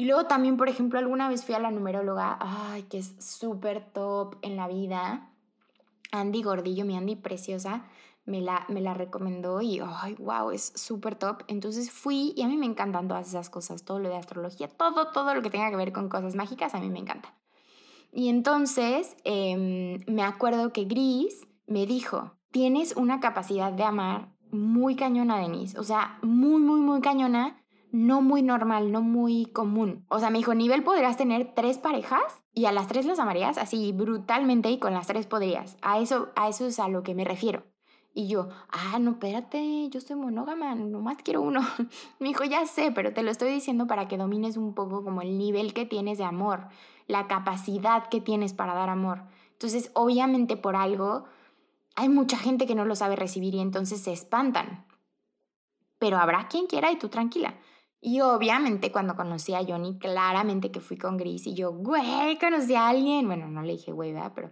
y 0.00 0.04
luego 0.04 0.26
también, 0.26 0.56
por 0.56 0.68
ejemplo, 0.68 1.00
alguna 1.00 1.28
vez 1.28 1.44
fui 1.44 1.56
a 1.56 1.58
la 1.58 1.72
numeróloga, 1.72 2.38
ay, 2.40 2.84
que 2.84 2.98
es 2.98 3.16
súper 3.18 3.84
top 3.92 4.36
en 4.42 4.54
la 4.54 4.68
vida. 4.68 5.32
Andy 6.12 6.40
Gordillo, 6.40 6.84
mi 6.84 6.96
Andy 6.96 7.16
preciosa, 7.16 7.84
me 8.28 8.40
la, 8.40 8.64
me 8.68 8.80
la 8.80 8.94
recomendó 8.94 9.60
y, 9.60 9.80
ay, 9.80 10.14
wow, 10.18 10.50
es 10.50 10.72
súper 10.76 11.16
top. 11.16 11.42
Entonces 11.48 11.90
fui 11.90 12.32
y 12.36 12.42
a 12.42 12.48
mí 12.48 12.56
me 12.56 12.66
encantan 12.66 13.08
todas 13.08 13.28
esas 13.28 13.50
cosas, 13.50 13.84
todo 13.84 13.98
lo 13.98 14.08
de 14.08 14.16
astrología, 14.16 14.68
todo, 14.68 15.08
todo 15.08 15.34
lo 15.34 15.42
que 15.42 15.50
tenga 15.50 15.70
que 15.70 15.76
ver 15.76 15.92
con 15.92 16.08
cosas 16.08 16.34
mágicas, 16.34 16.74
a 16.74 16.80
mí 16.80 16.90
me 16.90 16.98
encanta. 16.98 17.34
Y 18.12 18.28
entonces 18.28 19.16
em, 19.24 20.00
me 20.06 20.22
acuerdo 20.22 20.72
que 20.72 20.84
Gris 20.84 21.46
me 21.66 21.86
dijo, 21.86 22.32
tienes 22.50 22.96
una 22.96 23.20
capacidad 23.20 23.72
de 23.72 23.84
amar 23.84 24.28
muy 24.50 24.96
cañona, 24.96 25.38
Denise. 25.38 25.78
O 25.78 25.82
sea, 25.82 26.18
muy, 26.22 26.60
muy, 26.60 26.80
muy 26.80 27.00
cañona 27.00 27.62
no 27.90 28.20
muy 28.20 28.42
normal, 28.42 28.92
no 28.92 29.02
muy 29.02 29.46
común. 29.46 30.04
O 30.08 30.18
sea, 30.18 30.30
me 30.30 30.38
dijo, 30.38 30.54
nivel 30.54 30.82
podrías 30.82 31.16
tener 31.16 31.54
tres 31.54 31.78
parejas 31.78 32.22
y 32.52 32.66
a 32.66 32.72
las 32.72 32.88
tres 32.88 33.06
las 33.06 33.18
amarías 33.18 33.58
así 33.58 33.92
brutalmente 33.92 34.70
y 34.70 34.78
con 34.78 34.92
las 34.92 35.06
tres 35.06 35.26
podrías. 35.26 35.76
A 35.82 35.98
eso, 35.98 36.28
a 36.36 36.48
eso 36.48 36.66
es 36.66 36.78
a 36.78 36.88
lo 36.88 37.02
que 37.02 37.14
me 37.14 37.24
refiero. 37.24 37.64
Y 38.14 38.26
yo, 38.26 38.48
ah, 38.70 38.98
no, 38.98 39.12
espérate, 39.12 39.88
yo 39.90 40.00
soy 40.00 40.16
monógama, 40.16 40.74
nomás 40.74 41.18
quiero 41.22 41.42
uno. 41.42 41.60
me 42.18 42.28
dijo, 42.28 42.44
ya 42.44 42.66
sé, 42.66 42.90
pero 42.92 43.12
te 43.12 43.22
lo 43.22 43.30
estoy 43.30 43.52
diciendo 43.52 43.86
para 43.86 44.08
que 44.08 44.16
domines 44.16 44.56
un 44.56 44.74
poco 44.74 45.04
como 45.04 45.22
el 45.22 45.38
nivel 45.38 45.72
que 45.72 45.86
tienes 45.86 46.18
de 46.18 46.24
amor, 46.24 46.68
la 47.06 47.26
capacidad 47.28 48.08
que 48.08 48.20
tienes 48.20 48.54
para 48.54 48.74
dar 48.74 48.88
amor. 48.88 49.22
Entonces, 49.52 49.90
obviamente 49.94 50.56
por 50.56 50.74
algo, 50.76 51.24
hay 51.96 52.08
mucha 52.08 52.38
gente 52.38 52.66
que 52.66 52.74
no 52.74 52.84
lo 52.84 52.94
sabe 52.94 53.16
recibir 53.16 53.54
y 53.54 53.60
entonces 53.60 54.00
se 54.00 54.12
espantan. 54.12 54.86
Pero 55.98 56.16
habrá 56.18 56.48
quien 56.48 56.66
quiera 56.66 56.92
y 56.92 56.96
tú 56.96 57.08
tranquila. 57.08 57.58
Y 58.00 58.20
obviamente 58.20 58.92
cuando 58.92 59.16
conocí 59.16 59.54
a 59.54 59.64
Johnny, 59.64 59.98
claramente 59.98 60.70
que 60.70 60.80
fui 60.80 60.96
con 60.96 61.16
Gris 61.16 61.46
y 61.46 61.54
yo, 61.54 61.72
güey, 61.72 62.38
conocí 62.38 62.74
a 62.74 62.88
alguien. 62.88 63.26
Bueno, 63.26 63.48
no 63.48 63.62
le 63.62 63.72
dije, 63.72 63.90
güey, 63.90 64.12
¿verdad? 64.12 64.32
Pero 64.34 64.50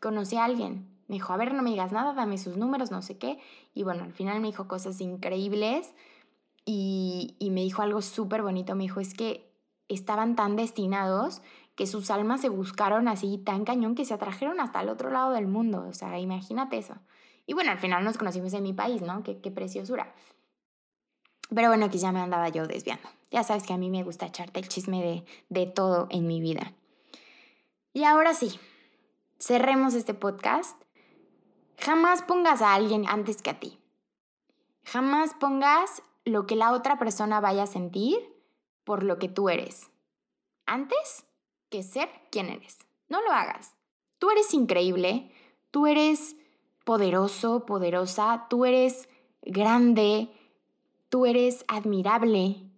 conocí 0.00 0.36
a 0.36 0.44
alguien. 0.44 0.97
Me 1.08 1.14
dijo, 1.14 1.32
a 1.32 1.36
ver, 1.36 1.54
no 1.54 1.62
me 1.62 1.70
digas 1.70 1.90
nada, 1.90 2.12
dame 2.12 2.38
sus 2.38 2.56
números, 2.56 2.90
no 2.90 3.02
sé 3.02 3.18
qué. 3.18 3.40
Y 3.74 3.82
bueno, 3.82 4.04
al 4.04 4.12
final 4.12 4.40
me 4.40 4.48
dijo 4.48 4.68
cosas 4.68 5.00
increíbles 5.00 5.92
y, 6.64 7.34
y 7.38 7.50
me 7.50 7.62
dijo 7.62 7.82
algo 7.82 8.02
súper 8.02 8.42
bonito. 8.42 8.74
Me 8.74 8.84
dijo, 8.84 9.00
es 9.00 9.14
que 9.14 9.50
estaban 9.88 10.36
tan 10.36 10.54
destinados 10.54 11.42
que 11.74 11.86
sus 11.86 12.10
almas 12.10 12.40
se 12.40 12.48
buscaron 12.48 13.08
así 13.08 13.38
tan 13.38 13.64
cañón 13.64 13.94
que 13.94 14.04
se 14.04 14.12
atrajeron 14.12 14.60
hasta 14.60 14.82
el 14.82 14.88
otro 14.88 15.10
lado 15.10 15.32
del 15.32 15.46
mundo. 15.46 15.86
O 15.88 15.92
sea, 15.94 16.18
imagínate 16.18 16.76
eso. 16.76 16.94
Y 17.46 17.54
bueno, 17.54 17.70
al 17.70 17.78
final 17.78 18.04
nos 18.04 18.18
conocimos 18.18 18.52
en 18.52 18.62
mi 18.62 18.74
país, 18.74 19.00
¿no? 19.00 19.22
Qué, 19.22 19.40
qué 19.40 19.50
preciosura. 19.50 20.12
Pero 21.54 21.68
bueno, 21.68 21.86
aquí 21.86 21.98
ya 21.98 22.12
me 22.12 22.20
andaba 22.20 22.48
yo 22.50 22.66
desviando. 22.66 23.08
Ya 23.30 23.42
sabes 23.42 23.62
que 23.62 23.72
a 23.72 23.78
mí 23.78 23.90
me 23.90 24.02
gusta 24.02 24.26
echarte 24.26 24.60
el 24.60 24.68
chisme 24.68 25.02
de, 25.02 25.24
de 25.48 25.66
todo 25.66 26.08
en 26.10 26.26
mi 26.26 26.40
vida. 26.40 26.72
Y 27.94 28.04
ahora 28.04 28.34
sí, 28.34 28.58
cerremos 29.38 29.94
este 29.94 30.14
podcast. 30.14 30.80
Jamás 31.78 32.22
pongas 32.22 32.62
a 32.62 32.74
alguien 32.74 33.06
antes 33.08 33.42
que 33.42 33.50
a 33.50 33.60
ti. 33.60 33.78
Jamás 34.84 35.34
pongas 35.34 36.02
lo 36.24 36.46
que 36.46 36.56
la 36.56 36.72
otra 36.72 36.98
persona 36.98 37.40
vaya 37.40 37.64
a 37.64 37.66
sentir 37.66 38.18
por 38.84 39.02
lo 39.02 39.18
que 39.18 39.28
tú 39.28 39.48
eres. 39.48 39.90
Antes 40.66 41.24
que 41.70 41.82
ser 41.82 42.08
quien 42.30 42.48
eres. 42.48 42.78
No 43.08 43.22
lo 43.22 43.32
hagas. 43.32 43.74
Tú 44.18 44.30
eres 44.30 44.52
increíble, 44.54 45.30
tú 45.70 45.86
eres 45.86 46.36
poderoso, 46.84 47.66
poderosa, 47.66 48.46
tú 48.50 48.64
eres 48.64 49.08
grande, 49.42 50.30
tú 51.08 51.26
eres 51.26 51.64
admirable, 51.68 52.68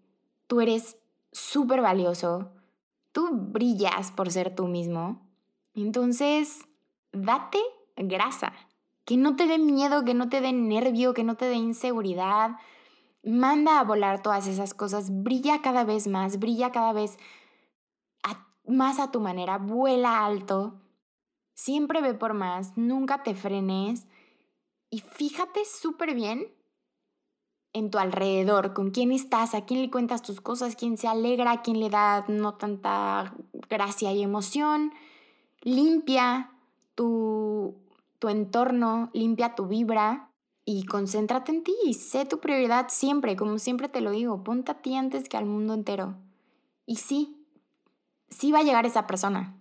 tú 0.46 0.60
eres 0.60 0.98
súper 1.32 1.80
valioso, 1.80 2.50
tú 3.12 3.28
brillas 3.32 4.10
por 4.10 4.30
ser 4.30 4.54
tú 4.54 4.66
mismo. 4.66 5.26
Entonces, 5.74 6.66
date 7.12 7.60
grasa, 7.96 8.52
que 9.04 9.16
no 9.16 9.36
te 9.36 9.46
dé 9.46 9.58
miedo, 9.58 10.04
que 10.04 10.14
no 10.14 10.28
te 10.28 10.40
dé 10.40 10.52
nervio, 10.52 11.14
que 11.14 11.24
no 11.24 11.36
te 11.36 11.46
dé 11.46 11.54
inseguridad. 11.54 12.56
Manda 13.22 13.80
a 13.80 13.84
volar 13.84 14.22
todas 14.22 14.46
esas 14.46 14.74
cosas, 14.74 15.22
brilla 15.22 15.60
cada 15.62 15.84
vez 15.84 16.06
más, 16.06 16.38
brilla 16.38 16.72
cada 16.72 16.92
vez 16.92 17.18
más 18.70 18.98
a 18.98 19.10
tu 19.10 19.20
manera, 19.20 19.58
vuela 19.58 20.24
alto, 20.24 20.80
siempre 21.54 22.00
ve 22.00 22.14
por 22.14 22.34
más, 22.34 22.76
nunca 22.76 23.22
te 23.22 23.34
frenes 23.34 24.06
y 24.90 25.00
fíjate 25.00 25.64
súper 25.64 26.14
bien 26.14 26.46
en 27.72 27.90
tu 27.90 27.98
alrededor, 27.98 28.74
con 28.74 28.90
quién 28.90 29.12
estás, 29.12 29.54
a 29.54 29.64
quién 29.64 29.82
le 29.82 29.90
cuentas 29.90 30.22
tus 30.22 30.40
cosas, 30.40 30.74
quién 30.74 30.96
se 30.96 31.06
alegra, 31.06 31.52
a 31.52 31.62
quién 31.62 31.78
le 31.78 31.88
da 31.88 32.24
no 32.26 32.54
tanta 32.54 33.34
gracia 33.68 34.12
y 34.12 34.22
emoción. 34.22 34.92
Limpia 35.62 36.50
tu, 36.96 37.76
tu 38.20 38.28
entorno, 38.28 39.10
limpia 39.12 39.56
tu 39.56 39.66
vibra 39.66 40.30
y 40.64 40.84
concéntrate 40.84 41.50
en 41.50 41.64
ti. 41.64 41.94
Sé 41.94 42.26
tu 42.26 42.38
prioridad 42.38 42.86
siempre, 42.90 43.34
como 43.34 43.58
siempre 43.58 43.88
te 43.88 44.00
lo 44.00 44.12
digo, 44.12 44.44
ponte 44.44 44.70
a 44.70 44.82
ti 44.82 44.94
antes 44.94 45.28
que 45.28 45.36
al 45.36 45.46
mundo 45.46 45.74
entero. 45.74 46.14
Y 46.86 46.96
sí, 46.96 47.44
sí 48.28 48.52
va 48.52 48.60
a 48.60 48.62
llegar 48.62 48.86
esa 48.86 49.06
persona 49.06 49.56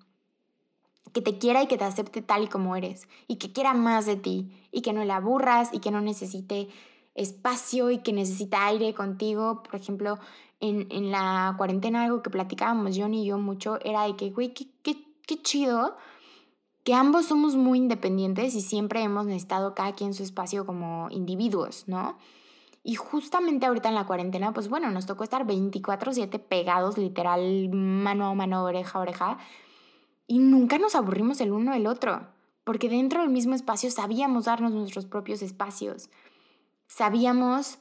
que 1.13 1.21
te 1.21 1.39
quiera 1.39 1.63
y 1.63 1.67
que 1.67 1.77
te 1.77 1.85
acepte 1.85 2.21
tal 2.21 2.43
y 2.43 2.47
como 2.47 2.75
eres 2.75 3.07
y 3.27 3.37
que 3.37 3.51
quiera 3.51 3.73
más 3.73 4.05
de 4.05 4.15
ti 4.15 4.51
y 4.71 4.81
que 4.81 4.93
no 4.93 5.03
le 5.03 5.13
aburras 5.13 5.69
y 5.73 5.79
que 5.79 5.89
no 5.89 6.01
necesite 6.01 6.67
espacio 7.15 7.89
y 7.89 7.99
que 7.99 8.13
necesita 8.13 8.67
aire 8.67 8.93
contigo. 8.93 9.63
Por 9.63 9.75
ejemplo, 9.75 10.19
en, 10.59 10.87
en 10.91 11.11
la 11.11 11.55
cuarentena 11.57 12.03
algo 12.03 12.21
que 12.21 12.29
platicábamos 12.29 12.95
John 12.97 13.13
y 13.13 13.25
yo 13.25 13.37
mucho 13.37 13.79
era 13.83 14.03
de 14.03 14.17
que, 14.17 14.29
güey, 14.31 14.53
qué, 14.53 14.67
qué, 14.83 14.97
qué 15.25 15.41
chido 15.41 15.95
que 16.89 16.95
ambos 16.95 17.27
somos 17.27 17.55
muy 17.55 17.77
independientes 17.77 18.55
y 18.55 18.61
siempre 18.61 19.03
hemos 19.03 19.27
necesitado 19.27 19.75
cada 19.75 19.91
quien 19.91 20.15
su 20.15 20.23
espacio 20.23 20.65
como 20.65 21.07
individuos, 21.11 21.83
¿no? 21.85 22.17
Y 22.81 22.95
justamente 22.95 23.67
ahorita 23.67 23.89
en 23.89 23.93
la 23.93 24.07
cuarentena, 24.07 24.53
pues 24.53 24.69
bueno, 24.69 24.89
nos 24.89 25.05
tocó 25.05 25.23
estar 25.23 25.45
24/7 25.45 26.39
pegados, 26.39 26.97
literal, 26.97 27.69
mano 27.69 28.25
a 28.25 28.33
mano, 28.33 28.63
oreja 28.63 28.97
a 28.97 29.01
oreja, 29.03 29.37
y 30.25 30.39
nunca 30.39 30.79
nos 30.79 30.95
aburrimos 30.95 31.39
el 31.41 31.51
uno 31.51 31.73
del 31.73 31.85
otro, 31.85 32.25
porque 32.63 32.89
dentro 32.89 33.21
del 33.21 33.29
mismo 33.29 33.53
espacio 33.53 33.91
sabíamos 33.91 34.45
darnos 34.45 34.71
nuestros 34.71 35.05
propios 35.05 35.43
espacios 35.43 36.09
sabíamos 36.87 37.77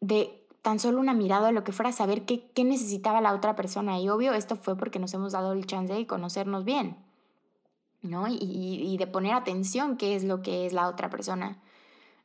de 0.00 0.48
tan 0.62 0.78
solo 0.78 0.98
una 0.98 1.12
mirada 1.12 1.50
o 1.50 1.52
lo 1.52 1.62
que 1.62 1.72
fuera 1.72 1.92
saber 1.92 2.24
qué, 2.24 2.50
qué 2.54 2.64
necesitaba 2.64 3.20
la 3.20 3.34
otra 3.34 3.54
persona. 3.54 4.00
Y 4.00 4.08
obvio, 4.08 4.32
esto 4.32 4.56
fue 4.56 4.78
porque 4.78 4.98
nos 4.98 5.12
hemos 5.12 5.32
dado 5.32 5.52
el 5.52 5.66
chance 5.66 5.92
de 5.92 6.06
conocernos 6.06 6.64
bien, 6.64 6.96
¿no? 8.06 8.28
Y, 8.28 8.36
y 8.40 8.96
de 8.96 9.06
poner 9.06 9.34
atención 9.34 9.96
qué 9.96 10.16
es 10.16 10.24
lo 10.24 10.42
que 10.42 10.66
es 10.66 10.72
la 10.72 10.88
otra 10.88 11.10
persona. 11.10 11.60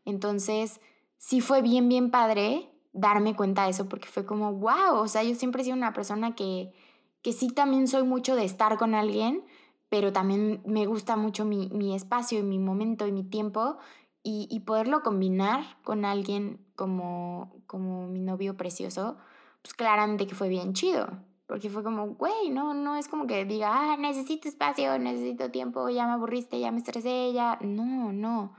Entonces, 0.06 0.82
sí 1.18 1.42
fue 1.42 1.62
bien, 1.62 1.90
bien 1.90 2.12
padre 2.12 2.70
darme 2.94 3.36
cuenta 3.36 3.64
de 3.64 3.72
eso 3.72 3.88
porque 3.88 4.08
fue 4.08 4.26
como, 4.26 4.54
wow, 4.54 4.96
o 4.96 5.08
sea, 5.08 5.24
yo 5.24 5.36
siempre 5.36 5.62
he 5.62 5.66
sido 5.66 5.78
una 5.78 5.94
persona 5.94 6.36
que, 6.36 6.74
que 7.22 7.34
sí 7.34 7.50
también 7.50 7.88
soy 7.88 8.04
mucho 8.04 8.36
de 8.36 8.44
estar 8.44 8.78
con 8.78 8.96
alguien, 8.96 9.44
pero 9.90 10.12
también 10.12 10.62
me 10.66 10.86
gusta 10.86 11.16
mucho 11.16 11.46
mi, 11.46 11.70
mi 11.70 11.96
espacio 11.96 12.40
y 12.40 12.44
mi 12.44 12.60
momento 12.60 13.08
y 13.08 13.12
mi 13.12 13.24
tiempo 13.24 13.78
y, 14.24 14.60
poderlo 14.66 15.02
combinar 15.02 15.64
con 15.84 16.06
alguien 16.06 16.60
como, 16.76 17.56
como 17.66 18.08
mi 18.08 18.20
novio 18.20 18.56
precioso, 18.56 19.18
pues 19.64 19.74
claramente 19.74 20.28
que 20.28 20.36
fue 20.36 20.48
bien 20.48 20.74
chido. 20.74 21.08
Porque 21.52 21.70
fue 21.70 21.84
como, 21.84 22.16
güey, 22.16 22.50
no, 22.50 22.74
no 22.74 22.96
es 22.96 23.10
como 23.10 23.28
que 23.28 23.44
diga, 23.44 23.92
ah, 23.92 23.98
necesito 23.98 24.48
espacio, 24.48 24.98
necesito 24.98 25.52
tiempo, 25.52 25.90
ya 25.90 26.06
me 26.06 26.14
aburriste, 26.14 26.58
ya 26.58 26.72
me 26.72 26.78
estresé, 26.78 27.34
ya. 27.34 27.60
No, 27.60 28.14
no. 28.14 28.56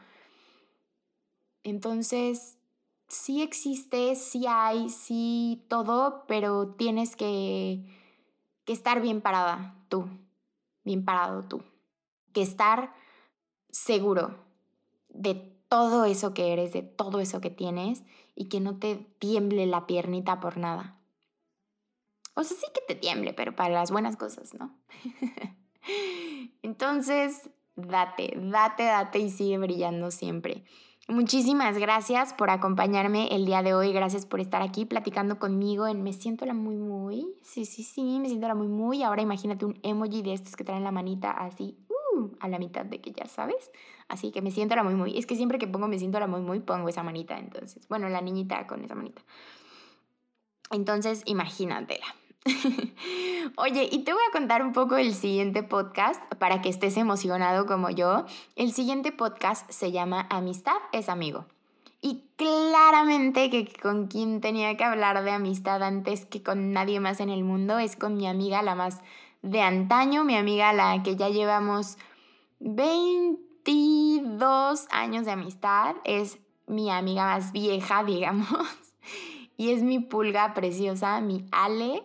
Entonces, 1.62 2.58
sí 3.08 3.40
existe, 3.40 4.14
sí 4.14 4.44
hay, 4.46 4.90
sí 4.90 5.64
todo, 5.68 6.26
pero 6.28 6.74
tienes 6.74 7.16
que, 7.16 7.82
que 8.66 8.74
estar 8.74 9.00
bien 9.00 9.22
parada 9.22 9.74
tú, 9.88 10.06
bien 10.84 11.02
parado 11.02 11.44
tú. 11.44 11.62
Que 12.34 12.42
estar 12.42 12.92
seguro 13.70 14.36
de 15.08 15.32
todo 15.70 16.04
eso 16.04 16.34
que 16.34 16.52
eres, 16.52 16.74
de 16.74 16.82
todo 16.82 17.20
eso 17.20 17.40
que 17.40 17.48
tienes 17.48 18.02
y 18.34 18.50
que 18.50 18.60
no 18.60 18.76
te 18.76 18.96
tiemble 19.18 19.64
la 19.64 19.86
piernita 19.86 20.40
por 20.40 20.58
nada. 20.58 20.98
O 22.34 22.44
sea, 22.44 22.56
sí 22.56 22.66
que 22.74 22.80
te 22.86 22.98
tiemble, 22.98 23.32
pero 23.34 23.54
para 23.54 23.74
las 23.74 23.90
buenas 23.90 24.16
cosas, 24.16 24.54
¿no? 24.54 24.74
Entonces, 26.62 27.50
date, 27.76 28.34
date, 28.36 28.84
date 28.84 29.18
y 29.18 29.30
sigue 29.30 29.58
brillando 29.58 30.10
siempre. 30.10 30.64
Muchísimas 31.08 31.78
gracias 31.78 32.32
por 32.32 32.48
acompañarme 32.50 33.28
el 33.34 33.44
día 33.44 33.62
de 33.62 33.74
hoy. 33.74 33.92
Gracias 33.92 34.24
por 34.24 34.40
estar 34.40 34.62
aquí 34.62 34.84
platicando 34.84 35.38
conmigo 35.38 35.88
en 35.88 36.02
Me 36.02 36.12
siento 36.12 36.46
la 36.46 36.54
muy 36.54 36.76
muy. 36.76 37.34
Sí, 37.42 37.64
sí, 37.64 37.82
sí, 37.82 38.20
me 38.20 38.28
siento 38.28 38.46
la 38.46 38.54
muy 38.54 38.68
muy. 38.68 39.02
Ahora 39.02 39.20
imagínate 39.20 39.64
un 39.64 39.78
emoji 39.82 40.22
de 40.22 40.32
estos 40.32 40.54
que 40.54 40.62
traen 40.62 40.84
la 40.84 40.92
manita 40.92 41.32
así 41.32 41.76
a 42.40 42.48
la 42.48 42.58
mitad 42.58 42.84
de 42.84 43.00
que 43.00 43.10
ya 43.10 43.26
sabes. 43.26 43.72
Así 44.08 44.30
que 44.30 44.42
me 44.42 44.52
siento 44.52 44.76
la 44.76 44.84
muy 44.84 44.94
muy. 44.94 45.18
Es 45.18 45.26
que 45.26 45.34
siempre 45.34 45.58
que 45.58 45.66
pongo 45.66 45.88
me 45.88 45.98
siento 45.98 46.20
la 46.20 46.28
muy 46.28 46.40
muy 46.40 46.60
pongo 46.60 46.88
esa 46.88 47.02
manita. 47.02 47.36
Entonces, 47.36 47.88
bueno, 47.88 48.08
la 48.08 48.20
niñita 48.20 48.66
con 48.68 48.84
esa 48.84 48.94
manita. 48.94 49.22
Entonces, 50.70 51.22
imagínatela. 51.26 52.06
Oye, 53.56 53.88
y 53.90 54.00
te 54.00 54.12
voy 54.12 54.22
a 54.28 54.32
contar 54.32 54.62
un 54.62 54.72
poco 54.72 54.96
el 54.96 55.14
siguiente 55.14 55.62
podcast 55.62 56.20
para 56.34 56.60
que 56.60 56.68
estés 56.68 56.96
emocionado 56.96 57.66
como 57.66 57.88
yo. 57.90 58.26
El 58.56 58.72
siguiente 58.72 59.12
podcast 59.12 59.70
se 59.70 59.92
llama 59.92 60.26
Amistad 60.30 60.74
es 60.92 61.08
amigo. 61.08 61.46
Y 62.00 62.24
claramente 62.36 63.48
que 63.48 63.72
con 63.80 64.08
quien 64.08 64.40
tenía 64.40 64.76
que 64.76 64.82
hablar 64.82 65.22
de 65.22 65.30
amistad 65.30 65.84
antes 65.84 66.26
que 66.26 66.42
con 66.42 66.72
nadie 66.72 66.98
más 66.98 67.20
en 67.20 67.28
el 67.28 67.44
mundo 67.44 67.78
es 67.78 67.94
con 67.94 68.16
mi 68.16 68.26
amiga 68.26 68.60
la 68.62 68.74
más 68.74 69.02
de 69.42 69.60
antaño, 69.60 70.24
mi 70.24 70.34
amiga 70.36 70.72
la 70.72 71.00
que 71.04 71.14
ya 71.14 71.28
llevamos 71.28 71.96
22 72.58 74.88
años 74.90 75.26
de 75.26 75.30
amistad, 75.30 75.94
es 76.02 76.40
mi 76.66 76.90
amiga 76.90 77.26
más 77.26 77.52
vieja, 77.52 78.02
digamos, 78.04 78.66
y 79.56 79.70
es 79.70 79.84
mi 79.84 80.00
pulga 80.00 80.54
preciosa, 80.54 81.20
mi 81.20 81.46
Ale. 81.52 82.02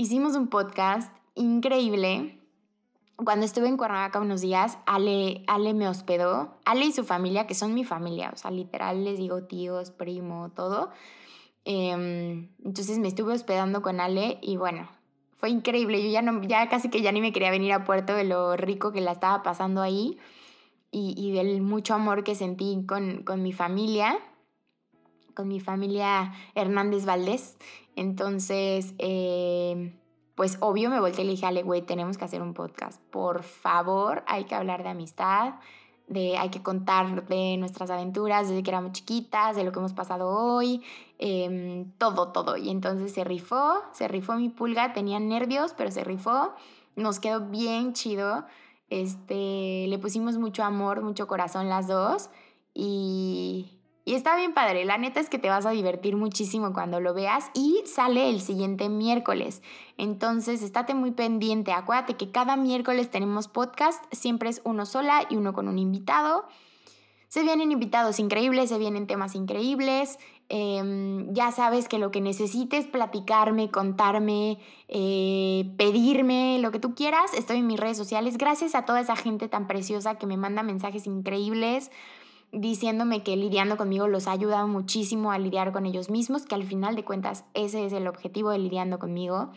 Hicimos 0.00 0.34
un 0.34 0.46
podcast 0.46 1.14
increíble. 1.34 2.40
Cuando 3.16 3.44
estuve 3.44 3.68
en 3.68 3.76
Cuernavaca 3.76 4.18
unos 4.18 4.40
días, 4.40 4.78
Ale, 4.86 5.44
Ale 5.46 5.74
me 5.74 5.88
hospedó. 5.88 6.56
Ale 6.64 6.86
y 6.86 6.92
su 6.92 7.04
familia, 7.04 7.46
que 7.46 7.54
son 7.54 7.74
mi 7.74 7.84
familia, 7.84 8.30
o 8.32 8.36
sea, 8.38 8.50
literal 8.50 9.04
les 9.04 9.18
digo 9.18 9.42
tíos, 9.42 9.90
primo, 9.90 10.52
todo. 10.56 10.88
Em, 11.66 12.48
entonces 12.64 12.98
me 12.98 13.08
estuve 13.08 13.34
hospedando 13.34 13.82
con 13.82 14.00
Ale 14.00 14.38
y 14.40 14.56
bueno, 14.56 14.88
fue 15.36 15.50
increíble. 15.50 16.02
Yo 16.02 16.08
ya, 16.08 16.22
no, 16.22 16.42
ya 16.44 16.70
casi 16.70 16.88
que 16.88 17.02
ya 17.02 17.12
ni 17.12 17.20
me 17.20 17.34
quería 17.34 17.50
venir 17.50 17.74
a 17.74 17.84
Puerto 17.84 18.14
de 18.14 18.24
lo 18.24 18.56
rico 18.56 18.92
que 18.92 19.02
la 19.02 19.12
estaba 19.12 19.42
pasando 19.42 19.82
ahí 19.82 20.16
y, 20.90 21.12
y 21.14 21.32
del 21.32 21.60
mucho 21.60 21.92
amor 21.92 22.24
que 22.24 22.34
sentí 22.34 22.86
con, 22.86 23.22
con 23.22 23.42
mi 23.42 23.52
familia, 23.52 24.18
con 25.34 25.48
mi 25.48 25.60
familia 25.60 26.32
Hernández 26.54 27.04
Valdés. 27.04 27.56
Entonces, 27.96 28.94
eh, 28.98 29.94
pues 30.34 30.56
obvio 30.60 30.88
me 30.88 31.00
volteé 31.00 31.24
y 31.24 31.26
le 31.26 31.32
dije, 31.32 31.46
Ale, 31.46 31.62
güey, 31.62 31.82
tenemos 31.82 32.16
que 32.16 32.24
hacer 32.24 32.40
un 32.40 32.54
podcast. 32.54 33.00
Por 33.10 33.42
favor, 33.42 34.24
hay 34.26 34.44
que 34.44 34.54
hablar 34.54 34.82
de 34.82 34.88
amistad, 34.88 35.54
de 36.06 36.38
hay 36.38 36.48
que 36.48 36.62
contar 36.62 37.26
de 37.28 37.56
nuestras 37.58 37.90
aventuras 37.90 38.48
desde 38.48 38.62
que 38.62 38.70
éramos 38.70 38.92
chiquitas, 38.92 39.54
de 39.54 39.64
lo 39.64 39.72
que 39.72 39.78
hemos 39.78 39.92
pasado 39.92 40.28
hoy, 40.28 40.82
em, 41.18 41.92
todo, 41.98 42.32
todo. 42.32 42.56
Y 42.56 42.70
entonces 42.70 43.12
se 43.12 43.22
rifó, 43.22 43.82
se 43.92 44.08
rifó 44.08 44.34
mi 44.34 44.48
pulga, 44.48 44.92
tenía 44.92 45.20
nervios, 45.20 45.74
pero 45.76 45.90
se 45.90 46.04
rifó, 46.04 46.54
nos 46.96 47.20
quedó 47.20 47.40
bien 47.48 47.92
chido. 47.92 48.44
Este, 48.88 49.86
le 49.86 49.98
pusimos 49.98 50.38
mucho 50.38 50.64
amor, 50.64 51.02
mucho 51.02 51.28
corazón 51.28 51.68
las 51.68 51.86
dos 51.86 52.30
y 52.74 53.79
y 54.04 54.14
está 54.14 54.34
bien 54.36 54.54
padre, 54.54 54.84
la 54.84 54.96
neta 54.96 55.20
es 55.20 55.28
que 55.28 55.38
te 55.38 55.50
vas 55.50 55.66
a 55.66 55.70
divertir 55.70 56.16
muchísimo 56.16 56.72
cuando 56.72 57.00
lo 57.00 57.12
veas 57.12 57.50
y 57.54 57.82
sale 57.84 58.30
el 58.30 58.40
siguiente 58.40 58.88
miércoles. 58.88 59.62
Entonces, 59.98 60.62
estate 60.62 60.94
muy 60.94 61.10
pendiente. 61.10 61.72
Acuérdate 61.72 62.16
que 62.16 62.30
cada 62.30 62.56
miércoles 62.56 63.10
tenemos 63.10 63.48
podcast, 63.48 64.02
siempre 64.10 64.48
es 64.48 64.62
uno 64.64 64.86
sola 64.86 65.26
y 65.28 65.36
uno 65.36 65.52
con 65.52 65.68
un 65.68 65.78
invitado. 65.78 66.46
Se 67.28 67.42
vienen 67.42 67.70
invitados 67.70 68.18
increíbles, 68.18 68.70
se 68.70 68.78
vienen 68.78 69.06
temas 69.06 69.36
increíbles. 69.36 70.18
Em, 70.48 71.32
ya 71.32 71.52
sabes 71.52 71.86
que 71.86 71.98
lo 71.98 72.10
que 72.10 72.20
necesites, 72.20 72.86
platicarme, 72.86 73.70
contarme, 73.70 74.58
eh, 74.88 75.70
pedirme, 75.76 76.58
lo 76.60 76.72
que 76.72 76.80
tú 76.80 76.96
quieras, 76.96 77.34
estoy 77.34 77.58
en 77.58 77.68
mis 77.68 77.78
redes 77.78 77.96
sociales. 77.96 78.36
Gracias 78.36 78.74
a 78.74 78.84
toda 78.84 79.00
esa 79.00 79.14
gente 79.14 79.46
tan 79.46 79.68
preciosa 79.68 80.16
que 80.16 80.26
me 80.26 80.36
manda 80.36 80.64
mensajes 80.64 81.06
increíbles 81.06 81.92
diciéndome 82.52 83.22
que 83.22 83.36
lidiando 83.36 83.76
conmigo 83.76 84.08
los 84.08 84.26
ha 84.26 84.32
ayudado 84.32 84.66
muchísimo 84.66 85.32
a 85.32 85.38
lidiar 85.38 85.72
con 85.72 85.86
ellos 85.86 86.10
mismos, 86.10 86.46
que 86.46 86.54
al 86.54 86.64
final 86.64 86.96
de 86.96 87.04
cuentas 87.04 87.44
ese 87.54 87.84
es 87.84 87.92
el 87.92 88.06
objetivo 88.06 88.50
de 88.50 88.58
lidiando 88.58 88.98
conmigo. 88.98 89.50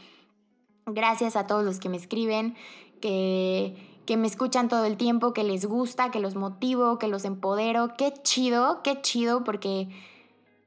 Gracias 0.86 1.36
a 1.36 1.48
todos 1.48 1.64
los 1.64 1.80
que 1.80 1.90
me 1.90 1.98
escriben, 1.98 2.56
que, 3.02 3.76
que 4.06 4.18
me 4.18 4.28
escuchan 4.28 4.68
todo 4.68 4.86
el 4.86 4.98
tiempo, 4.98 5.34
que 5.34 5.44
les 5.44 5.66
gusta, 5.66 6.12
que 6.12 6.20
los 6.20 6.36
motivo, 6.36 7.00
que 7.00 7.08
los 7.08 7.26
empodero. 7.26 7.94
Qué 7.98 8.14
chido, 8.22 8.82
qué 8.84 9.02
chido, 9.02 9.44
porque 9.44 9.90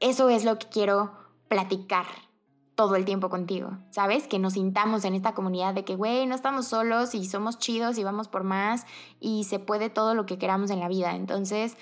eso 0.01 0.29
es 0.29 0.45
lo 0.45 0.59
que 0.59 0.66
quiero 0.68 1.12
platicar 1.49 2.07
todo 2.74 2.95
el 2.95 3.07
tiempo 3.07 3.31
contigo, 3.31 3.79
¿sabes? 3.91 4.29
Que 4.29 4.39
nos 4.39 4.53
sintamos 4.53 5.05
en 5.05 5.14
esta 5.14 5.35
comunidad 5.35 5.74
de 5.74 5.85
que, 5.85 5.97
güey, 5.97 6.27
no 6.27 6.35
estamos 6.35 6.66
solos 6.66 7.14
y 7.14 7.24
somos 7.24 7.59
chidos 7.59 7.97
y 7.97 8.05
vamos 8.05 8.29
por 8.29 8.45
más 8.45 8.87
y 9.18 9.45
se 9.45 9.59
puede 9.59 9.89
todo 9.89 10.14
lo 10.14 10.27
que 10.27 10.39
queramos 10.39 10.70
en 10.70 10.81
la 10.81 10.89
vida. 10.89 11.16
Entonces, 11.16 11.77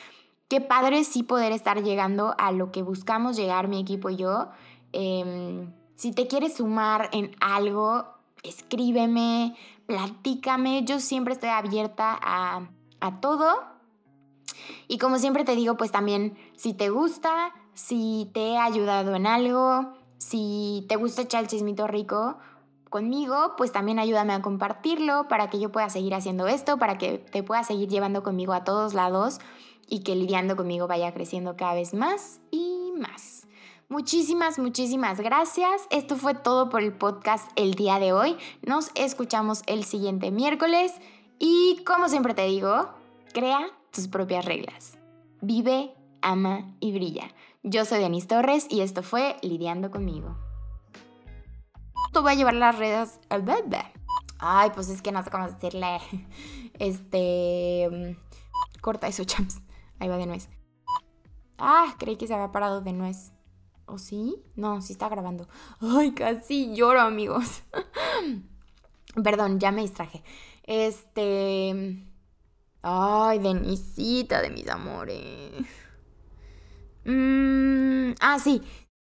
qué 0.48 0.60
padre 0.60 1.04
sí 1.04 1.22
poder 1.22 1.52
estar 1.52 1.82
llegando 1.82 2.34
a 2.38 2.52
lo 2.52 2.70
que 2.70 2.82
buscamos 2.82 3.36
llegar 3.36 3.68
mi 3.68 3.80
equipo 3.80 4.10
y 4.10 4.16
yo. 4.16 4.48
Em, 4.92 5.72
si 5.96 6.12
te 6.12 6.26
quieres 6.26 6.56
sumar 6.56 7.08
en 7.12 7.34
algo, 7.40 8.04
escríbeme, 8.42 9.56
platícame. 9.86 10.84
Yo 10.84 11.00
siempre 11.00 11.34
estoy 11.34 11.50
abierta 11.50 12.18
a, 12.20 12.68
a 13.00 13.20
todo. 13.20 13.62
Y 14.88 14.98
como 14.98 15.18
siempre 15.18 15.44
te 15.44 15.56
digo, 15.56 15.76
pues 15.76 15.90
también 15.90 16.36
si 16.56 16.74
te 16.74 16.90
gusta, 16.90 17.52
si 17.72 18.30
te 18.34 18.52
he 18.52 18.58
ayudado 18.58 19.14
en 19.14 19.26
algo, 19.26 19.94
si 20.18 20.84
te 20.88 20.96
gusta 20.96 21.22
echar 21.22 21.42
el 21.42 21.48
chismito 21.48 21.86
rico 21.86 22.38
conmigo, 22.90 23.54
pues 23.56 23.72
también 23.72 23.98
ayúdame 23.98 24.34
a 24.34 24.42
compartirlo 24.42 25.26
para 25.26 25.50
que 25.50 25.58
yo 25.58 25.72
pueda 25.72 25.88
seguir 25.88 26.14
haciendo 26.14 26.46
esto, 26.46 26.78
para 26.78 26.96
que 26.96 27.18
te 27.18 27.42
pueda 27.42 27.64
seguir 27.64 27.88
llevando 27.88 28.22
conmigo 28.22 28.52
a 28.52 28.62
todos 28.62 28.94
lados 28.94 29.40
y 29.88 30.00
que 30.00 30.14
lidiando 30.14 30.56
conmigo 30.56 30.86
vaya 30.86 31.12
creciendo 31.12 31.56
cada 31.56 31.74
vez 31.74 31.94
más 31.94 32.40
y 32.50 32.92
más. 32.96 33.46
Muchísimas, 33.88 34.58
muchísimas 34.58 35.20
gracias. 35.20 35.82
Esto 35.90 36.16
fue 36.16 36.34
todo 36.34 36.68
por 36.68 36.82
el 36.82 36.92
podcast 36.92 37.50
el 37.56 37.74
día 37.74 37.98
de 37.98 38.12
hoy. 38.12 38.36
Nos 38.62 38.90
escuchamos 38.94 39.62
el 39.66 39.84
siguiente 39.84 40.30
miércoles 40.30 40.92
y 41.38 41.82
como 41.84 42.08
siempre 42.08 42.34
te 42.34 42.46
digo, 42.46 42.90
crea 43.32 43.66
tus 43.92 44.08
propias 44.08 44.44
reglas. 44.44 44.98
Vive, 45.40 45.94
ama 46.22 46.74
y 46.80 46.92
brilla. 46.92 47.30
Yo 47.62 47.84
soy 47.84 48.00
Denise 48.00 48.26
Torres 48.26 48.66
y 48.70 48.80
esto 48.80 49.02
fue 49.02 49.36
Lidiando 49.42 49.90
conmigo. 49.90 50.36
Te 52.12 52.20
voy 52.20 52.32
a 52.32 52.34
llevar 52.34 52.54
las 52.54 52.78
redes. 52.78 53.20
Ay, 54.38 54.70
pues 54.74 54.88
es 54.88 55.02
que 55.02 55.12
no 55.12 55.22
sé 55.22 55.30
cómo 55.30 55.48
decirle. 55.48 55.98
Este. 56.78 58.18
Corta 58.80 59.06
eso, 59.06 59.24
champs. 59.24 59.63
Ahí 60.04 60.10
va 60.10 60.18
de 60.18 60.26
nuez. 60.26 60.50
Ah, 61.56 61.96
creí 61.98 62.16
que 62.16 62.26
se 62.26 62.34
había 62.34 62.52
parado 62.52 62.82
de 62.82 62.92
nuez. 62.92 63.32
¿O 63.86 63.96
sí? 63.96 64.36
No, 64.54 64.82
sí 64.82 64.92
está 64.92 65.08
grabando. 65.08 65.48
Ay, 65.80 66.12
casi 66.12 66.74
lloro, 66.74 67.00
amigos. 67.00 67.62
Perdón, 69.24 69.58
ya 69.60 69.72
me 69.72 69.80
distraje. 69.80 70.22
Este. 70.64 72.04
Ay, 72.82 73.38
Denisita 73.38 74.42
de 74.42 74.50
mis 74.50 74.68
amores. 74.68 75.52
Mm, 77.06 78.12
ah, 78.20 78.38
sí. 78.38 78.60